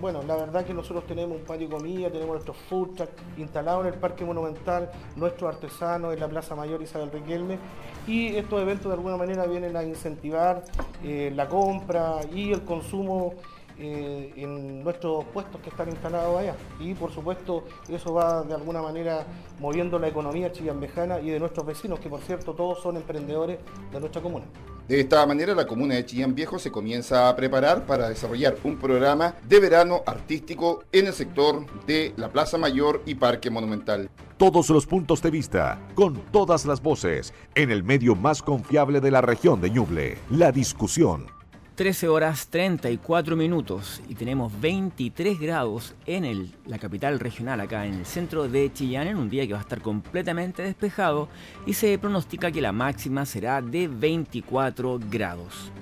bueno, 0.00 0.22
la 0.22 0.34
verdad 0.34 0.64
que 0.64 0.72
nosotros 0.72 1.06
tenemos 1.06 1.38
un 1.38 1.44
patio 1.44 1.68
de 1.68 1.74
comida, 1.76 2.10
tenemos 2.10 2.32
nuestros 2.32 2.56
food 2.68 3.02
instalados 3.36 3.86
en 3.86 3.92
el 3.92 4.00
Parque 4.00 4.24
Monumental, 4.24 4.90
nuestros 5.14 5.54
artesanos 5.54 6.14
en 6.14 6.20
la 6.20 6.28
Plaza 6.28 6.56
Mayor 6.56 6.80
Isabel 6.80 7.12
Riquelme 7.12 7.58
y 8.06 8.34
estos 8.34 8.62
eventos 8.62 8.86
de 8.86 8.94
alguna 8.94 9.18
manera 9.18 9.44
vienen 9.44 9.76
a 9.76 9.84
incentivar 9.84 10.64
eh, 11.04 11.30
la 11.36 11.46
compra 11.48 12.20
y 12.34 12.50
el 12.50 12.62
consumo 12.62 13.34
en 13.78 14.82
nuestros 14.82 15.24
puestos 15.26 15.60
que 15.60 15.70
están 15.70 15.88
instalados 15.88 16.38
allá. 16.38 16.54
Y 16.80 16.94
por 16.94 17.12
supuesto 17.12 17.64
eso 17.88 18.14
va 18.14 18.42
de 18.42 18.54
alguna 18.54 18.82
manera 18.82 19.26
moviendo 19.60 19.98
la 19.98 20.08
economía 20.08 20.52
chillambejana 20.52 21.20
y 21.20 21.30
de 21.30 21.40
nuestros 21.40 21.66
vecinos, 21.66 22.00
que 22.00 22.08
por 22.08 22.20
cierto 22.20 22.54
todos 22.54 22.80
son 22.82 22.96
emprendedores 22.96 23.58
de 23.92 24.00
nuestra 24.00 24.20
comuna. 24.22 24.44
De 24.88 25.00
esta 25.00 25.24
manera, 25.26 25.54
la 25.54 25.66
comuna 25.66 25.94
de 25.94 26.04
Chillán 26.04 26.34
Viejo 26.34 26.58
se 26.58 26.72
comienza 26.72 27.28
a 27.28 27.36
preparar 27.36 27.86
para 27.86 28.08
desarrollar 28.08 28.56
un 28.64 28.76
programa 28.76 29.36
de 29.48 29.60
verano 29.60 30.02
artístico 30.04 30.82
en 30.90 31.06
el 31.06 31.12
sector 31.12 31.64
de 31.86 32.12
la 32.16 32.28
Plaza 32.30 32.58
Mayor 32.58 33.00
y 33.06 33.14
Parque 33.14 33.48
Monumental. 33.48 34.10
Todos 34.36 34.70
los 34.70 34.86
puntos 34.86 35.22
de 35.22 35.30
vista, 35.30 35.80
con 35.94 36.16
todas 36.32 36.66
las 36.66 36.82
voces, 36.82 37.32
en 37.54 37.70
el 37.70 37.84
medio 37.84 38.16
más 38.16 38.42
confiable 38.42 39.00
de 39.00 39.12
la 39.12 39.20
región 39.20 39.60
de 39.60 39.70
Ñuble, 39.70 40.18
la 40.30 40.50
discusión 40.50 41.26
13 41.74 42.08
horas 42.08 42.48
34 42.48 43.34
minutos 43.34 44.02
y 44.06 44.14
tenemos 44.14 44.52
23 44.60 45.40
grados 45.40 45.94
en 46.04 46.52
la 46.66 46.78
capital 46.78 47.18
regional, 47.18 47.60
acá 47.60 47.86
en 47.86 47.94
el 47.94 48.04
centro 48.04 48.46
de 48.46 48.70
Chillán, 48.70 49.08
en 49.08 49.16
un 49.16 49.30
día 49.30 49.46
que 49.46 49.54
va 49.54 49.58
a 49.58 49.62
estar 49.62 49.80
completamente 49.80 50.62
despejado 50.62 51.28
y 51.64 51.72
se 51.72 51.96
pronostica 51.98 52.52
que 52.52 52.60
la 52.60 52.72
máxima 52.72 53.24
será 53.24 53.62
de 53.62 53.88
24 53.88 55.00
grados. 55.10 55.72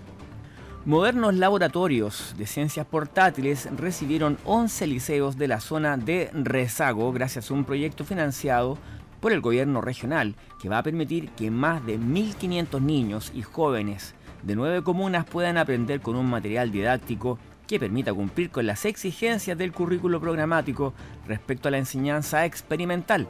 Modernos 0.85 1.35
laboratorios 1.35 2.37
de 2.38 2.46
ciencias 2.46 2.87
portátiles 2.87 3.68
recibieron 3.76 4.38
11 4.44 4.87
liceos 4.87 5.37
de 5.38 5.48
la 5.48 5.59
zona 5.59 5.96
de 5.96 6.31
Rezago 6.33 7.12
gracias 7.12 7.50
a 7.50 7.55
un 7.55 7.64
proyecto 7.64 8.05
financiado 8.05 8.79
por 9.20 9.33
el 9.33 9.40
gobierno 9.40 9.81
regional 9.81 10.37
que 10.62 10.68
va 10.68 10.79
a 10.79 10.83
permitir 10.85 11.31
que 11.31 11.50
más 11.50 11.85
de 11.85 11.98
1.500 11.98 12.81
niños 12.81 13.33
y 13.35 13.42
jóvenes 13.42 14.14
de 14.42 14.57
nueve 14.57 14.83
comunas 14.83 15.24
puedan 15.24 15.59
aprender 15.59 16.00
con 16.00 16.16
un 16.16 16.29
material 16.29 16.70
didáctico 16.70 17.38
que 17.66 17.79
permita 17.79 18.12
cumplir 18.12 18.50
con 18.50 18.66
las 18.66 18.85
exigencias 18.85 19.57
del 19.57 19.72
currículo 19.72 20.20
programático 20.20 20.92
respecto 21.29 21.68
a 21.68 21.70
la 21.70 21.79
enseñanza 21.79 22.44
experimental. 22.44 23.29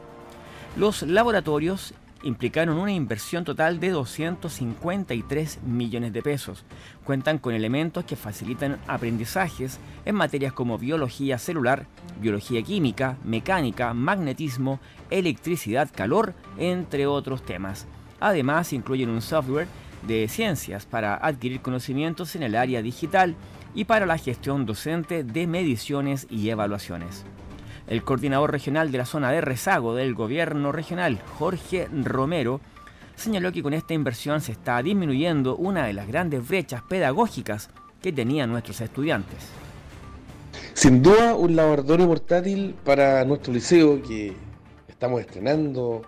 Los 0.75 1.03
laboratorios 1.03 1.93
implicaron 2.23 2.77
una 2.77 2.91
inversión 2.91 3.43
total 3.43 3.79
de 3.79 3.89
253 3.89 5.63
millones 5.63 6.13
de 6.13 6.21
pesos. 6.21 6.65
Cuentan 7.03 7.39
con 7.39 7.53
elementos 7.53 8.05
que 8.05 8.15
facilitan 8.15 8.79
aprendizajes 8.87 9.79
en 10.05 10.15
materias 10.15 10.53
como 10.53 10.77
biología 10.77 11.37
celular, 11.37 11.87
biología 12.19 12.61
química, 12.61 13.17
mecánica, 13.23 13.93
magnetismo, 13.93 14.79
electricidad, 15.09 15.89
calor, 15.93 16.33
entre 16.57 17.07
otros 17.07 17.43
temas. 17.43 17.87
Además, 18.19 18.71
incluyen 18.73 19.09
un 19.09 19.21
software 19.21 19.67
de 20.03 20.27
ciencias 20.27 20.85
para 20.85 21.15
adquirir 21.15 21.61
conocimientos 21.61 22.35
en 22.35 22.43
el 22.43 22.55
área 22.55 22.81
digital 22.81 23.35
y 23.73 23.85
para 23.85 24.05
la 24.05 24.17
gestión 24.17 24.65
docente 24.65 25.23
de 25.23 25.47
mediciones 25.47 26.27
y 26.29 26.49
evaluaciones. 26.49 27.23
El 27.87 28.03
coordinador 28.03 28.51
regional 28.51 28.91
de 28.91 28.97
la 28.97 29.05
zona 29.05 29.31
de 29.31 29.41
rezago 29.41 29.95
del 29.95 30.13
gobierno 30.13 30.71
regional, 30.71 31.19
Jorge 31.37 31.87
Romero, 31.91 32.61
señaló 33.15 33.51
que 33.51 33.63
con 33.63 33.73
esta 33.73 33.93
inversión 33.93 34.41
se 34.41 34.51
está 34.51 34.81
disminuyendo 34.81 35.55
una 35.55 35.85
de 35.85 35.93
las 35.93 36.07
grandes 36.07 36.47
brechas 36.47 36.81
pedagógicas 36.83 37.69
que 38.01 38.11
tenían 38.11 38.51
nuestros 38.51 38.81
estudiantes. 38.81 39.37
Sin 40.73 41.03
duda 41.03 41.35
un 41.35 41.55
laboratorio 41.55 42.07
portátil 42.07 42.75
para 42.83 43.23
nuestro 43.25 43.53
liceo 43.53 44.01
que 44.01 44.33
estamos 44.87 45.21
estrenando 45.21 46.01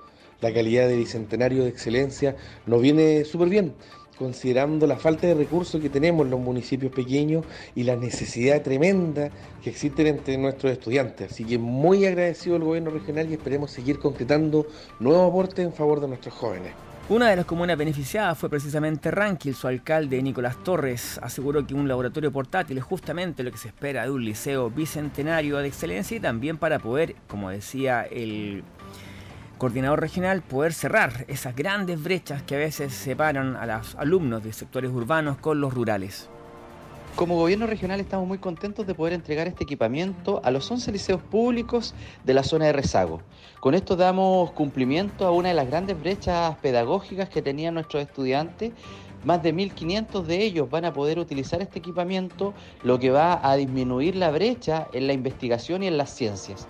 la 0.43 0.53
calidad 0.53 0.87
de 0.87 0.97
bicentenario 0.97 1.63
de 1.63 1.69
excelencia 1.69 2.35
nos 2.65 2.81
viene 2.81 3.23
súper 3.23 3.47
bien, 3.47 3.73
considerando 4.17 4.85
la 4.85 4.97
falta 4.97 5.25
de 5.25 5.33
recursos 5.33 5.81
que 5.81 5.89
tenemos 5.89 6.25
en 6.25 6.31
los 6.31 6.39
municipios 6.39 6.91
pequeños 6.91 7.45
y 7.75 7.83
la 7.83 7.95
necesidad 7.95 8.61
tremenda 8.61 9.31
que 9.63 9.69
existen 9.69 10.07
entre 10.07 10.37
nuestros 10.37 10.73
estudiantes. 10.73 11.31
Así 11.31 11.45
que 11.45 11.57
muy 11.57 12.05
agradecido 12.05 12.57
al 12.57 12.63
gobierno 12.63 12.91
regional 12.91 13.29
y 13.29 13.33
esperemos 13.33 13.71
seguir 13.71 13.99
concretando 13.99 14.67
nuevos 14.99 15.29
aportes 15.29 15.65
en 15.65 15.73
favor 15.73 16.01
de 16.01 16.09
nuestros 16.09 16.33
jóvenes. 16.35 16.73
Una 17.09 17.29
de 17.29 17.35
las 17.35 17.45
comunas 17.45 17.77
beneficiadas 17.77 18.37
fue 18.37 18.49
precisamente 18.49 19.11
Ranquil. 19.11 19.55
Su 19.55 19.67
alcalde, 19.67 20.21
Nicolás 20.21 20.61
Torres, 20.63 21.19
aseguró 21.21 21.65
que 21.65 21.73
un 21.73 21.87
laboratorio 21.87 22.31
portátil 22.31 22.77
es 22.77 22.83
justamente 22.83 23.43
lo 23.43 23.51
que 23.51 23.57
se 23.57 23.69
espera 23.69 24.03
de 24.03 24.11
un 24.11 24.23
liceo 24.23 24.69
bicentenario 24.69 25.57
de 25.57 25.67
excelencia 25.67 26.15
y 26.17 26.21
también 26.21 26.57
para 26.57 26.79
poder, 26.79 27.15
como 27.27 27.49
decía 27.49 28.03
el 28.03 28.63
coordinador 29.63 30.01
regional 30.01 30.41
poder 30.41 30.73
cerrar 30.73 31.23
esas 31.29 31.55
grandes 31.55 32.03
brechas 32.03 32.43
que 32.43 32.55
a 32.55 32.57
veces 32.57 32.93
separan 32.93 33.55
a 33.55 33.65
los 33.65 33.95
alumnos 33.95 34.43
de 34.43 34.51
sectores 34.51 34.91
urbanos 34.91 35.37
con 35.37 35.61
los 35.61 35.73
rurales. 35.73 36.27
Como 37.15 37.37
gobierno 37.37 37.65
regional 37.65 38.01
estamos 38.01 38.27
muy 38.27 38.39
contentos 38.39 38.85
de 38.85 38.93
poder 38.93 39.13
entregar 39.13 39.47
este 39.47 39.63
equipamiento 39.63 40.41
a 40.43 40.51
los 40.51 40.69
11 40.69 40.91
liceos 40.91 41.21
públicos 41.21 41.95
de 42.25 42.33
la 42.33 42.43
zona 42.43 42.65
de 42.65 42.73
rezago. 42.73 43.21
Con 43.61 43.73
esto 43.73 43.95
damos 43.95 44.51
cumplimiento 44.51 45.25
a 45.25 45.31
una 45.31 45.47
de 45.47 45.55
las 45.55 45.69
grandes 45.69 45.97
brechas 45.97 46.57
pedagógicas 46.57 47.29
que 47.29 47.41
tenían 47.41 47.75
nuestros 47.75 48.03
estudiantes. 48.03 48.73
Más 49.23 49.41
de 49.43 49.55
1.500 49.55 50.23
de 50.23 50.43
ellos 50.43 50.69
van 50.69 50.83
a 50.83 50.91
poder 50.91 51.19
utilizar 51.19 51.61
este 51.61 51.79
equipamiento, 51.79 52.53
lo 52.83 52.99
que 52.99 53.11
va 53.11 53.39
a 53.41 53.55
disminuir 53.55 54.17
la 54.17 54.29
brecha 54.29 54.89
en 54.91 55.07
la 55.07 55.13
investigación 55.13 55.83
y 55.83 55.87
en 55.87 55.97
las 55.97 56.13
ciencias. 56.13 56.67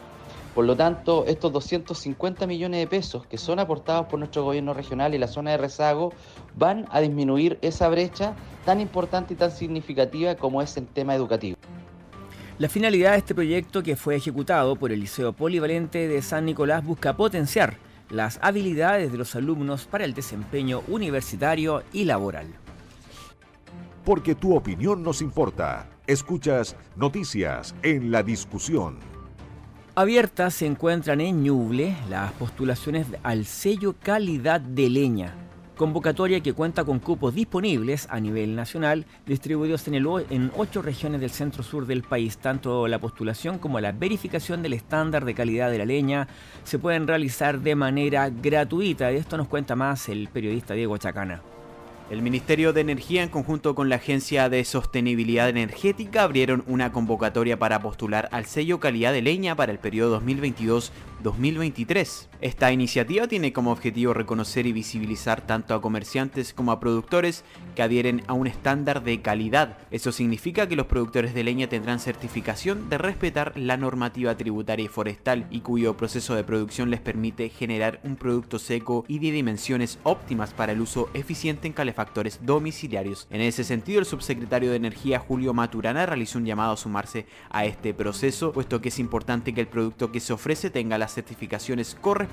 Por 0.54 0.66
lo 0.66 0.76
tanto, 0.76 1.26
estos 1.26 1.52
250 1.52 2.46
millones 2.46 2.80
de 2.80 2.88
pesos 2.88 3.26
que 3.26 3.39
son 3.39 3.60
aportados 3.60 4.06
por 4.06 4.20
nuestro 4.20 4.44
gobierno 4.44 4.74
regional 4.74 5.16
y 5.16 5.18
la 5.18 5.28
zona 5.28 5.52
de 5.52 5.58
rezago 5.58 6.13
van 6.56 6.86
a 6.92 7.02
disminuir 7.02 7.58
esa 7.62 7.89
brecha 7.89 8.36
tan 8.63 8.80
importante 8.80 9.34
y 9.34 9.38
tan 9.38 9.52
significativa 9.52 10.36
como 10.36 10.62
es 10.62 10.78
el 10.78 10.86
tema 10.86 11.16
educativo. 11.16 11.58
La 12.60 12.70
finalidad 12.70 13.13
de 13.13 13.18
este 13.18 13.34
proyecto 13.34 13.82
que 13.82 13.96
fue 13.96 14.16
ejecutado 14.16 14.76
por 14.76 14.92
el 14.92 15.00
Liceo 15.00 15.34
Polivalente 15.34 16.08
de 16.08 16.22
San 16.22 16.46
Nicolás 16.46 16.86
busca 16.86 17.18
potenciar 17.18 17.78
las 18.12 18.38
habilidades 18.44 19.12
de 19.12 19.18
los 19.18 19.36
alumnos 19.36 19.86
para 19.86 20.06
el 20.06 20.13
desempeño 20.13 20.84
universitario 20.88 21.82
y 21.92 22.06
laboral. 22.06 22.46
Porque 24.06 24.36
tu 24.36 24.56
opinión 24.56 25.02
nos 25.02 25.22
importa. 25.22 25.89
Escuchas 26.06 26.76
noticias 26.96 27.74
en 27.82 28.12
la 28.12 28.22
discusión. 28.22 29.12
Abiertas 29.95 30.56
se 30.56 30.65
encuentran 30.65 31.21
en 31.21 31.43
Ñuble 31.43 31.95
las 32.10 32.32
postulaciones 32.32 33.06
al 33.21 33.45
sello 33.45 33.93
calidad 34.01 34.60
de 34.60 34.89
leña, 34.89 35.36
convocatoria 35.77 36.41
que 36.41 36.53
cuenta 36.53 36.84
con 36.84 36.97
cupos 36.97 37.36
disponibles 37.36 38.08
a 38.10 38.19
nivel 38.19 38.56
nacional, 38.56 39.06
distribuidos 39.27 39.88
en, 39.88 39.93
el, 39.93 40.08
en 40.32 40.51
ocho 40.58 40.82
regiones 40.82 41.21
del 41.21 41.29
centro 41.29 41.62
sur 41.62 41.86
del 41.86 42.01
país. 42.01 42.39
Tanto 42.39 42.88
la 42.88 42.97
postulación 42.97 43.60
como 43.60 43.79
la 43.79 43.91
verificación 43.91 44.63
del 44.63 44.73
estándar 44.73 45.25
de 45.25 45.36
calidad 45.36 45.69
de 45.69 45.77
la 45.77 45.86
leña 45.86 46.27
se 46.63 46.79
pueden 46.79 47.06
realizar 47.06 47.60
de 47.60 47.75
manera 47.75 48.32
gratuita. 48.32 49.10
De 49.10 49.17
esto 49.17 49.38
nos 49.38 49.47
cuenta 49.47 49.75
más 49.75 50.10
el 50.10 50.27
periodista 50.27 50.73
Diego 50.73 50.97
Chacana. 50.97 51.53
El 52.10 52.22
Ministerio 52.22 52.74
de 52.74 52.82
Energía 52.82 53.24
en 53.24 53.30
conjunto 53.30 53.76
con 53.76 53.88
la 53.88 53.96
Agencia 53.96 54.50
de 54.50 54.66
Sostenibilidad 54.66 55.48
Energética 55.48 56.24
abrieron 56.24 56.66
una 56.68 56.92
convocatoria 56.92 57.58
para 57.58 57.82
postular 57.82 58.28
al 58.32 58.46
sello 58.46 58.82
calidad 58.82 59.13
de 59.13 59.22
leña 59.22 59.56
para 59.56 59.72
el 59.72 59.80
periodo 59.80 60.22
2022-2023. 60.22 62.28
Esta 62.43 62.73
iniciativa 62.73 63.25
tiene 63.25 63.53
como 63.53 63.71
objetivo 63.71 64.13
reconocer 64.13 64.67
y 64.67 64.73
visibilizar 64.73 65.39
tanto 65.39 65.73
a 65.73 65.82
comerciantes 65.82 66.53
como 66.53 66.73
a 66.73 66.79
productores 66.82 67.45
que 67.73 67.84
adhieren 67.84 68.21
a 68.27 68.34
un 68.34 68.47
estándar 68.47 69.01
de 69.01 69.21
calidad. 69.21 69.77
Eso 69.91 70.12
significa 70.12 70.67
que 70.67 70.75
los 70.75 70.88
productores 70.88 71.34
de 71.34 71.45
leña 71.45 71.67
tendrán 71.67 72.01
certificación 72.01 72.89
de 72.89 72.97
respetar 72.97 73.58
la 73.58 73.77
normativa 73.77 74.36
tributaria 74.36 74.84
y 74.84 74.89
forestal 74.89 75.47
y 75.51 75.62
cuyo 75.62 75.95
proceso 75.95 76.36
de 76.36 76.43
producción 76.43 76.89
les 76.89 76.99
permite 76.99 77.47
generar 77.47 78.01
un 78.03 78.17
producto 78.17 78.60
seco 78.60 79.06
y 79.08 79.19
de 79.19 79.32
dimensiones 79.32 79.97
óptimas 80.03 80.53
para 80.53 80.73
el 80.73 80.82
uso 80.82 81.10
eficiente 81.13 81.67
en 81.67 81.71
calefacción 81.71 81.93
factores 81.93 82.39
domiciliarios. 82.43 83.27
En 83.29 83.39
ese 83.39 83.63
sentido, 83.63 83.99
el 83.99 84.06
subsecretario 84.06 84.71
de 84.71 84.75
Energía 84.75 85.19
Julio 85.19 85.53
Maturana 85.53 86.06
realizó 86.06 86.39
un 86.39 86.45
llamado 86.45 86.73
a 86.73 86.77
sumarse 86.77 87.25
a 87.49 87.65
este 87.65 87.93
proceso, 87.93 88.51
puesto 88.51 88.82
que 88.82 88.89
es 88.89 88.99
importante 88.99 89.53
que 89.53 89.62
el 89.62 89.67
producto 89.67 90.12
que 90.12 90.19
se 90.19 90.34
ofrece 90.34 90.69
tenga 90.69 90.97
las 90.97 91.13
certificaciones 91.13 91.95
correspondientes. 91.95 92.33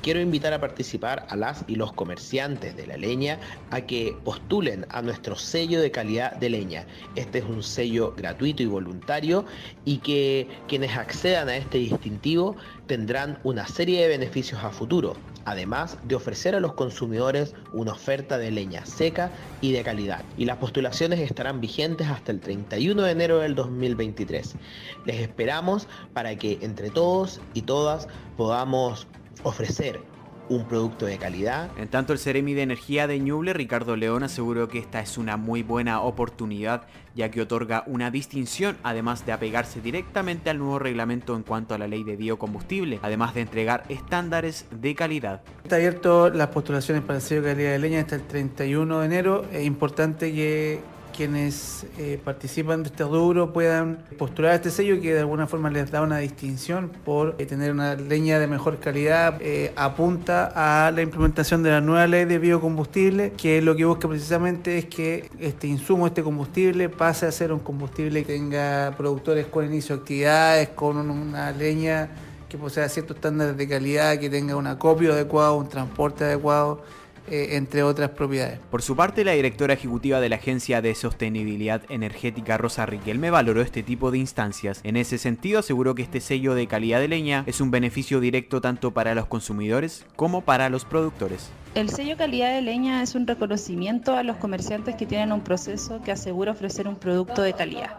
Quiero 0.00 0.20
invitar 0.20 0.52
a 0.52 0.60
participar 0.60 1.26
a 1.28 1.34
las 1.34 1.64
y 1.66 1.74
los 1.74 1.92
comerciantes 1.92 2.76
de 2.76 2.86
la 2.86 2.96
leña 2.96 3.40
a 3.72 3.80
que 3.80 4.16
postulen 4.22 4.86
a 4.90 5.02
nuestro 5.02 5.34
sello 5.34 5.80
de 5.80 5.90
calidad 5.90 6.36
de 6.36 6.50
leña. 6.50 6.86
Este 7.16 7.38
es 7.38 7.44
un 7.44 7.64
sello 7.64 8.14
gratuito 8.16 8.62
y 8.62 8.66
voluntario 8.66 9.44
y 9.84 9.98
que 9.98 10.46
quienes 10.68 10.96
accedan 10.96 11.48
a 11.48 11.56
este 11.56 11.78
distintivo 11.78 12.54
tendrán 12.86 13.40
una 13.42 13.66
serie 13.66 14.02
de 14.02 14.08
beneficios 14.08 14.62
a 14.62 14.70
futuro, 14.70 15.16
además 15.44 15.98
de 16.04 16.14
ofrecer 16.14 16.54
a 16.54 16.60
los 16.60 16.74
consumidores 16.74 17.54
una 17.72 17.92
oferta 17.92 18.38
de 18.38 18.52
leña 18.52 18.86
seca 18.86 19.32
y 19.60 19.72
de 19.72 19.82
calidad. 19.82 20.22
Y 20.38 20.44
las 20.44 20.58
postulaciones 20.58 21.18
estarán 21.18 21.60
vigentes 21.60 22.06
hasta 22.06 22.30
el 22.30 22.38
31 22.38 23.02
de 23.02 23.10
enero 23.10 23.38
del 23.38 23.56
2023. 23.56 24.54
Les 25.06 25.16
esperamos 25.16 25.88
para 26.12 26.36
que 26.36 26.58
entre 26.62 26.90
todos 26.90 27.40
y 27.52 27.62
todas 27.62 28.06
podamos 28.36 29.08
ofrecer 29.44 30.00
un 30.48 30.66
producto 30.66 31.06
de 31.06 31.16
calidad. 31.18 31.70
En 31.78 31.88
tanto, 31.88 32.12
el 32.12 32.18
Ceremi 32.18 32.54
de 32.54 32.62
Energía 32.62 33.06
de 33.06 33.18
Ñuble, 33.18 33.52
Ricardo 33.52 33.96
León, 33.96 34.22
aseguró 34.22 34.68
que 34.68 34.78
esta 34.78 35.00
es 35.00 35.16
una 35.16 35.36
muy 35.36 35.62
buena 35.62 36.00
oportunidad, 36.00 36.82
ya 37.14 37.30
que 37.30 37.40
otorga 37.40 37.84
una 37.86 38.10
distinción, 38.10 38.76
además 38.82 39.24
de 39.24 39.32
apegarse 39.32 39.80
directamente 39.80 40.50
al 40.50 40.58
nuevo 40.58 40.78
reglamento 40.78 41.34
en 41.34 41.42
cuanto 41.42 41.74
a 41.74 41.78
la 41.78 41.88
ley 41.88 42.04
de 42.04 42.16
biocombustible, 42.16 43.00
además 43.02 43.34
de 43.34 43.42
entregar 43.42 43.84
estándares 43.88 44.66
de 44.70 44.94
calidad. 44.94 45.42
Está 45.62 45.76
abierto 45.76 46.28
las 46.28 46.48
postulaciones 46.48 47.02
para 47.02 47.16
el 47.16 47.22
sello 47.22 47.42
de 47.42 47.52
calidad 47.52 47.72
de 47.72 47.78
leña 47.78 48.00
hasta 48.00 48.16
el 48.16 48.26
31 48.26 49.00
de 49.00 49.06
enero. 49.06 49.46
Es 49.50 49.64
importante 49.64 50.32
que 50.32 50.80
quienes 51.14 51.86
eh, 51.96 52.20
participan 52.22 52.82
de 52.82 52.88
este 52.88 53.04
rubro 53.04 53.52
puedan 53.52 54.04
postular 54.18 54.54
este 54.54 54.70
sello 54.70 55.00
que 55.00 55.14
de 55.14 55.20
alguna 55.20 55.46
forma 55.46 55.70
les 55.70 55.90
da 55.90 56.02
una 56.02 56.18
distinción 56.18 56.90
por 57.04 57.36
eh, 57.38 57.46
tener 57.46 57.72
una 57.72 57.94
leña 57.94 58.38
de 58.38 58.46
mejor 58.46 58.78
calidad, 58.78 59.38
eh, 59.40 59.72
apunta 59.76 60.52
a 60.54 60.90
la 60.90 61.02
implementación 61.02 61.62
de 61.62 61.70
la 61.70 61.80
nueva 61.80 62.06
ley 62.06 62.24
de 62.24 62.38
biocombustible, 62.38 63.32
que 63.32 63.62
lo 63.62 63.76
que 63.76 63.84
busca 63.84 64.08
precisamente 64.08 64.76
es 64.76 64.86
que 64.86 65.30
este 65.38 65.68
insumo, 65.68 66.06
este 66.06 66.22
combustible, 66.22 66.88
pase 66.88 67.26
a 67.26 67.32
ser 67.32 67.52
un 67.52 67.60
combustible 67.60 68.24
que 68.24 68.32
tenga 68.34 68.92
productores 68.96 69.46
con 69.46 69.64
inicio 69.64 69.96
de 69.96 70.00
actividades, 70.00 70.68
con 70.70 70.96
una 70.96 71.52
leña 71.52 72.10
que 72.48 72.58
posea 72.58 72.88
ciertos 72.88 73.16
estándares 73.16 73.56
de 73.56 73.68
calidad, 73.68 74.18
que 74.18 74.28
tenga 74.28 74.56
un 74.56 74.66
acopio 74.66 75.12
adecuado, 75.12 75.56
un 75.56 75.68
transporte 75.68 76.24
adecuado 76.24 76.82
eh, 77.28 77.50
entre 77.52 77.82
otras 77.82 78.10
propiedades. 78.10 78.58
Por 78.70 78.82
su 78.82 78.96
parte, 78.96 79.24
la 79.24 79.32
directora 79.32 79.74
ejecutiva 79.74 80.20
de 80.20 80.28
la 80.28 80.36
Agencia 80.36 80.82
de 80.82 80.94
Sostenibilidad 80.94 81.82
Energética, 81.88 82.58
Rosa 82.58 82.86
Riquelme, 82.86 83.30
valoró 83.30 83.62
este 83.62 83.82
tipo 83.82 84.10
de 84.10 84.18
instancias. 84.18 84.80
En 84.84 84.96
ese 84.96 85.18
sentido, 85.18 85.60
aseguró 85.60 85.94
que 85.94 86.02
este 86.02 86.20
sello 86.20 86.54
de 86.54 86.66
calidad 86.66 87.00
de 87.00 87.08
leña 87.08 87.44
es 87.46 87.60
un 87.60 87.70
beneficio 87.70 88.20
directo 88.20 88.60
tanto 88.60 88.92
para 88.92 89.14
los 89.14 89.26
consumidores 89.26 90.04
como 90.16 90.42
para 90.42 90.68
los 90.68 90.84
productores. 90.84 91.50
El 91.74 91.90
sello 91.90 92.16
calidad 92.16 92.54
de 92.54 92.62
leña 92.62 93.02
es 93.02 93.16
un 93.16 93.26
reconocimiento 93.26 94.14
a 94.14 94.22
los 94.22 94.36
comerciantes 94.36 94.94
que 94.94 95.06
tienen 95.06 95.32
un 95.32 95.40
proceso 95.40 96.00
que 96.02 96.12
asegura 96.12 96.52
ofrecer 96.52 96.86
un 96.86 96.94
producto 96.94 97.42
de 97.42 97.52
calidad. 97.52 97.96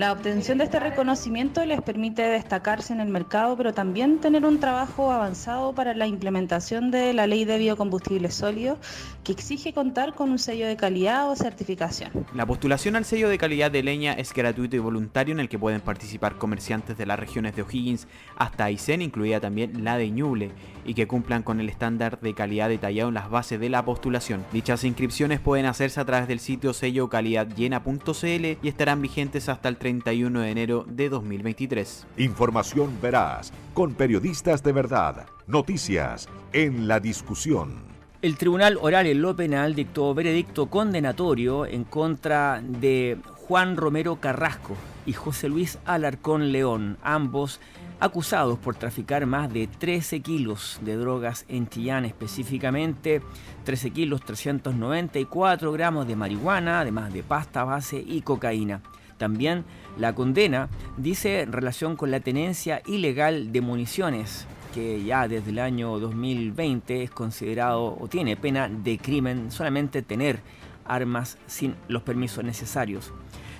La 0.00 0.12
obtención 0.12 0.56
de 0.56 0.64
este 0.64 0.80
reconocimiento 0.80 1.62
les 1.66 1.82
permite 1.82 2.22
destacarse 2.22 2.94
en 2.94 3.00
el 3.00 3.08
mercado, 3.08 3.54
pero 3.54 3.74
también 3.74 4.18
tener 4.18 4.46
un 4.46 4.58
trabajo 4.58 5.12
avanzado 5.12 5.74
para 5.74 5.92
la 5.92 6.06
implementación 6.06 6.90
de 6.90 7.12
la 7.12 7.26
ley 7.26 7.44
de 7.44 7.58
biocombustibles 7.58 8.32
sólidos, 8.32 8.78
que 9.24 9.32
exige 9.32 9.74
contar 9.74 10.14
con 10.14 10.30
un 10.30 10.38
sello 10.38 10.66
de 10.66 10.78
calidad 10.78 11.30
o 11.30 11.36
certificación. 11.36 12.12
La 12.34 12.46
postulación 12.46 12.96
al 12.96 13.04
sello 13.04 13.28
de 13.28 13.36
calidad 13.36 13.70
de 13.70 13.82
leña 13.82 14.14
es 14.14 14.32
gratuito 14.32 14.74
y 14.74 14.78
voluntario 14.78 15.34
en 15.34 15.40
el 15.40 15.50
que 15.50 15.58
pueden 15.58 15.82
participar 15.82 16.38
comerciantes 16.38 16.96
de 16.96 17.04
las 17.04 17.18
regiones 17.18 17.54
de 17.54 17.60
O'Higgins 17.60 18.08
hasta 18.38 18.64
Aysén, 18.64 19.02
incluida 19.02 19.38
también 19.38 19.84
la 19.84 19.98
de 19.98 20.10
Ñuble, 20.10 20.52
y 20.86 20.94
que 20.94 21.06
cumplan 21.06 21.42
con 21.42 21.60
el 21.60 21.68
estándar 21.68 22.18
de 22.22 22.32
calidad 22.32 22.70
detallado 22.70 23.10
en 23.10 23.16
las 23.16 23.28
bases 23.28 23.60
de 23.60 23.68
la 23.68 23.84
postulación. 23.84 24.46
Dichas 24.50 24.82
inscripciones 24.84 25.40
pueden 25.40 25.66
hacerse 25.66 26.00
a 26.00 26.06
través 26.06 26.26
del 26.26 26.40
sitio 26.40 26.72
sello 26.72 27.10
calidadllena.cl 27.10 28.24
y 28.62 28.68
estarán 28.68 29.02
vigentes 29.02 29.50
hasta 29.50 29.68
el 29.68 29.76
31 29.90 30.40
de 30.40 30.50
enero 30.50 30.84
de 30.88 31.08
2023. 31.08 32.06
Información 32.18 32.96
veraz, 33.02 33.52
con 33.74 33.94
periodistas 33.94 34.62
de 34.62 34.72
verdad, 34.72 35.26
noticias 35.48 36.28
en 36.52 36.86
la 36.86 37.00
discusión. 37.00 37.74
El 38.22 38.36
Tribunal 38.36 38.78
Oral 38.80 39.06
en 39.06 39.20
lo 39.20 39.34
Penal 39.34 39.74
dictó 39.74 40.14
veredicto 40.14 40.66
condenatorio 40.66 41.66
en 41.66 41.84
contra 41.84 42.62
de 42.62 43.18
Juan 43.48 43.76
Romero 43.76 44.20
Carrasco 44.20 44.76
y 45.06 45.12
José 45.12 45.48
Luis 45.48 45.78
Alarcón 45.86 46.52
León, 46.52 46.98
ambos 47.02 47.60
acusados 47.98 48.58
por 48.58 48.76
traficar 48.76 49.26
más 49.26 49.52
de 49.52 49.66
13 49.66 50.20
kilos 50.20 50.78
de 50.82 50.96
drogas 50.96 51.44
en 51.48 51.68
Chillán, 51.68 52.04
específicamente 52.04 53.22
13 53.64 53.90
kilos 53.90 54.22
394 54.22 55.72
gramos 55.72 56.06
de 56.06 56.16
marihuana, 56.16 56.80
además 56.80 57.12
de 57.12 57.22
pasta 57.22 57.64
base 57.64 58.02
y 58.06 58.20
cocaína. 58.22 58.82
También 59.20 59.66
la 59.98 60.14
condena 60.14 60.70
dice 60.96 61.42
en 61.42 61.52
relación 61.52 61.94
con 61.94 62.10
la 62.10 62.20
tenencia 62.20 62.80
ilegal 62.86 63.52
de 63.52 63.60
municiones, 63.60 64.46
que 64.72 65.04
ya 65.04 65.28
desde 65.28 65.50
el 65.50 65.58
año 65.58 65.98
2020 65.98 67.02
es 67.02 67.10
considerado 67.10 67.98
o 68.00 68.08
tiene 68.08 68.38
pena 68.38 68.70
de 68.70 68.96
crimen 68.96 69.50
solamente 69.50 70.00
tener 70.00 70.40
armas 70.86 71.36
sin 71.46 71.76
los 71.86 72.02
permisos 72.02 72.44
necesarios. 72.44 73.12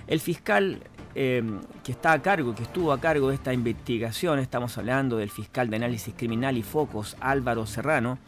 El 0.07 0.21
fiscal 0.21 0.83
eh, 1.15 1.43
que 1.85 1.93
está 1.93 2.13
a 2.13 2.23
cargo, 2.23 2.55
que 2.55 2.63
estuvo 2.63 2.91
a 2.91 2.99
cargo 2.99 3.29
de 3.29 3.35
esta 3.35 3.53
investigación, 3.53 4.39
estamos 4.39 4.79
hablando 4.79 5.19
del 5.19 5.29
fiscal 5.29 5.69
de 5.69 5.77
análisis 5.77 6.15
criminal 6.17 6.57
y 6.57 6.63
focos 6.63 7.19
Álvaro 7.21 7.67
Serrano, 7.67 8.19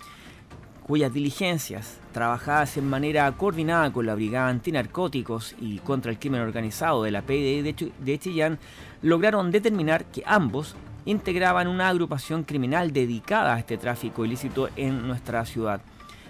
cuyas 0.86 1.12
diligencias, 1.12 1.98
trabajadas 2.12 2.76
en 2.76 2.88
manera 2.88 3.30
coordinada 3.32 3.92
con 3.92 4.06
la 4.06 4.14
Brigada 4.14 4.48
Antinarcóticos 4.48 5.54
y 5.60 5.78
contra 5.78 6.10
el 6.10 6.18
Crimen 6.18 6.40
Organizado 6.40 7.02
de 7.02 7.10
la 7.10 7.22
PDI 7.22 7.62
de 7.98 8.18
Chillán, 8.18 8.58
lograron 9.00 9.50
determinar 9.50 10.04
que 10.06 10.22
ambos 10.26 10.74
integraban 11.04 11.68
una 11.68 11.88
agrupación 11.88 12.44
criminal 12.44 12.92
dedicada 12.92 13.54
a 13.54 13.58
este 13.58 13.78
tráfico 13.78 14.24
ilícito 14.24 14.68
en 14.76 15.06
nuestra 15.06 15.44
ciudad. 15.44 15.80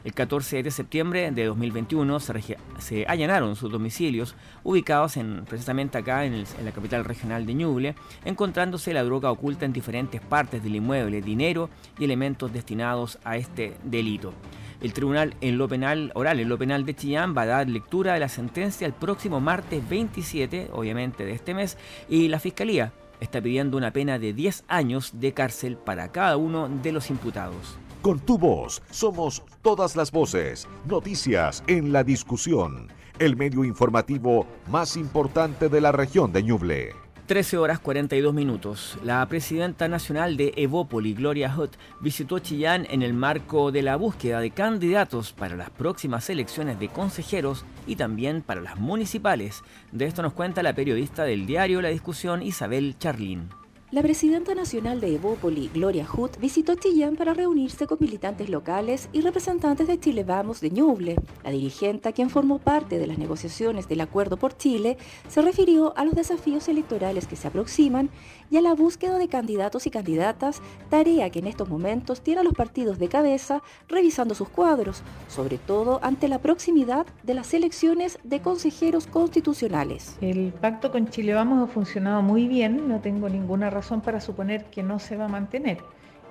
El 0.04 0.14
14 0.14 0.64
de 0.64 0.70
septiembre 0.72 1.30
de 1.30 1.44
2021 1.44 2.18
se, 2.18 3.06
allanaron 3.06 3.54
sus 3.54 3.70
domicilios 3.70 4.34
ubicados 4.64 5.16
en, 5.16 5.44
precisamente 5.44 5.96
acá 5.96 6.24
en, 6.24 6.44
la 6.64 6.72
capital 6.72 7.04
regional 7.04 7.46
de 7.46 7.54
Ñuble, 7.54 7.94
encontrándose 8.24 8.92
la 8.92 9.04
droga 9.04 9.30
oculta 9.30 9.64
en 9.64 9.72
diferentes 9.72 10.20
partes 10.20 10.62
del 10.64 10.74
inmueble, 10.74 11.22
dinero 11.22 11.70
y 12.00 12.04
elementos 12.04 12.52
destinados 12.52 13.20
a 13.22 13.36
este 13.36 13.74
delito. 13.84 14.34
El 14.80 14.92
tribunal 14.92 15.36
en 15.40 15.56
lo 15.56 15.68
penal 15.68 16.10
oral 16.16 16.40
en 16.40 16.48
lo 16.48 16.58
penal 16.58 16.84
de 16.84 16.96
Chillán 16.96 17.36
va 17.36 17.42
a 17.42 17.46
dar 17.46 17.68
lectura 17.68 18.14
de 18.14 18.20
la 18.20 18.28
sentencia 18.28 18.84
el 18.84 18.92
próximo 18.92 19.40
martes 19.40 19.88
27, 19.88 20.70
obviamente 20.72 21.24
de 21.24 21.32
este 21.32 21.54
mes, 21.54 21.78
y 22.08 22.26
la 22.26 22.40
fiscalía 22.40 22.92
está 23.20 23.40
pidiendo 23.40 23.76
una 23.76 23.92
pena 23.92 24.18
de 24.18 24.32
10 24.32 24.64
años 24.66 25.12
de 25.20 25.32
cárcel 25.32 25.76
para 25.76 26.10
cada 26.10 26.36
uno 26.36 26.68
de 26.68 26.90
los 26.90 27.10
imputados. 27.10 27.78
Con 28.02 28.18
tu 28.18 28.36
voz 28.36 28.82
somos 28.90 29.44
todas 29.62 29.94
las 29.94 30.10
voces, 30.10 30.66
noticias 30.88 31.62
en 31.68 31.92
la 31.92 32.02
discusión, 32.02 32.88
el 33.20 33.36
medio 33.36 33.64
informativo 33.64 34.44
más 34.66 34.96
importante 34.96 35.68
de 35.68 35.80
la 35.80 35.92
región 35.92 36.32
de 36.32 36.42
Ñuble. 36.42 36.96
13 37.26 37.58
horas 37.58 37.78
42 37.78 38.34
minutos. 38.34 38.98
La 39.04 39.24
presidenta 39.26 39.86
nacional 39.86 40.36
de 40.36 40.52
Evópoli, 40.56 41.14
Gloria 41.14 41.54
Hutt, 41.56 41.76
visitó 42.00 42.40
Chillán 42.40 42.88
en 42.90 43.02
el 43.02 43.14
marco 43.14 43.70
de 43.70 43.82
la 43.82 43.94
búsqueda 43.94 44.40
de 44.40 44.50
candidatos 44.50 45.32
para 45.32 45.54
las 45.54 45.70
próximas 45.70 46.28
elecciones 46.28 46.80
de 46.80 46.88
consejeros 46.88 47.64
y 47.86 47.94
también 47.94 48.42
para 48.42 48.60
las 48.60 48.80
municipales. 48.80 49.62
De 49.92 50.06
esto 50.06 50.22
nos 50.22 50.32
cuenta 50.32 50.64
la 50.64 50.74
periodista 50.74 51.22
del 51.22 51.46
diario 51.46 51.80
La 51.80 51.90
Discusión, 51.90 52.42
Isabel 52.42 52.96
Charlín. 52.98 53.62
La 53.92 54.00
presidenta 54.00 54.55
nacional 54.55 55.02
de 55.02 55.16
Evópoli, 55.16 55.68
Gloria 55.68 56.09
Hutt, 56.11 56.38
visitó 56.38 56.76
Chillán 56.76 57.14
para 57.14 57.35
reunirse 57.35 57.87
con 57.87 57.98
militantes 58.00 58.48
locales 58.48 59.11
y 59.12 59.20
representantes 59.20 59.87
de 59.87 60.00
Chile 60.00 60.24
Vamos 60.24 60.62
de 60.62 60.70
Ñuble. 60.70 61.16
La 61.44 61.50
dirigente, 61.50 62.11
quien 62.14 62.31
formó 62.31 62.59
parte 62.59 62.98
de 62.98 63.07
las 63.07 63.18
negociaciones 63.18 63.88
del 63.88 64.00
Acuerdo 64.00 64.38
por 64.38 64.57
Chile, 64.57 64.96
se 65.28 65.42
refirió 65.42 65.92
a 65.94 66.07
los 66.07 66.14
desafíos 66.14 66.68
electorales 66.68 67.26
que 67.26 67.37
se 67.37 67.48
aproximan 67.48 68.09
y 68.52 68.58
a 68.58 68.60
la 68.60 68.74
búsqueda 68.74 69.16
de 69.16 69.28
candidatos 69.28 69.86
y 69.86 69.90
candidatas, 69.90 70.60
tarea 70.90 71.30
que 71.30 71.38
en 71.38 71.46
estos 71.46 71.70
momentos 71.70 72.20
tienen 72.20 72.44
los 72.44 72.52
partidos 72.52 72.98
de 72.98 73.08
cabeza 73.08 73.62
revisando 73.88 74.34
sus 74.34 74.50
cuadros, 74.50 75.02
sobre 75.26 75.56
todo 75.56 76.00
ante 76.02 76.28
la 76.28 76.38
proximidad 76.38 77.06
de 77.22 77.32
las 77.32 77.54
elecciones 77.54 78.18
de 78.24 78.42
consejeros 78.42 79.06
constitucionales. 79.06 80.18
El 80.20 80.52
pacto 80.52 80.92
con 80.92 81.08
Chile 81.08 81.32
Vamos 81.32 81.66
ha 81.66 81.72
funcionado 81.72 82.20
muy 82.20 82.46
bien, 82.46 82.88
no 82.88 83.00
tengo 83.00 83.30
ninguna 83.30 83.70
razón 83.70 84.02
para 84.02 84.20
suponer 84.20 84.66
que 84.66 84.82
no 84.82 84.98
se 84.98 85.16
va 85.16 85.24
a 85.24 85.28
mantener. 85.28 85.78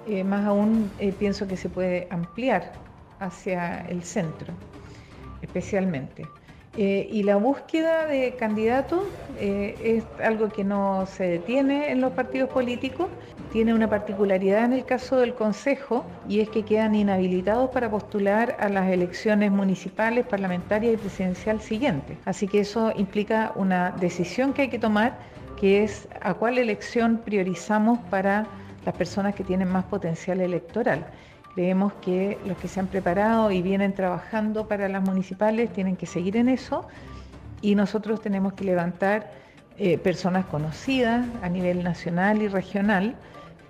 Eh, 0.08 0.24
más 0.24 0.46
aún 0.46 0.92
eh, 1.00 1.14
pienso 1.18 1.48
que 1.48 1.58
se 1.58 1.70
puede 1.70 2.08
ampliar 2.12 2.74
hacia 3.20 3.82
el 3.88 4.04
centro, 4.04 4.54
especialmente. 5.42 6.28
Eh, 6.78 7.08
y 7.12 7.24
la 7.24 7.36
búsqueda 7.36 8.06
de 8.06 8.36
candidatos 8.36 9.04
es 9.38 10.04
algo 10.24 10.50
que 10.50 10.64
no 10.64 11.06
se 11.06 11.24
detiene 11.26 11.92
en 11.92 12.00
los 12.00 12.14
partidos 12.14 12.50
políticos. 12.50 13.08
Tiene 13.52 13.74
una 13.74 13.90
particularidad 13.90 14.66
en 14.66 14.74
el 14.74 14.86
caso 14.86 15.18
del 15.18 15.34
Consejo 15.34 16.06
y 16.30 16.40
es 16.40 16.50
que 16.50 16.64
quedan 16.64 16.96
inhabilitados 16.96 17.70
para 17.72 17.90
postular 17.90 18.56
a 18.60 18.70
las 18.70 18.90
elecciones 18.90 19.52
municipales, 19.52 20.26
parlamentarias 20.26 20.94
y 20.94 20.98
presidencial 20.98 21.60
siguientes. 21.60 22.18
Así 22.26 22.48
que 22.48 22.62
eso 22.62 22.94
implica 22.96 23.52
una 23.56 23.92
decisión 24.00 24.54
que 24.54 24.64
hay 24.64 24.70
que 24.70 24.80
tomar 24.80 25.18
que 25.62 25.84
es 25.84 26.08
a 26.22 26.34
cuál 26.34 26.58
elección 26.58 27.22
priorizamos 27.24 28.00
para 28.10 28.48
las 28.84 28.96
personas 28.96 29.36
que 29.36 29.44
tienen 29.44 29.68
más 29.68 29.86
potencial 29.86 30.42
electoral. 30.42 31.06
Creemos 31.54 31.94
que 32.02 32.38
los 32.46 32.58
que 32.58 32.68
se 32.68 32.80
han 32.80 32.88
preparado 32.88 33.52
y 33.52 33.62
vienen 33.62 33.94
trabajando 33.94 34.68
para 34.68 34.88
las 34.88 35.04
municipales 35.04 35.72
tienen 35.74 35.98
que 35.98 36.06
seguir 36.06 36.38
en 36.38 36.48
eso. 36.48 36.88
Y 37.62 37.76
nosotros 37.76 38.22
tenemos 38.22 38.54
que 38.54 38.64
levantar 38.64 39.32
eh, 39.78 39.98
personas 39.98 40.46
conocidas 40.46 41.26
a 41.42 41.50
nivel 41.50 41.84
nacional 41.84 42.42
y 42.42 42.48
regional 42.48 43.16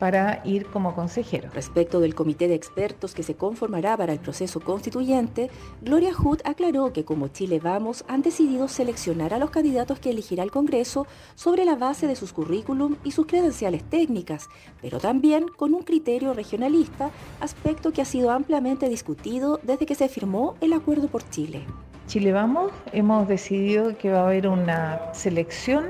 para 0.02 0.42
ir 0.46 0.66
como 0.66 0.96
consejero. 0.96 1.52
Respecto 1.54 2.00
del 2.00 2.16
comité 2.16 2.48
de 2.48 2.56
expertos 2.56 3.14
que 3.14 3.22
se 3.22 3.36
conformará 3.36 3.96
para 3.96 4.14
el 4.14 4.20
proceso 4.20 4.60
constituyente, 4.60 5.52
Gloria 5.84 6.12
Hood 6.12 6.40
aclaró 6.44 6.92
que 6.92 7.06
como 7.06 7.28
Chile 7.28 7.60
Vamos 7.60 8.04
han 8.08 8.24
decidido 8.24 8.68
seleccionar 8.68 9.32
a 9.32 9.38
los 9.38 9.52
candidatos 9.52 10.00
que 10.00 10.10
elegirá 10.10 10.42
el 10.42 10.50
Congreso 10.50 11.06
sobre 11.36 11.66
la 11.66 11.76
base 11.76 12.08
de 12.08 12.16
sus 12.16 12.34
currículum 12.34 12.96
y 13.04 13.12
sus 13.12 13.28
credenciales 13.28 13.84
técnicas, 13.84 14.50
pero 14.82 14.98
también 14.98 15.46
con 15.48 15.76
un 15.76 15.84
criterio 15.84 16.34
regionalista, 16.34 17.12
aspecto 17.40 17.92
que 17.92 18.02
ha 18.02 18.06
sido 18.06 18.32
ampliamente 18.32 18.90
discutido 18.90 19.60
desde 19.62 19.86
que 19.86 19.94
se 19.94 20.10
firmó 20.10 20.56
el 20.62 20.74
Acuerdo 20.74 21.10
por 21.10 21.30
Chile. 21.30 21.64
Chile 22.08 22.32
Vamos 22.32 22.72
hemos 22.92 23.28
decidido 23.28 23.96
que 23.96 24.12
va 24.12 24.22
a 24.22 24.26
haber 24.26 24.48
una 24.48 25.14
selección 25.14 25.86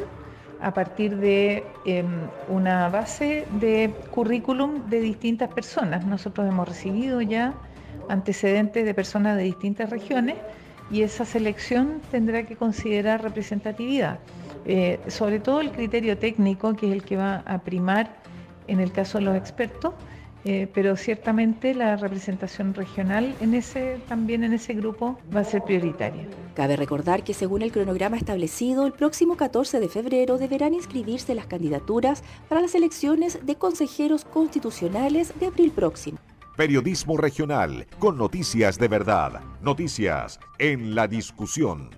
a 0.62 0.74
partir 0.74 1.18
de 1.18 1.64
em, 1.86 2.08
una 2.48 2.90
base 2.90 3.46
de 3.60 3.94
currículum 4.12 4.90
de 4.90 5.02
distintas 5.02 5.50
personas. 5.50 6.06
Nosotros 6.06 6.48
hemos 6.48 6.68
recibido 6.68 7.22
ya 7.22 7.54
antecedentes 8.10 8.86
de 8.86 8.94
personas 8.94 9.38
de 9.38 9.44
distintas 9.44 9.90
regiones 9.90 10.36
y 10.92 11.02
esa 11.02 11.26
selección 11.26 12.02
tendrá 12.12 12.44
que 12.44 12.56
considerar 12.56 13.24
representatividad. 13.24 14.20
Eh, 14.66 15.00
sobre 15.08 15.40
todo 15.40 15.62
el 15.62 15.72
criterio 15.72 16.18
técnico, 16.18 16.76
que 16.76 16.88
es 16.88 16.94
el 16.94 17.04
que 17.04 17.18
va 17.18 17.38
a 17.46 17.60
primar 17.60 18.10
en 18.68 18.80
el 18.80 18.92
caso 18.92 19.18
de 19.18 19.26
los 19.26 19.36
expertos, 19.36 19.94
eh, 20.44 20.68
pero 20.74 20.96
ciertamente 20.96 21.76
la 21.76 21.96
representación 21.98 22.74
regional 22.74 23.36
en 23.42 23.54
ese, 23.54 24.00
también 24.08 24.44
en 24.44 24.54
ese 24.54 24.74
grupo 24.74 25.20
va 25.36 25.42
a 25.42 25.44
ser 25.44 25.64
prioritaria. 25.64 26.28
Cabe 26.56 26.76
recordar 26.76 27.24
que 27.24 27.34
según 27.34 27.62
el 27.62 27.72
cronograma 27.72 28.18
establecido, 28.18 28.86
el 28.86 28.94
próximo 28.94 29.38
14 29.38 29.80
de 29.80 29.88
febrero 29.88 30.38
deberán 30.38 30.74
inscribirse 30.74 31.36
las 31.36 31.46
candidaturas 31.46 32.24
para 32.50 32.62
las 32.62 32.74
elecciones 32.74 33.46
de 33.46 33.56
consejeros 33.56 34.26
constitucionales 34.26 35.32
de 35.40 35.48
abril 35.48 35.72
próximo. 35.72 36.18
Periodismo 36.58 37.18
regional 37.18 37.88
con 38.00 38.18
noticias 38.18 38.78
de 38.78 38.88
verdad, 38.88 39.42
noticias 39.62 40.40
en 40.60 40.96
la 40.96 41.08
discusión. 41.08 41.90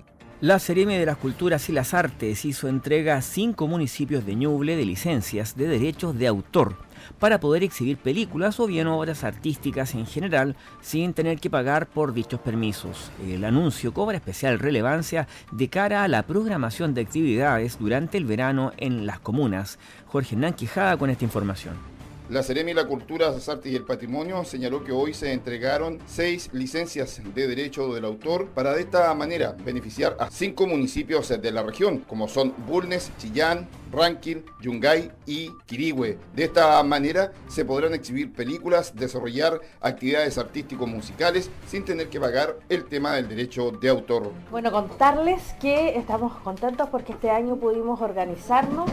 La 0.42 0.60
Seremi 0.60 0.98
de 0.98 1.06
las 1.06 1.18
Culturas 1.18 1.70
y 1.70 1.72
las 1.72 1.94
Artes 1.94 2.44
hizo 2.44 2.68
entrega 2.68 3.16
a 3.16 3.22
cinco 3.22 3.68
municipios 3.68 4.26
de 4.26 4.36
Ñuble 4.36 4.76
de 4.76 4.86
licencias 4.86 5.56
de 5.56 5.68
derechos 5.68 6.18
de 6.18 6.28
autor 6.28 6.76
para 7.24 7.40
poder 7.40 7.64
exhibir 7.64 7.96
películas 7.96 8.60
o 8.60 8.68
bien 8.68 8.88
obras 8.88 9.24
artísticas 9.24 9.96
en 9.96 10.06
general 10.06 10.58
sin 10.82 11.14
tener 11.14 11.40
que 11.40 11.50
pagar 11.50 11.88
por 11.88 12.14
dichos 12.14 12.42
permisos. 12.42 13.12
El 13.26 13.46
anuncio 13.46 13.94
cobra 13.94 14.18
especial 14.18 14.60
relevancia 14.60 15.30
de 15.54 15.70
cara 15.70 16.04
a 16.04 16.10
la 16.10 16.24
programación 16.24 16.94
de 16.94 17.00
actividades 17.00 17.80
durante 17.80 18.18
el 18.18 18.26
verano 18.26 18.74
en 18.76 19.06
las 19.06 19.22
comunas. 19.22 19.80
Jorge 20.08 20.36
Hernán 20.36 20.56
con 20.98 21.10
esta 21.10 21.24
información. 21.24 21.93
La 22.34 22.42
Seremi 22.42 22.74
la 22.74 22.88
Cultura, 22.88 23.30
las 23.30 23.48
Artes 23.48 23.72
y 23.72 23.76
el 23.76 23.86
Patrimonio 23.86 24.44
señaló 24.44 24.84
que 24.84 24.92
hoy 24.92 25.14
se 25.14 25.32
entregaron 25.34 26.00
seis 26.08 26.50
licencias 26.52 27.22
de 27.24 27.48
derecho 27.48 27.94
del 27.94 28.06
autor 28.06 28.48
para 28.48 28.74
de 28.74 28.82
esta 28.82 29.14
manera 29.14 29.56
beneficiar 29.64 30.18
a 30.20 30.32
cinco 30.32 30.66
municipios 30.66 31.30
de 31.30 31.52
la 31.52 31.62
región, 31.62 32.00
como 32.00 32.28
son 32.28 32.56
Bulnes, 32.68 33.12
Chillán, 33.20 33.70
Ranquil, 33.92 34.44
Yungay 34.64 35.12
y 35.28 35.52
Quirigüe. 35.68 36.18
De 36.36 36.46
esta 36.46 36.82
manera 36.82 37.34
se 37.48 37.66
podrán 37.66 37.94
exhibir 37.94 38.34
películas, 38.34 38.96
desarrollar 38.96 39.62
actividades 39.80 40.40
artístico-musicales 40.40 41.52
sin 41.68 41.86
tener 41.86 42.10
que 42.10 42.20
pagar 42.20 42.58
el 42.68 42.86
tema 42.86 43.14
del 43.14 43.30
derecho 43.30 43.70
de 43.70 43.90
autor. 43.90 44.32
Bueno, 44.50 44.72
contarles 44.72 45.54
que 45.62 46.00
estamos 46.00 46.34
contentos 46.40 46.90
porque 46.90 47.12
este 47.12 47.30
año 47.30 47.58
pudimos 47.58 48.02
organizarnos 48.02 48.90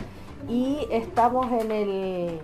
y 0.47 0.87
estamos 0.91 1.51
en 1.53 1.71
el 1.71 2.41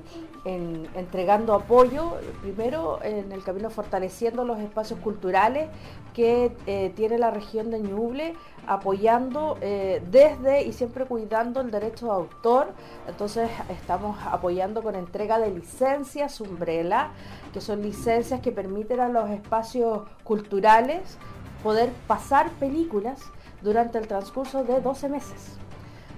entregando 0.46 1.54
apoyo, 1.54 2.14
primero 2.40 3.00
en 3.02 3.32
el 3.32 3.42
camino 3.42 3.68
fortaleciendo 3.68 4.44
los 4.44 4.60
espacios 4.60 5.00
culturales 5.00 5.68
que 6.14 6.56
eh, 6.66 6.92
tiene 6.94 7.18
la 7.18 7.30
región 7.30 7.70
de 7.70 7.80
Ñuble, 7.80 8.34
apoyando 8.66 9.58
eh, 9.60 10.02
desde 10.10 10.62
y 10.62 10.72
siempre 10.72 11.04
cuidando 11.04 11.60
el 11.60 11.70
derecho 11.70 12.06
de 12.06 12.12
autor. 12.12 12.68
Entonces 13.08 13.50
estamos 13.68 14.16
apoyando 14.24 14.82
con 14.82 14.94
entrega 14.94 15.38
de 15.38 15.50
licencias 15.50 16.40
Umbrella, 16.40 17.10
que 17.52 17.60
son 17.60 17.82
licencias 17.82 18.40
que 18.40 18.52
permiten 18.52 19.00
a 19.00 19.08
los 19.08 19.28
espacios 19.30 20.02
culturales 20.22 21.18
poder 21.62 21.90
pasar 22.06 22.50
películas 22.52 23.20
durante 23.62 23.98
el 23.98 24.06
transcurso 24.06 24.62
de 24.62 24.80
12 24.80 25.08
meses. 25.08 25.58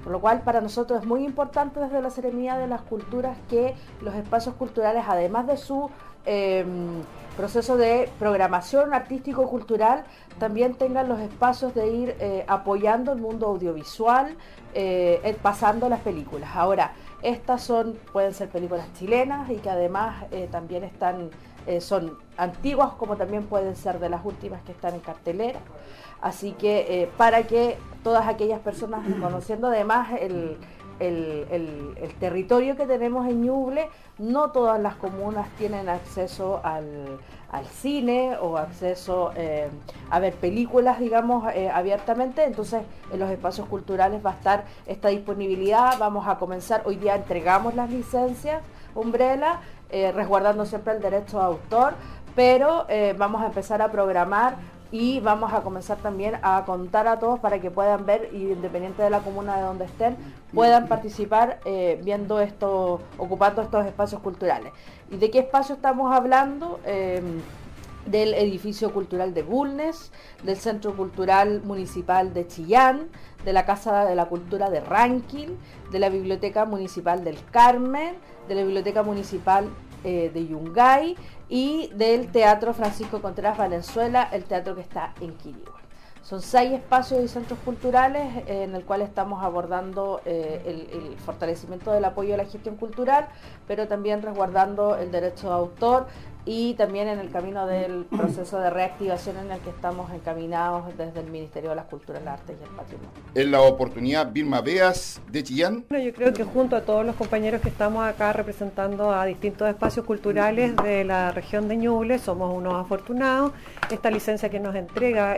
Por 0.03 0.13
lo 0.13 0.21
cual 0.21 0.43
para 0.43 0.61
nosotros 0.61 1.01
es 1.01 1.07
muy 1.07 1.25
importante 1.25 1.81
desde 1.81 2.01
la 2.01 2.11
Seremía 2.11 2.57
de 2.57 2.67
las 2.67 2.83
Culturas 2.83 3.37
que 3.49 3.75
los 4.01 4.15
espacios 4.15 4.55
culturales, 4.55 5.05
además 5.07 5.47
de 5.47 5.57
su 5.57 5.91
em, 6.25 7.03
proceso 7.37 7.77
de 7.77 8.09
programación 8.19 8.95
artístico-cultural, 8.95 10.05
también 10.39 10.75
tengan 10.75 11.09
los 11.09 11.21
espacios 11.21 11.75
de 11.75 11.89
ir 11.89 12.17
eh, 12.21 12.45
apoyando 12.49 13.13
el 13.13 13.21
mundo 13.21 13.47
audiovisual, 13.47 14.37
eh, 14.75 15.37
pasando 15.43 15.89
las 15.89 16.01
películas. 16.01 16.51
Ahora, 16.55 16.93
estas 17.23 17.63
son, 17.63 17.99
pueden 18.13 18.35
ser 18.35 18.49
películas 18.49 18.87
chilenas 18.95 19.51
y 19.51 19.57
que 19.57 19.71
además 19.71 20.25
eh, 20.31 20.49
también 20.51 20.85
están, 20.85 21.31
son 21.81 22.17
antiguas 22.39 22.93
como 22.93 23.17
también 23.17 23.45
pueden 23.45 23.77
ser 23.77 23.99
de 23.99 24.09
las 24.09 24.25
últimas 24.25 24.63
que 24.63 24.73
están 24.73 24.95
en 24.95 25.01
cartelera. 25.01 25.61
Así 26.21 26.53
que 26.53 27.03
eh, 27.03 27.11
para 27.17 27.45
que 27.45 27.79
todas 28.03 28.27
aquellas 28.27 28.61
personas, 28.61 29.03
conociendo 29.21 29.69
además 29.69 30.09
el, 30.21 30.57
territorio 32.19 32.77
que 32.77 32.87
tenemos 32.87 33.29
en 33.29 33.43
Ñuble, 33.43 33.89
no 34.19 34.51
todas 34.51 34.81
las 34.81 34.97
comunas 34.97 35.49
tienen 35.57 35.89
acceso 35.89 36.61
al, 36.65 37.21
cine 37.81 38.37
o 38.41 38.59
acceso 38.59 39.33
eh, 39.37 39.69
a 40.11 40.19
ver 40.19 40.35
películas, 40.35 40.99
digamos, 40.99 41.45
eh, 41.55 41.71
abiertamente. 41.73 42.45
Entonces, 42.45 42.83
en 43.13 43.21
los 43.21 43.31
espacios 43.31 43.69
culturales 43.69 44.25
va 44.25 44.31
a 44.31 44.35
estar 44.35 44.65
esta 44.87 45.09
disponibilidad. 45.09 45.97
Vamos 45.99 46.27
a 46.27 46.37
comenzar, 46.39 46.83
hoy 46.85 46.97
día 46.97 47.15
entregamos 47.15 47.75
las 47.75 47.91
licencias 47.91 48.63
Umbrella, 48.95 49.61
resguardando 49.91 50.67
siempre 50.67 50.95
el 50.95 51.01
derecho 51.01 51.39
de 51.39 51.45
autor, 51.45 51.95
pero 52.35 52.87
vamos 53.17 53.43
a 53.43 53.47
empezar 53.47 53.81
a 53.81 53.93
programar 53.93 54.57
y 54.91 55.21
vamos 55.21 55.53
a 55.53 55.61
comenzar 55.63 55.99
también 55.99 56.39
a 56.43 56.65
contar 56.65 57.07
a 57.09 57.19
todos 57.19 57.39
para 57.41 57.61
que 57.61 57.71
puedan 57.71 58.07
ver, 58.07 58.31
independiente 58.33 59.03
de 59.03 59.11
la 59.11 59.21
comuna 59.21 59.57
de 59.57 59.63
donde 59.63 59.85
estén, 59.85 60.17
puedan 60.55 60.89
participar 60.89 61.61
eh, 61.65 62.01
viendo 62.03 62.41
esto, 62.41 63.01
ocupando 63.19 63.61
estos 63.63 63.85
espacios 63.85 64.21
culturales. 64.23 64.73
¿Y 65.11 65.17
de 65.17 65.31
qué 65.31 65.41
espacio 65.41 65.75
estamos 65.75 66.15
hablando? 66.15 66.81
Em, 66.85 67.41
del 68.07 68.33
edificio 68.33 68.93
cultural 68.93 69.35
de 69.35 69.43
Bulnes, 69.43 70.11
del 70.43 70.57
Centro 70.57 70.97
Cultural 70.97 71.61
Municipal 71.63 72.33
de 72.33 72.47
Chillán, 72.47 73.09
de 73.45 73.53
la 73.53 73.67
Casa 73.67 74.07
de 74.07 74.15
la 74.15 74.27
Cultura 74.27 74.71
de 74.71 74.81
Rankin, 74.81 75.59
de 75.91 75.99
la 75.99 76.09
Biblioteca 76.09 76.65
Municipal 76.65 77.23
del 77.23 77.39
Carmen, 77.51 78.15
de 78.49 78.55
la 78.55 78.63
Biblioteca 78.63 79.03
Municipal 79.03 79.69
eh, 80.05 80.31
de 80.33 80.47
Yungay 80.47 81.17
y 81.49 81.89
del 81.95 82.31
Teatro 82.31 82.75
Francisco 82.75 83.21
Contreras 83.21 83.57
Valenzuela, 83.57 84.29
el 84.33 84.45
teatro 84.45 84.75
que 84.75 84.83
está 84.83 85.15
en 85.21 85.35
Quirigua. 85.35 85.79
Son 86.29 86.43
seis 86.43 86.73
espacios 86.73 87.25
y 87.25 87.29
centros 87.29 87.59
culturales 87.61 88.45
eh, 88.47 88.65
en 88.65 88.75
el 88.75 88.85
cual 88.85 89.01
estamos 89.01 89.43
abordando 89.43 90.21
eh, 90.27 90.87
el, 90.93 91.17
fortalecimiento 91.19 91.91
del 91.91 92.05
apoyo 92.05 92.35
a 92.35 92.37
la 92.37 92.45
gestión 92.45 92.77
cultural, 92.77 93.29
pero 93.67 93.89
también 93.89 94.21
resguardando 94.21 94.97
el 94.97 95.11
derecho 95.11 95.49
de 95.49 95.55
autor 95.55 96.07
y 96.51 96.73
también 96.75 97.09
en 97.09 97.19
el 97.19 97.31
camino 97.31 97.67
del 97.67 98.07
proceso 98.07 98.59
de 98.59 98.71
reactivación 98.71 99.37
en 99.37 99.53
el 99.53 99.61
que 99.61 99.69
estamos 99.69 100.11
encaminados 100.15 100.97
desde 100.97 101.21
el 101.21 101.31
Ministerio 101.31 101.69
de 101.69 101.77
las 101.77 101.85
Culturas, 101.85 102.23
las 102.25 102.41
Artes 102.41 102.57
y 102.59 102.65
el 102.65 102.71
Patrimonio. 102.71 103.11
En 103.35 103.51
la 103.51 103.61
oportunidad, 103.61 104.33
Vilma 104.33 104.63
Beas 104.63 105.21
de 105.31 105.43
Chillán. 105.43 105.85
Bueno, 105.91 106.03
yo 106.03 106.15
creo 106.15 106.33
que 106.33 106.45
junto 106.45 106.75
a 106.75 106.81
todos 106.81 107.05
los 107.05 107.17
compañeros 107.17 107.61
que 107.61 107.69
estamos 107.69 108.03
acá 108.03 108.33
representando 108.33 109.13
a 109.13 109.27
distintos 109.27 109.69
espacios 109.69 110.07
culturales 110.07 110.75
de 110.77 111.05
la 111.05 111.33
región 111.33 111.69
de 111.69 111.77
Ñuble, 111.77 112.19
somos 112.19 112.55
unos 112.57 112.77
afortunados. 112.77 113.53
Esta 113.91 114.11
licencia 114.11 114.49
que 114.49 114.59
nos 114.59 114.75
entrega 114.75 115.37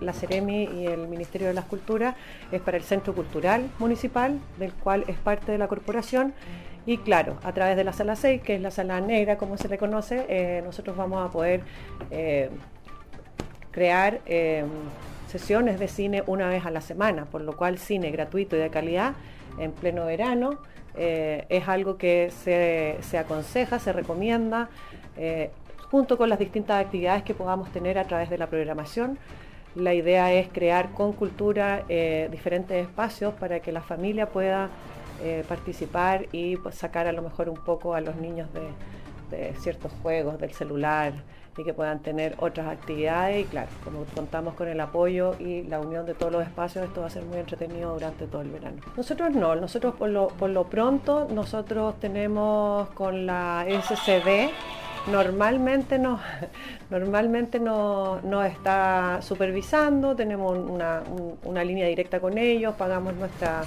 la 0.00 0.12
Ceremi 0.12 0.64
y 0.64 0.86
el 0.86 1.06
Ministerio 1.06 1.46
de 1.46 1.54
las 1.54 1.66
Culturas 1.66 2.16
es 2.50 2.60
para 2.60 2.76
el 2.76 2.82
Centro 2.82 3.14
Cultural 3.14 3.70
Municipal, 3.78 4.40
del 4.58 4.72
cual 4.72 5.04
es 5.06 5.16
parte 5.16 5.52
de 5.52 5.58
la 5.58 5.68
corporación. 5.68 6.34
Y 6.86 6.98
claro, 6.98 7.36
a 7.42 7.52
través 7.52 7.76
de 7.76 7.84
la 7.84 7.92
sala 7.92 8.16
6, 8.16 8.42
que 8.42 8.54
es 8.54 8.60
la 8.60 8.70
sala 8.70 9.00
negra 9.00 9.36
como 9.36 9.56
se 9.56 9.68
le 9.68 9.76
conoce, 9.76 10.24
eh, 10.28 10.62
nosotros 10.64 10.96
vamos 10.96 11.26
a 11.26 11.30
poder 11.30 11.60
eh, 12.10 12.50
crear 13.70 14.20
eh, 14.26 14.64
sesiones 15.28 15.78
de 15.78 15.88
cine 15.88 16.22
una 16.26 16.48
vez 16.48 16.64
a 16.64 16.70
la 16.70 16.80
semana, 16.80 17.26
por 17.26 17.42
lo 17.42 17.54
cual 17.56 17.78
cine 17.78 18.10
gratuito 18.10 18.56
y 18.56 18.60
de 18.60 18.70
calidad 18.70 19.12
en 19.58 19.72
pleno 19.72 20.06
verano, 20.06 20.58
es 20.96 21.68
algo 21.68 21.96
que 21.96 22.30
se, 22.30 23.16
aconseja, 23.16 23.78
se 23.78 23.92
recomienda, 23.92 24.68
junto 25.90 26.18
con 26.18 26.28
las 26.28 26.38
distintas 26.38 26.84
actividades 26.84 27.22
que 27.22 27.32
podamos 27.32 27.70
tener 27.72 27.96
a 27.96 28.04
través 28.04 28.28
de 28.28 28.36
la 28.36 28.48
programación. 28.48 29.16
La 29.76 29.94
idea 29.94 30.32
es 30.32 30.48
crear 30.48 30.90
con 30.90 31.12
cultura 31.12 31.84
diferentes 32.30 32.82
espacios 32.82 33.32
para 33.34 33.60
que 33.60 33.70
la 33.70 33.80
familia 33.80 34.26
pueda 34.26 34.68
participar 35.48 36.26
y 36.32 36.56
pues, 36.56 36.74
sacar 36.74 37.06
a 37.06 37.12
lo 37.12 37.22
mejor 37.22 37.48
un 37.48 37.56
poco 37.56 37.94
a 37.94 38.00
los 38.00 38.16
niños 38.16 38.48
de 39.30 39.54
ciertos 39.60 39.92
juegos, 40.02 40.38
del 40.40 40.52
celular, 40.52 41.12
y 41.58 41.64
que 41.64 41.74
puedan 41.74 42.00
tener 42.00 42.34
otras 42.38 42.68
actividades 42.68 43.42
y 43.42 43.44
claro, 43.44 43.68
como 43.84 44.04
contamos 44.14 44.54
con 44.54 44.68
el 44.68 44.80
apoyo 44.80 45.34
y 45.38 45.62
la 45.62 45.80
unión 45.80 46.06
de 46.06 46.14
todos 46.14 46.32
los 46.32 46.42
espacios, 46.42 46.84
esto 46.84 47.00
va 47.00 47.08
a 47.08 47.10
ser 47.10 47.24
muy 47.24 47.38
entretenido 47.38 47.92
durante 47.92 48.26
todo 48.26 48.42
el 48.42 48.50
verano. 48.50 48.78
Nosotros 48.96 49.34
no, 49.34 49.54
nosotros 49.56 49.94
por 49.94 50.10
lo, 50.10 50.28
por 50.28 50.50
lo 50.50 50.64
pronto, 50.64 51.28
nosotros 51.32 51.98
tenemos 52.00 52.88
con 52.90 53.26
la 53.26 53.66
SCD, 53.68 54.50
normalmente 55.10 55.98
nos, 55.98 56.20
normalmente 56.90 57.58
nos, 57.58 58.46
está 58.46 59.18
supervisando, 59.20 60.14
tenemos 60.14 60.56
una, 60.56 61.02
una 61.44 61.64
línea 61.64 61.86
directa 61.86 62.20
con 62.20 62.38
ellos, 62.38 62.74
pagamos 62.76 63.14
nuestra, 63.14 63.62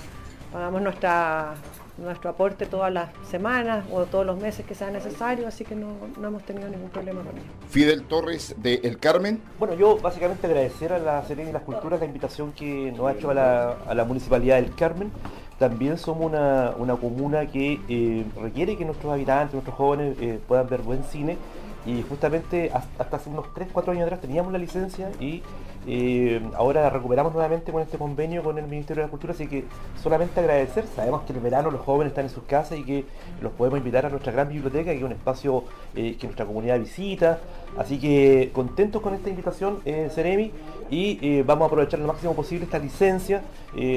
pagamos 0.54 0.82
nuestra 0.82 1.56
nuestro 1.98 2.32
aporte 2.32 2.66
todas 2.66 2.92
las 2.92 3.10
semanas 3.30 3.86
o 3.92 4.06
todos 4.06 4.26
los 4.26 4.40
meses 4.40 4.66
que 4.66 4.74
sea 4.74 4.90
necesario, 4.90 5.48
así 5.48 5.64
que 5.64 5.76
no, 5.76 5.96
hemos 6.26 6.44
tenido 6.44 6.68
ningún 6.68 6.90
problema 6.90 7.22
con 7.22 7.38
ello. 7.38 7.46
Fidel 7.70 8.04
Torres 8.04 8.56
de 8.58 8.82
El 8.84 8.98
Carmen. 8.98 9.42
Bueno, 9.60 9.76
yo 9.76 9.98
básicamente 9.98 10.48
agradecer 10.48 10.92
a 10.92 11.00
la 11.00 11.24
Serena 11.26 11.52
y 11.52 11.54
las 11.54 11.62
Culturas 11.62 12.00
la 12.00 12.06
invitación 12.06 12.52
que 12.54 12.92
nos 12.92 13.08
ha 13.08 13.14
hecho 13.14 13.30
a 13.30 13.34
la, 13.34 14.06
Municipalidad 14.06 14.56
del 14.56 14.74
Carmen. 14.74 15.12
También 15.60 15.98
somos 15.98 16.26
una, 16.32 16.98
comuna 17.00 17.46
que 17.46 17.80
eh, 17.88 18.26
requiere 18.42 18.76
que 18.76 18.86
nuestros 18.86 19.14
habitantes, 19.14 19.54
nuestros 19.54 19.76
jóvenes 19.76 20.18
eh, 20.20 20.40
puedan 20.48 20.68
ver 20.68 20.82
buen 20.82 21.04
cine 21.04 21.38
y 21.86 22.02
justamente 22.04 22.72
hasta 22.74 23.18
hace 23.18 23.30
unos 23.30 23.54
3, 23.54 23.70
4 23.72 23.92
años 23.92 24.06
atrás 24.06 24.22
teníamos 24.22 24.52
la 24.52 24.60
licencia 24.60 25.12
y 25.20 25.44
eh, 25.86 26.42
ahora 26.56 26.82
la 26.82 26.90
recuperamos 26.90 27.34
nuevamente 27.34 27.72
con 27.72 27.82
este 27.82 27.98
convenio 27.98 28.42
con 28.42 28.58
el 28.58 28.66
Ministerio 28.66 29.02
de 29.02 29.08
la 29.08 29.12
Cultura, 29.12 29.34
así 29.34 29.48
que 29.48 29.66
solamente 30.02 30.40
agradecer, 30.40 30.86
sabemos 30.96 31.24
que 31.24 31.34
en 31.34 31.38
el 31.38 31.44
verano 31.44 31.72
los 31.72 31.82
jóvenes 31.82 32.12
están 32.12 32.26
en 32.26 32.32
sus 32.32 32.44
casas 32.44 32.80
y 32.80 32.84
que 32.84 33.06
los 33.42 33.52
podemos 33.52 33.80
invitar 33.80 34.06
a 34.06 34.10
nuestra 34.10 34.32
gran 34.32 34.48
biblioteca, 34.48 34.92
que 34.92 34.98
es 34.98 35.04
un 35.04 35.12
espacio 35.12 35.66
eh, 35.96 36.16
que 36.18 36.28
nuestra 36.28 36.46
comunidad 36.46 36.80
visita, 36.80 37.40
así 37.78 38.00
que 38.00 38.52
contentos 38.54 39.02
con 39.02 39.14
esta 39.14 39.30
invitación, 39.30 39.80
eh, 39.84 40.10
Ceremi, 40.14 40.52
y 40.94 41.20
eh, 41.22 41.44
vamos 41.46 41.64
a 41.64 41.68
aprovechar 41.68 42.00
lo 42.00 42.08
máximo 42.08 42.34
posible 42.36 42.66
esta 42.66 42.78
licencia. 42.78 43.42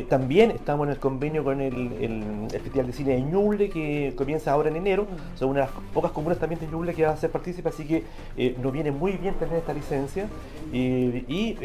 también 0.09 0.51
estamos 0.51 0.87
en 0.87 0.93
el 0.93 0.99
convenio 0.99 1.45
con 1.45 1.61
el, 1.61 2.49
Festival 2.51 2.87
de 2.87 2.93
Cine 2.93 3.13
de 3.15 3.21
Ñuble, 3.21 3.69
que 3.69 4.15
comienza 4.17 4.53
ahora 4.53 4.71
en 4.71 4.77
enero, 4.77 5.07
son 5.35 5.51
una 5.51 5.61
de 5.61 5.67
las 5.67 5.75
pocas 5.93 6.11
comunas 6.13 6.39
también 6.39 6.61
de 6.61 6.67
Ñuble 6.67 6.95
que 6.95 7.05
va 7.05 7.13
a 7.13 7.17
ser 7.17 7.31
partícipe, 7.31 7.69
así 7.69 7.85
que 7.85 8.05
nos 8.63 8.73
viene 8.73 8.91
muy 8.91 9.13
bien 9.13 9.35
tener 9.35 9.57
esta 9.57 9.75
licencia, 9.75 10.27
y 10.73 11.57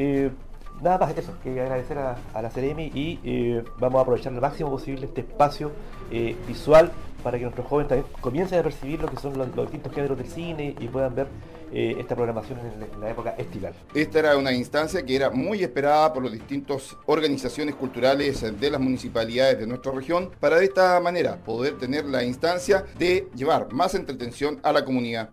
nada 0.82 0.97
más 0.97 1.17
eso, 1.17 1.34
que 1.43 1.59
agradecer 1.61 1.97
a, 1.97 2.41
la 2.41 2.49
Ceremi 2.49 2.91
y 2.93 3.19
eh, 3.23 3.63
vamos 3.79 3.99
a 3.99 4.01
aprovechar 4.01 4.34
lo 4.34 4.41
máximo 4.41 4.69
posible 4.69 5.05
este 5.05 5.21
espacio 5.21 5.71
eh, 6.11 6.36
visual 6.47 6.91
para 7.24 7.38
que 7.38 7.43
nuestros 7.43 7.67
jóvenes 7.67 7.89
también 7.89 8.07
comiencen 8.22 8.59
a 8.59 8.63
percibir 8.63 9.01
lo 9.01 9.07
que 9.07 9.17
son 9.17 9.38
los, 9.38 9.55
distintos 9.55 9.93
géneros 9.93 10.17
del 10.17 10.28
cine 10.28 10.76
y 10.80 10.88
puedan 10.88 11.15
ver 11.15 11.28
eh, 11.74 11.95
esta 11.99 12.15
programación 12.15 12.59
en, 12.59 12.99
la 12.99 13.09
época 13.09 13.32
estival. 13.38 13.74
Esta 13.93 14.19
era 14.19 14.38
una 14.38 14.51
instancia 14.51 15.03
que 15.05 15.15
era 15.15 15.30
muy 15.30 15.63
esperada 15.63 16.11
por 16.11 16.24
las 16.24 16.34
distintas 16.34 16.95
organizaciones 17.05 17.76
culturales 17.76 18.41
de 18.59 18.69
las 18.69 18.82
municipalidades 18.82 19.59
de 19.59 19.67
nuestra 19.67 19.91
región 19.91 20.32
para 20.39 20.57
de 20.57 20.65
esta 20.65 20.99
manera 20.99 21.38
poder 21.38 21.78
tener 21.78 22.05
la 22.05 22.24
instancia 22.24 22.86
de 22.97 23.30
llevar 23.36 23.72
más 23.72 23.95
entretención 23.95 24.59
a 24.63 24.72
la 24.72 24.84
comunidad. 24.84 25.30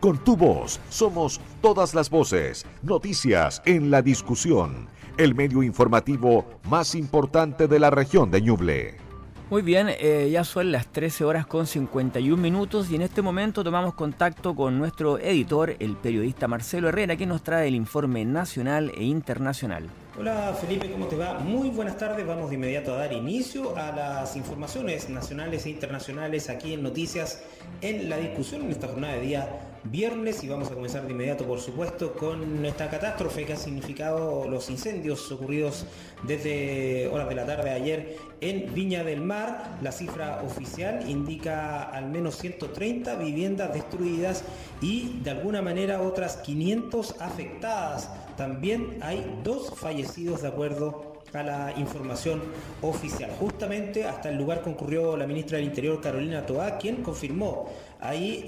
Con 0.00 0.22
tu 0.22 0.36
voz 0.36 0.78
somos 0.90 1.40
todas 1.60 1.94
las 1.94 2.08
voces, 2.08 2.64
noticias 2.82 3.60
en 3.64 3.90
la 3.90 4.00
discusión, 4.00 4.88
el 5.16 5.34
medio 5.34 5.62
informativo 5.62 6.44
más 6.68 6.94
importante 6.94 7.66
de 7.66 7.80
la 7.80 7.90
región 7.90 8.30
de 8.30 8.40
Ñuble. 8.40 9.07
Muy 9.50 9.62
bien, 9.62 9.88
eh, 9.88 10.28
ya 10.30 10.44
son 10.44 10.70
las 10.72 10.88
13 10.88 11.24
horas 11.24 11.46
con 11.46 11.66
51 11.66 12.36
minutos 12.36 12.90
y 12.90 12.96
en 12.96 13.00
este 13.00 13.22
momento 13.22 13.64
tomamos 13.64 13.94
contacto 13.94 14.54
con 14.54 14.78
nuestro 14.78 15.18
editor, 15.18 15.74
el 15.78 15.96
periodista 15.96 16.46
Marcelo 16.46 16.90
Herrera, 16.90 17.16
que 17.16 17.24
nos 17.24 17.42
trae 17.42 17.68
el 17.68 17.74
informe 17.74 18.26
nacional 18.26 18.92
e 18.94 19.04
internacional. 19.04 19.88
Hola 20.18 20.54
Felipe, 20.60 20.90
¿cómo 20.92 21.06
te 21.06 21.16
va? 21.16 21.38
Muy 21.38 21.70
buenas 21.70 21.96
tardes, 21.96 22.26
vamos 22.26 22.50
de 22.50 22.56
inmediato 22.56 22.92
a 22.92 22.98
dar 22.98 23.12
inicio 23.14 23.74
a 23.74 23.90
las 23.90 24.36
informaciones 24.36 25.08
nacionales 25.08 25.64
e 25.64 25.70
internacionales 25.70 26.50
aquí 26.50 26.74
en 26.74 26.82
Noticias 26.82 27.42
en 27.80 28.10
la 28.10 28.18
discusión 28.18 28.64
en 28.64 28.70
esta 28.70 28.88
jornada 28.88 29.14
de 29.14 29.20
día 29.20 29.48
viernes 29.84 30.42
y 30.44 30.48
vamos 30.48 30.70
a 30.70 30.74
comenzar 30.74 31.06
de 31.06 31.12
inmediato 31.12 31.44
por 31.44 31.60
supuesto 31.60 32.12
con 32.12 32.64
esta 32.64 32.90
catástrofe 32.90 33.44
que 33.44 33.52
ha 33.52 33.56
significado 33.56 34.48
los 34.48 34.70
incendios 34.70 35.30
ocurridos 35.30 35.86
desde 36.24 37.08
horas 37.08 37.28
de 37.28 37.34
la 37.34 37.46
tarde 37.46 37.64
de 37.64 37.70
ayer 37.70 38.16
en 38.40 38.74
Viña 38.74 39.04
del 39.04 39.20
Mar. 39.20 39.78
La 39.82 39.92
cifra 39.92 40.42
oficial 40.42 41.08
indica 41.08 41.82
al 41.82 42.08
menos 42.10 42.36
130 42.36 43.16
viviendas 43.16 43.72
destruidas 43.72 44.44
y 44.80 45.20
de 45.22 45.30
alguna 45.30 45.62
manera 45.62 46.02
otras 46.02 46.36
500 46.38 47.20
afectadas. 47.20 48.10
También 48.36 48.98
hay 49.00 49.40
dos 49.42 49.72
fallecidos 49.76 50.42
de 50.42 50.48
acuerdo 50.48 51.07
a 51.32 51.42
la 51.42 51.74
información 51.76 52.42
oficial. 52.82 53.30
Justamente 53.38 54.04
hasta 54.04 54.28
el 54.28 54.36
lugar 54.36 54.62
concurrió 54.62 55.16
la 55.16 55.26
ministra 55.26 55.58
del 55.58 55.66
Interior 55.66 56.00
Carolina 56.00 56.46
Toá, 56.46 56.78
quien 56.78 57.02
confirmó 57.02 57.68
ahí 58.00 58.44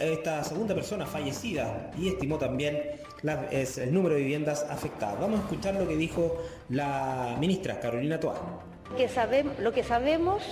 esta 0.00 0.42
segunda 0.44 0.74
persona 0.74 1.06
fallecida 1.06 1.90
y 1.98 2.08
estimó 2.08 2.38
también 2.38 2.82
el 3.50 3.94
número 3.94 4.14
de 4.14 4.22
viviendas 4.22 4.66
afectadas. 4.68 5.20
Vamos 5.20 5.40
a 5.40 5.42
escuchar 5.42 5.74
lo 5.74 5.86
que 5.86 5.96
dijo 5.96 6.42
la 6.68 7.36
ministra 7.38 7.80
Carolina 7.80 8.18
Toá. 8.18 8.34
Lo 9.58 9.72
que 9.72 9.82
sabemos 9.82 10.42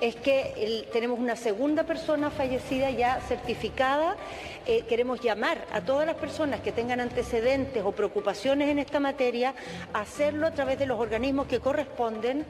es 0.00 0.14
que 0.14 0.86
tenemos 0.92 1.18
una 1.18 1.34
segunda 1.34 1.82
persona 1.82 2.30
fallecida 2.30 2.90
ya 2.90 3.20
certificada 3.26 4.16
eh, 4.68 4.84
queremos 4.86 5.22
llamar 5.22 5.64
a 5.72 5.80
todas 5.80 6.06
las 6.06 6.16
personas 6.16 6.60
que 6.60 6.72
tengan 6.72 7.00
antecedentes 7.00 7.82
o 7.82 7.92
preocupaciones 7.92 8.68
en 8.68 8.78
esta 8.78 9.00
materia 9.00 9.54
a 9.94 10.00
hacerlo 10.00 10.46
a 10.46 10.50
través 10.50 10.78
de 10.78 10.84
los 10.84 11.00
organismos 11.00 11.46
que 11.46 11.58
corresponden 11.58 12.44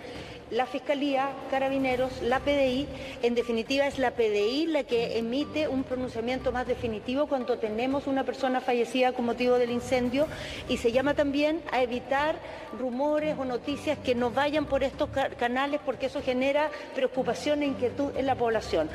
la 0.50 0.66
Fiscalía, 0.66 1.28
Carabineros, 1.48 2.20
la 2.22 2.40
PDI. 2.40 2.88
En 3.22 3.36
definitiva, 3.36 3.86
es 3.86 4.00
la 4.00 4.12
PDI 4.12 4.66
la 4.66 4.82
que 4.82 5.16
emite 5.18 5.68
un 5.68 5.84
pronunciamiento 5.84 6.50
más 6.50 6.66
definitivo 6.66 7.28
cuando 7.28 7.58
tenemos 7.58 8.08
una 8.08 8.24
persona 8.24 8.60
fallecida 8.60 9.12
con 9.12 9.24
motivo 9.24 9.56
del 9.56 9.70
incendio 9.70 10.26
y 10.68 10.78
se 10.78 10.90
llama 10.90 11.14
también 11.14 11.60
a 11.70 11.82
evitar 11.82 12.34
rumores 12.80 13.38
o 13.38 13.44
noticias 13.44 13.96
que 13.98 14.16
no 14.16 14.32
vayan 14.32 14.64
por 14.64 14.82
estos 14.82 15.08
canales 15.38 15.80
porque 15.86 16.06
eso 16.06 16.20
genera 16.20 16.68
preocupación 16.96 17.62
e 17.62 17.66
inquietud 17.66 18.10
en 18.16 18.26
la 18.26 18.34
población. 18.34 18.88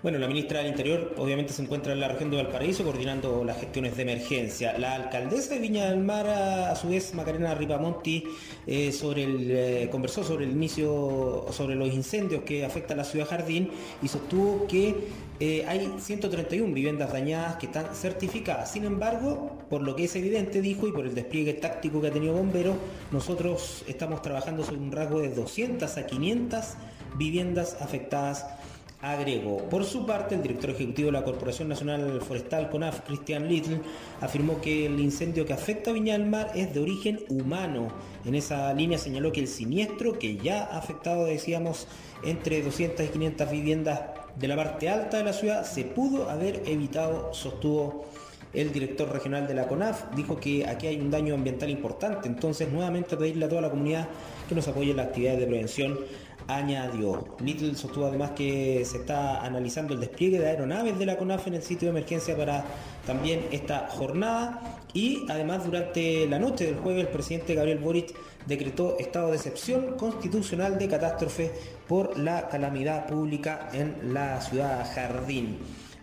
Bueno, 0.00 0.18
la 0.18 0.28
ministra 0.28 0.60
del 0.60 0.68
Interior 0.68 1.14
obviamente 1.16 1.52
se 1.52 1.62
encuentra 1.62 1.92
en 1.92 1.98
la 1.98 2.08
región 2.08 2.30
de 2.30 2.36
Valparaíso 2.36 2.67
coordinando 2.76 3.44
las 3.44 3.58
gestiones 3.58 3.96
de 3.96 4.02
emergencia. 4.02 4.76
La 4.78 4.94
alcaldesa 4.94 5.54
de 5.54 5.60
Viña 5.60 5.88
del 5.88 6.00
Mar, 6.00 6.26
a 6.28 6.76
su 6.76 6.88
vez, 6.88 7.14
Macarena 7.14 7.54
Ripamonti, 7.54 8.24
eh, 8.66 8.92
sobre 8.92 9.24
el, 9.24 9.50
eh, 9.50 9.88
conversó 9.90 10.22
sobre 10.22 10.44
el 10.44 10.52
inicio 10.52 11.46
sobre 11.50 11.74
los 11.76 11.88
incendios 11.88 12.42
que 12.42 12.66
afectan 12.66 12.98
la 12.98 13.04
ciudad 13.04 13.26
Jardín 13.26 13.70
y 14.02 14.08
sostuvo 14.08 14.66
que 14.66 14.94
eh, 15.40 15.64
hay 15.66 15.94
131 15.98 16.74
viviendas 16.74 17.10
dañadas 17.10 17.56
que 17.56 17.66
están 17.66 17.94
certificadas. 17.94 18.70
Sin 18.70 18.84
embargo, 18.84 19.56
por 19.70 19.80
lo 19.80 19.96
que 19.96 20.04
es 20.04 20.14
evidente, 20.16 20.60
dijo, 20.60 20.86
y 20.86 20.92
por 20.92 21.06
el 21.06 21.14
despliegue 21.14 21.54
táctico 21.54 22.02
que 22.02 22.08
ha 22.08 22.12
tenido 22.12 22.34
Bomberos, 22.34 22.76
nosotros 23.10 23.82
estamos 23.88 24.20
trabajando 24.20 24.62
sobre 24.62 24.80
un 24.80 24.92
rasgo 24.92 25.20
de 25.20 25.30
200 25.30 25.96
a 25.96 26.06
500 26.06 26.64
viviendas 27.16 27.78
afectadas 27.80 28.44
agregó. 29.00 29.58
Por 29.68 29.84
su 29.84 30.04
parte, 30.04 30.34
el 30.34 30.42
director 30.42 30.70
ejecutivo 30.70 31.06
de 31.06 31.12
la 31.12 31.24
Corporación 31.24 31.68
Nacional 31.68 32.20
Forestal, 32.20 32.68
CONAF, 32.68 33.00
Christian 33.06 33.48
Little, 33.48 33.80
afirmó 34.20 34.60
que 34.60 34.86
el 34.86 34.98
incendio 34.98 35.46
que 35.46 35.52
afecta 35.52 35.90
a 35.90 35.92
Viña 35.92 36.14
del 36.14 36.26
Mar 36.26 36.50
es 36.54 36.74
de 36.74 36.80
origen 36.80 37.20
humano. 37.28 37.88
En 38.24 38.34
esa 38.34 38.72
línea 38.74 38.98
señaló 38.98 39.30
que 39.30 39.40
el 39.40 39.48
siniestro, 39.48 40.18
que 40.18 40.36
ya 40.36 40.64
ha 40.64 40.78
afectado, 40.78 41.26
decíamos, 41.26 41.86
entre 42.24 42.60
200 42.62 43.06
y 43.06 43.08
500 43.08 43.50
viviendas 43.50 44.00
de 44.36 44.48
la 44.48 44.56
parte 44.56 44.88
alta 44.88 45.18
de 45.18 45.24
la 45.24 45.32
ciudad, 45.32 45.64
se 45.64 45.84
pudo 45.84 46.28
haber 46.28 46.62
evitado, 46.66 47.32
sostuvo 47.32 48.04
el 48.52 48.72
director 48.72 49.12
regional 49.12 49.46
de 49.46 49.54
la 49.54 49.68
CONAF, 49.68 50.14
dijo 50.16 50.40
que 50.40 50.66
aquí 50.66 50.86
hay 50.86 50.98
un 51.00 51.10
daño 51.10 51.34
ambiental 51.34 51.68
importante, 51.70 52.28
entonces 52.28 52.70
nuevamente 52.72 53.16
pedirle 53.16 53.44
a 53.44 53.48
toda 53.48 53.60
la 53.60 53.70
comunidad 53.70 54.08
que 54.48 54.54
nos 54.54 54.66
apoye 54.66 54.90
en 54.90 54.96
las 54.96 55.08
actividades 55.08 55.40
de 55.40 55.46
prevención 55.46 55.98
añadió. 56.48 57.36
Little 57.40 57.74
sostuvo 57.76 58.06
además 58.06 58.32
que 58.32 58.82
se 58.84 58.96
está 58.96 59.44
analizando 59.44 59.94
el 59.94 60.00
despliegue 60.00 60.40
de 60.40 60.48
aeronaves 60.48 60.98
de 60.98 61.06
la 61.06 61.16
CONAF 61.16 61.46
en 61.46 61.54
el 61.54 61.62
sitio 61.62 61.86
de 61.86 61.98
emergencia 61.98 62.36
para 62.36 62.64
también 63.06 63.46
esta 63.52 63.88
jornada 63.88 64.80
y 64.94 65.26
además 65.28 65.64
durante 65.64 66.26
la 66.26 66.38
noche 66.38 66.64
del 66.64 66.76
jueves 66.76 67.06
el 67.06 67.12
presidente 67.12 67.54
Gabriel 67.54 67.78
Boric 67.78 68.14
decretó 68.46 68.96
estado 68.98 69.28
de 69.28 69.36
excepción 69.36 69.96
constitucional 69.96 70.78
de 70.78 70.88
catástrofe 70.88 71.52
por 71.86 72.18
la 72.18 72.48
calamidad 72.48 73.06
pública 73.06 73.68
en 73.72 74.14
la 74.14 74.40
ciudad 74.40 74.86
Jardín. 74.94 75.58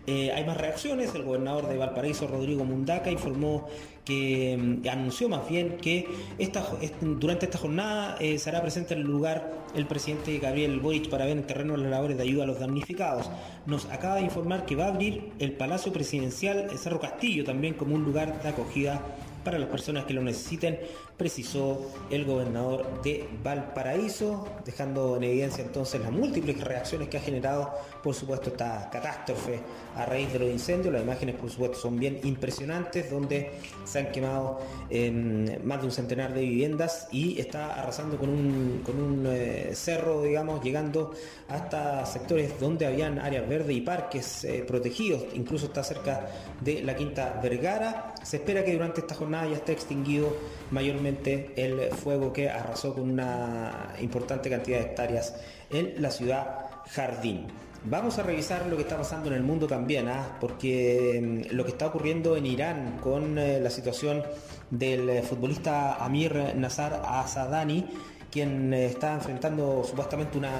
Eh, 0.06 0.30
hay 0.32 0.44
más 0.44 0.56
reacciones. 0.56 1.14
El 1.14 1.24
gobernador 1.24 1.68
de 1.68 1.76
Valparaíso, 1.76 2.28
Rodrigo 2.28 2.64
Mundaca, 2.64 3.10
informó 3.10 3.66
que 4.06 4.56
mm, 4.56 4.88
anunció 4.88 5.28
más 5.28 5.46
bien 5.46 5.76
que 5.76 6.08
esta, 6.38 6.64
durante 7.02 7.44
esta 7.44 7.58
jornada 7.58 8.16
eh, 8.18 8.38
será 8.38 8.62
presente 8.62 8.94
en 8.94 9.00
el 9.00 9.06
lugar 9.06 9.52
el 9.74 9.86
presidente 9.86 10.38
Gabriel 10.38 10.80
Boric 10.80 11.10
para 11.10 11.26
ver 11.26 11.36
en 11.36 11.46
terreno 11.46 11.76
las 11.76 11.90
labores 11.90 12.16
de 12.16 12.22
ayuda 12.22 12.44
a 12.44 12.46
los 12.46 12.58
damnificados. 12.58 13.28
Nos 13.66 13.84
acaba 13.86 14.14
de 14.14 14.22
informar 14.22 14.64
que 14.64 14.76
va 14.76 14.86
a 14.86 14.88
abrir 14.88 15.32
el 15.38 15.52
Palacio 15.52 15.92
Presidencial 15.92 16.70
Cerro 16.78 17.00
Castillo 17.00 17.44
también 17.44 17.74
como 17.74 17.94
un 17.94 18.04
lugar 18.04 18.40
de 18.42 18.48
acogida 18.48 19.02
para 19.44 19.58
las 19.58 19.68
personas 19.68 20.04
que 20.06 20.14
lo 20.14 20.22
necesiten, 20.22 20.80
precisó 21.16 21.80
el 22.10 22.24
gobernador 22.24 23.02
de 23.02 23.28
Valparaíso, 23.42 24.46
dejando 24.64 25.16
en 25.16 25.24
evidencia 25.24 25.64
entonces 25.64 26.00
las 26.00 26.12
múltiples 26.12 26.60
reacciones 26.60 27.08
que 27.08 27.16
ha 27.16 27.20
generado, 27.20 27.72
por 28.02 28.14
supuesto, 28.14 28.50
esta 28.50 28.90
catástrofe 28.90 29.60
a 29.96 30.04
raíz 30.04 30.32
de 30.32 30.38
los 30.38 30.50
incendios. 30.50 30.92
Las 30.92 31.02
imágenes, 31.02 31.36
por 31.36 31.50
supuesto, 31.50 31.78
son 31.78 31.98
bien 31.98 32.20
impresionantes, 32.24 33.10
donde 33.10 33.52
se 33.84 33.98
han 33.98 34.12
quemado 34.12 34.60
em, 34.90 35.64
más 35.64 35.80
de 35.80 35.86
un 35.86 35.92
centenar 35.92 36.34
de 36.34 36.42
viviendas 36.42 37.08
y 37.10 37.40
está 37.40 37.80
arrasando 37.80 38.18
con 38.18 38.28
un, 38.28 38.82
con 38.84 39.00
un 39.00 39.26
eh, 39.26 39.70
cerro, 39.74 40.22
digamos, 40.22 40.62
llegando 40.62 41.12
hasta 41.48 42.04
sectores 42.04 42.60
donde 42.60 42.86
habían 42.86 43.18
áreas 43.18 43.48
verdes 43.48 43.74
y 43.76 43.80
parques 43.80 44.44
eh, 44.44 44.64
protegidos, 44.66 45.24
incluso 45.34 45.66
está 45.66 45.82
cerca 45.82 46.28
de 46.60 46.82
la 46.82 46.94
Quinta 46.94 47.40
Vergara. 47.42 48.14
Se 48.22 48.36
espera 48.36 48.64
que 48.64 48.72
durante 48.72 49.00
esta 49.00 49.14
jornada 49.14 49.48
ya 49.48 49.56
esté 49.56 49.72
extinguido 49.72 50.36
mayormente 50.70 51.05
el 51.06 51.90
fuego 51.92 52.32
que 52.32 52.48
arrasó 52.50 52.94
con 52.94 53.10
una 53.10 53.94
importante 54.00 54.50
cantidad 54.50 54.78
de 54.78 54.84
hectáreas 54.84 55.34
en 55.70 56.00
la 56.00 56.10
ciudad 56.10 56.66
Jardín. 56.90 57.46
Vamos 57.88 58.18
a 58.18 58.24
revisar 58.24 58.66
lo 58.66 58.76
que 58.76 58.82
está 58.82 58.96
pasando 58.96 59.28
en 59.28 59.34
el 59.34 59.42
mundo 59.44 59.68
también, 59.68 60.08
¿ah? 60.08 60.36
porque 60.40 61.20
mm, 61.22 61.54
lo 61.54 61.64
que 61.64 61.70
está 61.70 61.86
ocurriendo 61.86 62.36
en 62.36 62.46
Irán 62.46 62.98
con 63.00 63.38
eh, 63.38 63.60
la 63.60 63.70
situación 63.70 64.24
del 64.70 65.22
futbolista 65.22 66.04
Amir 66.04 66.34
Nazar 66.56 67.02
Asadani, 67.04 67.86
quien 68.30 68.74
eh, 68.74 68.86
está 68.86 69.14
enfrentando 69.14 69.84
supuestamente 69.84 70.36
una, 70.36 70.50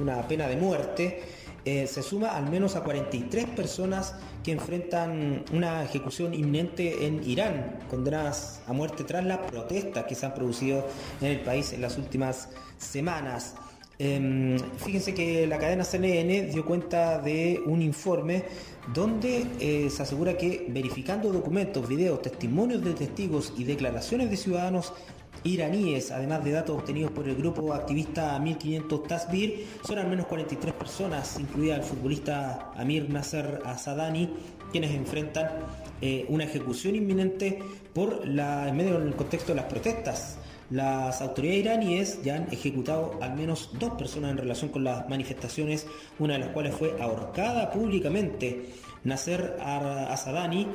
una 0.00 0.22
pena 0.28 0.46
de 0.46 0.56
muerte, 0.56 1.22
eh, 1.66 1.88
se 1.88 2.00
suma 2.00 2.28
al 2.28 2.48
menos 2.48 2.76
a 2.76 2.84
43 2.84 3.46
personas 3.46 4.14
que 4.44 4.52
enfrentan 4.52 5.44
una 5.52 5.82
ejecución 5.82 6.32
inminente 6.32 7.06
en 7.06 7.28
Irán, 7.28 7.80
condenadas 7.90 8.62
a 8.68 8.72
muerte 8.72 9.02
tras 9.02 9.24
las 9.24 9.38
protestas 9.38 10.04
que 10.04 10.14
se 10.14 10.26
han 10.26 10.32
producido 10.32 10.86
en 11.20 11.26
el 11.26 11.40
país 11.40 11.72
en 11.72 11.82
las 11.82 11.98
últimas 11.98 12.50
semanas. 12.78 13.56
Em, 13.98 14.56
fíjense 14.76 15.12
que 15.12 15.44
la 15.48 15.58
cadena 15.58 15.82
CNN 15.82 16.42
dio 16.52 16.64
cuenta 16.64 17.18
de 17.18 17.60
un 17.66 17.82
informe 17.82 18.44
donde 18.94 19.46
eh, 19.58 19.90
se 19.90 20.02
asegura 20.02 20.36
que 20.36 20.66
verificando 20.68 21.32
documentos, 21.32 21.88
videos, 21.88 22.22
testimonios 22.22 22.84
de 22.84 22.92
testigos 22.92 23.52
y 23.56 23.64
declaraciones 23.64 24.30
de 24.30 24.36
ciudadanos 24.36 24.92
iraníes, 25.44 26.10
además 26.10 26.44
de 26.44 26.52
datos 26.52 26.78
obtenidos 26.78 27.10
por 27.12 27.28
el 27.28 27.36
grupo 27.36 27.72
activista 27.72 28.38
1500 28.38 29.02
Tasbir, 29.04 29.66
son 29.86 29.98
al 29.98 30.08
menos 30.08 30.26
43 30.26 30.74
personas, 30.74 31.38
incluida 31.38 31.76
el 31.76 31.82
futbolista 31.82 32.72
Amir 32.76 33.08
Nasser 33.10 33.60
Asadani, 33.64 34.30
quienes 34.70 34.92
enfrentan 34.92 35.48
eh, 36.00 36.26
una 36.28 36.44
ejecución 36.44 36.94
inminente 36.94 37.58
por 37.94 38.26
la, 38.26 38.68
en 38.68 38.76
medio 38.76 39.00
del 39.00 39.14
contexto 39.14 39.52
de 39.52 39.56
las 39.56 39.66
protestas. 39.66 40.38
Las 40.70 41.20
autoridades 41.20 41.60
iraníes 41.60 42.22
ya 42.22 42.36
han 42.36 42.52
ejecutado 42.52 43.18
al 43.22 43.36
menos 43.36 43.70
dos 43.78 43.92
personas 43.92 44.32
en 44.32 44.38
relación 44.38 44.70
con 44.70 44.82
las 44.82 45.08
manifestaciones, 45.08 45.86
una 46.18 46.34
de 46.34 46.40
las 46.40 46.48
cuales 46.48 46.74
fue 46.74 46.96
ahorcada 47.00 47.70
públicamente. 47.70 48.70
Nasser 49.04 49.56
Asadani 49.60 50.66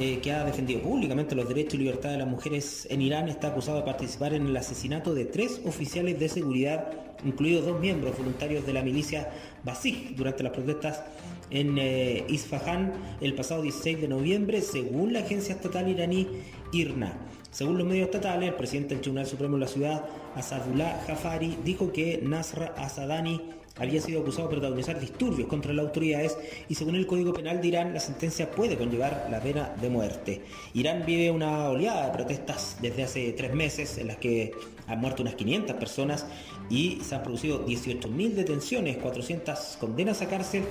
eh, 0.00 0.20
que 0.22 0.30
ha 0.30 0.44
defendido 0.44 0.80
públicamente 0.80 1.34
los 1.34 1.48
derechos 1.48 1.74
y 1.74 1.78
libertad 1.78 2.10
de 2.10 2.18
las 2.18 2.28
mujeres 2.28 2.86
en 2.88 3.02
Irán, 3.02 3.28
está 3.28 3.48
acusado 3.48 3.78
de 3.78 3.82
participar 3.82 4.32
en 4.32 4.46
el 4.46 4.56
asesinato 4.56 5.12
de 5.12 5.24
tres 5.24 5.60
oficiales 5.64 6.20
de 6.20 6.28
seguridad, 6.28 6.92
incluidos 7.24 7.66
dos 7.66 7.80
miembros 7.80 8.16
voluntarios 8.16 8.64
de 8.64 8.74
la 8.74 8.82
milicia 8.82 9.28
Basij, 9.64 10.14
durante 10.14 10.44
las 10.44 10.52
protestas 10.52 11.02
en 11.50 11.78
eh, 11.78 12.24
Isfahan 12.28 12.92
el 13.20 13.34
pasado 13.34 13.62
16 13.62 14.00
de 14.02 14.06
noviembre, 14.06 14.60
según 14.60 15.12
la 15.12 15.20
agencia 15.20 15.56
estatal 15.56 15.88
iraní 15.88 16.28
IRNA. 16.70 17.18
Según 17.50 17.78
los 17.78 17.86
medios 17.86 18.06
estatales, 18.06 18.50
el 18.50 18.54
presidente 18.54 18.94
del 18.94 19.00
Tribunal 19.00 19.26
Supremo 19.26 19.54
de 19.56 19.60
la 19.60 19.68
ciudad, 19.68 20.04
Asadullah 20.34 21.02
Jafari, 21.06 21.56
dijo 21.64 21.92
que 21.92 22.20
Nasr 22.22 22.72
Asadani 22.76 23.40
había 23.80 24.00
sido 24.00 24.20
acusado 24.20 24.48
de 24.48 24.54
protagonizar 24.54 25.00
disturbios 25.00 25.48
contra 25.48 25.72
las 25.72 25.86
autoridades 25.86 26.36
y 26.68 26.74
según 26.74 26.96
el 26.96 27.06
Código 27.06 27.32
Penal 27.32 27.60
de 27.60 27.68
Irán 27.68 27.94
la 27.94 28.00
sentencia 28.00 28.50
puede 28.50 28.76
conllevar 28.76 29.28
la 29.30 29.40
pena 29.40 29.74
de 29.80 29.88
muerte. 29.88 30.42
Irán 30.74 31.04
vive 31.06 31.30
una 31.30 31.68
oleada 31.68 32.06
de 32.06 32.12
protestas 32.12 32.76
desde 32.82 33.04
hace 33.04 33.32
tres 33.32 33.54
meses 33.54 33.98
en 33.98 34.08
las 34.08 34.16
que 34.16 34.52
han 34.86 35.00
muerto 35.00 35.22
unas 35.22 35.34
500 35.34 35.76
personas 35.76 36.26
y 36.68 36.98
se 37.02 37.14
han 37.14 37.22
producido 37.22 37.66
18.000 37.66 38.34
detenciones, 38.34 38.96
400 38.98 39.76
condenas 39.78 40.22
a 40.22 40.26
cárcel 40.26 40.64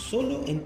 solo 0.00 0.42
en 0.46 0.64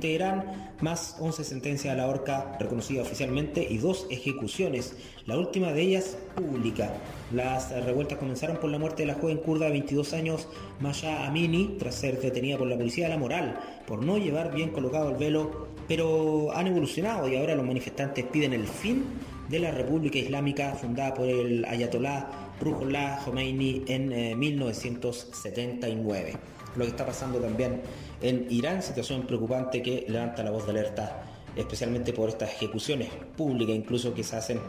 más 0.80 1.16
11 1.20 1.44
sentencias 1.44 1.92
a 1.92 1.96
la 1.96 2.06
horca 2.06 2.56
reconocidas 2.58 3.06
oficialmente 3.06 3.66
y 3.68 3.78
dos 3.78 4.06
ejecuciones, 4.10 4.96
la 5.26 5.36
última 5.38 5.72
de 5.72 5.82
ellas 5.82 6.16
pública. 6.34 6.92
Las 7.32 7.70
revueltas 7.84 8.18
comenzaron 8.18 8.58
por 8.58 8.70
la 8.70 8.78
muerte 8.78 9.02
de 9.02 9.06
la 9.08 9.14
joven 9.14 9.38
kurda 9.38 9.66
de 9.66 9.72
22 9.72 10.12
años, 10.12 10.48
Maya 10.80 11.26
Amini, 11.26 11.76
tras 11.78 11.94
ser 11.94 12.20
detenida 12.20 12.58
por 12.58 12.66
la 12.68 12.76
policía 12.76 13.04
de 13.04 13.10
la 13.10 13.18
moral 13.18 13.58
por 13.86 14.04
no 14.04 14.18
llevar 14.18 14.54
bien 14.54 14.70
colocado 14.70 15.10
el 15.10 15.16
velo, 15.16 15.68
pero 15.88 16.52
han 16.54 16.66
evolucionado 16.66 17.28
y 17.28 17.36
ahora 17.36 17.54
los 17.54 17.66
manifestantes 17.66 18.24
piden 18.26 18.52
el 18.52 18.66
fin 18.66 19.04
de 19.48 19.58
la 19.58 19.70
República 19.70 20.18
Islámica 20.18 20.74
fundada 20.74 21.14
por 21.14 21.28
el 21.28 21.64
ayatolá 21.66 22.30
Ruhollah 22.60 23.20
Khomeini 23.24 23.84
en 23.88 24.38
1979. 24.38 26.30
Eh, 26.30 26.36
lo 26.76 26.84
que 26.84 26.90
está 26.90 27.06
pasando 27.06 27.38
también 27.38 27.82
en 28.24 28.46
Irán, 28.48 28.82
situación 28.82 29.26
preocupante 29.26 29.82
que 29.82 30.06
levanta 30.08 30.42
la 30.42 30.50
voz 30.50 30.64
de 30.64 30.70
alerta, 30.70 31.22
especialmente 31.54 32.14
por 32.14 32.30
estas 32.30 32.50
ejecuciones 32.52 33.10
públicas 33.36 33.76
incluso 33.76 34.14
que 34.14 34.24
se 34.24 34.36
hacen 34.36 34.60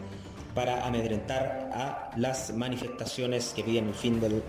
para 0.53 0.85
amedrentar 0.85 1.69
a 1.73 2.11
las 2.17 2.53
manifestaciones 2.53 3.53
que 3.55 3.63
piden 3.63 3.87
el 3.87 3.93
fin 3.93 4.19
de 4.19 4.41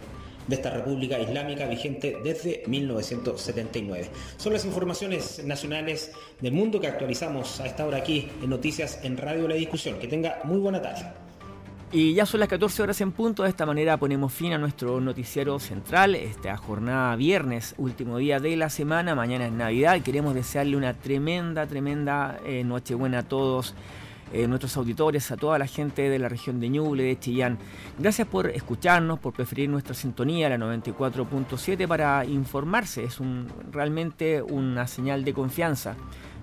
esta 0.51 0.71
República 0.71 1.21
Islámica 1.21 1.67
vigente 1.67 2.19
desde 2.23 2.65
1979. 2.67 4.11
Son 4.39 4.53
las 4.53 4.65
informaciones 4.65 5.45
nacionales 5.45 6.11
del 6.41 6.53
mundo 6.53 6.81
que 6.81 6.89
actualizamos 6.89 7.61
a 7.61 7.67
esta 7.67 7.87
hora 7.87 7.99
aquí 7.99 8.29
en 8.43 8.51
Noticias 8.51 9.01
en 9.05 9.17
Radio 9.17 9.47
La 9.47 9.55
Discusión. 9.55 9.99
Que 10.01 10.09
tenga 10.09 10.41
muy 10.45 10.59
buena 10.59 10.83
tarde. 10.83 11.26
Y 11.93 12.15
ya 12.15 12.27
son 12.27 12.41
las 12.41 12.49
14 12.49 12.83
horas 12.83 13.01
en 13.01 13.13
punto, 13.13 13.45
de 13.45 13.49
esta 13.49 13.65
manera 13.65 13.97
ponemos 13.97 14.33
fin 14.33 14.53
a 14.53 14.59
nuestro 14.59 15.01
noticiero 15.01 15.61
central, 15.61 16.17
esta 16.17 16.57
jornada 16.57 17.15
viernes, 17.15 17.77
último 17.79 18.19
día 18.19 18.41
de 18.41 18.57
la 18.57 18.71
semana, 18.71 19.15
mañana 19.15 19.47
es 19.47 19.53
Navidad, 19.53 20.03
queremos 20.03 20.35
desearle 20.35 20.77
una 20.77 20.95
tremenda, 20.95 21.65
tremenda 21.67 22.41
eh, 22.45 22.65
Nochebuena 22.65 23.21
a 23.21 23.23
todos. 23.23 23.75
Eh, 24.33 24.49
nuestros 24.49 24.77
auditores, 24.77 25.31
a 25.31 25.37
toda 25.37 25.57
la 25.57 25.69
gente 25.69 26.11
de 26.11 26.19
la 26.19 26.29
región 26.29 26.59
de 26.59 26.69
Ñuble, 26.69 27.05
de 27.05 27.17
Chillán. 27.17 27.59
Gracias 27.97 28.27
por 28.27 28.49
escucharnos, 28.49 29.21
por 29.21 29.33
preferir 29.33 29.69
nuestra 29.69 29.95
sintonía, 29.95 30.49
la 30.49 30.59
94.7, 30.59 31.87
para 31.87 32.25
informarse. 32.25 33.05
Es 33.05 33.19
realmente 33.71 34.43
una 34.43 34.89
señal 34.89 35.25
de 35.25 35.33
confianza 35.33 35.95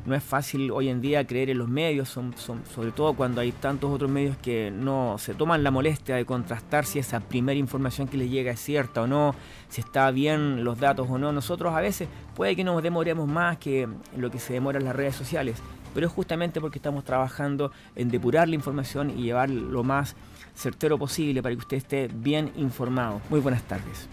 no 0.05 0.15
es 0.15 0.23
fácil 0.23 0.71
hoy 0.71 0.89
en 0.89 1.01
día 1.01 1.25
creer 1.25 1.49
en 1.49 1.57
los 1.57 1.69
medios, 1.69 2.09
son, 2.09 2.33
sobre 2.37 2.91
todo 2.91 3.13
cuando 3.13 3.41
hay 3.41 3.51
tantos 3.51 3.91
otros 3.91 4.09
medios 4.09 4.37
que 4.37 4.71
no 4.71 5.17
se 5.17 5.33
toman 5.33 5.63
la 5.63 5.71
molestia 5.71 6.15
de 6.15 6.25
contrastar 6.25 6.85
si 6.85 6.99
esa 6.99 7.19
primera 7.19 7.57
información 7.57 8.07
que 8.07 8.17
les 8.17 8.29
llega 8.29 8.51
es 8.51 8.59
cierta 8.59 9.03
o 9.03 9.07
no, 9.07 9.33
si 9.69 9.81
está 9.81 10.11
bien 10.11 10.63
los 10.63 10.79
datos 10.79 11.07
o 11.09 11.17
no. 11.17 11.31
Nosotros 11.31 11.73
a 11.73 11.81
veces 11.81 12.07
puede 12.35 12.55
que 12.55 12.63
nos 12.63 12.81
demoremos 12.83 13.27
más 13.27 13.57
que 13.57 13.87
lo 14.17 14.29
que 14.29 14.39
se 14.39 14.53
demora 14.53 14.79
en 14.79 14.85
las 14.85 14.95
redes 14.95 15.15
sociales, 15.15 15.61
pero 15.93 16.07
es 16.07 16.13
justamente 16.13 16.59
porque 16.59 16.79
estamos 16.79 17.03
trabajando 17.03 17.71
en 17.95 18.09
depurar 18.09 18.49
la 18.49 18.55
información 18.55 19.09
y 19.09 19.23
llevar 19.23 19.49
lo 19.49 19.83
más 19.83 20.15
certero 20.55 20.97
posible 20.97 21.41
para 21.41 21.55
que 21.55 21.59
usted 21.59 21.77
esté 21.77 22.09
bien 22.13 22.51
informado. 22.55 23.21
Muy 23.29 23.39
buenas 23.39 23.63
tardes. 23.63 24.12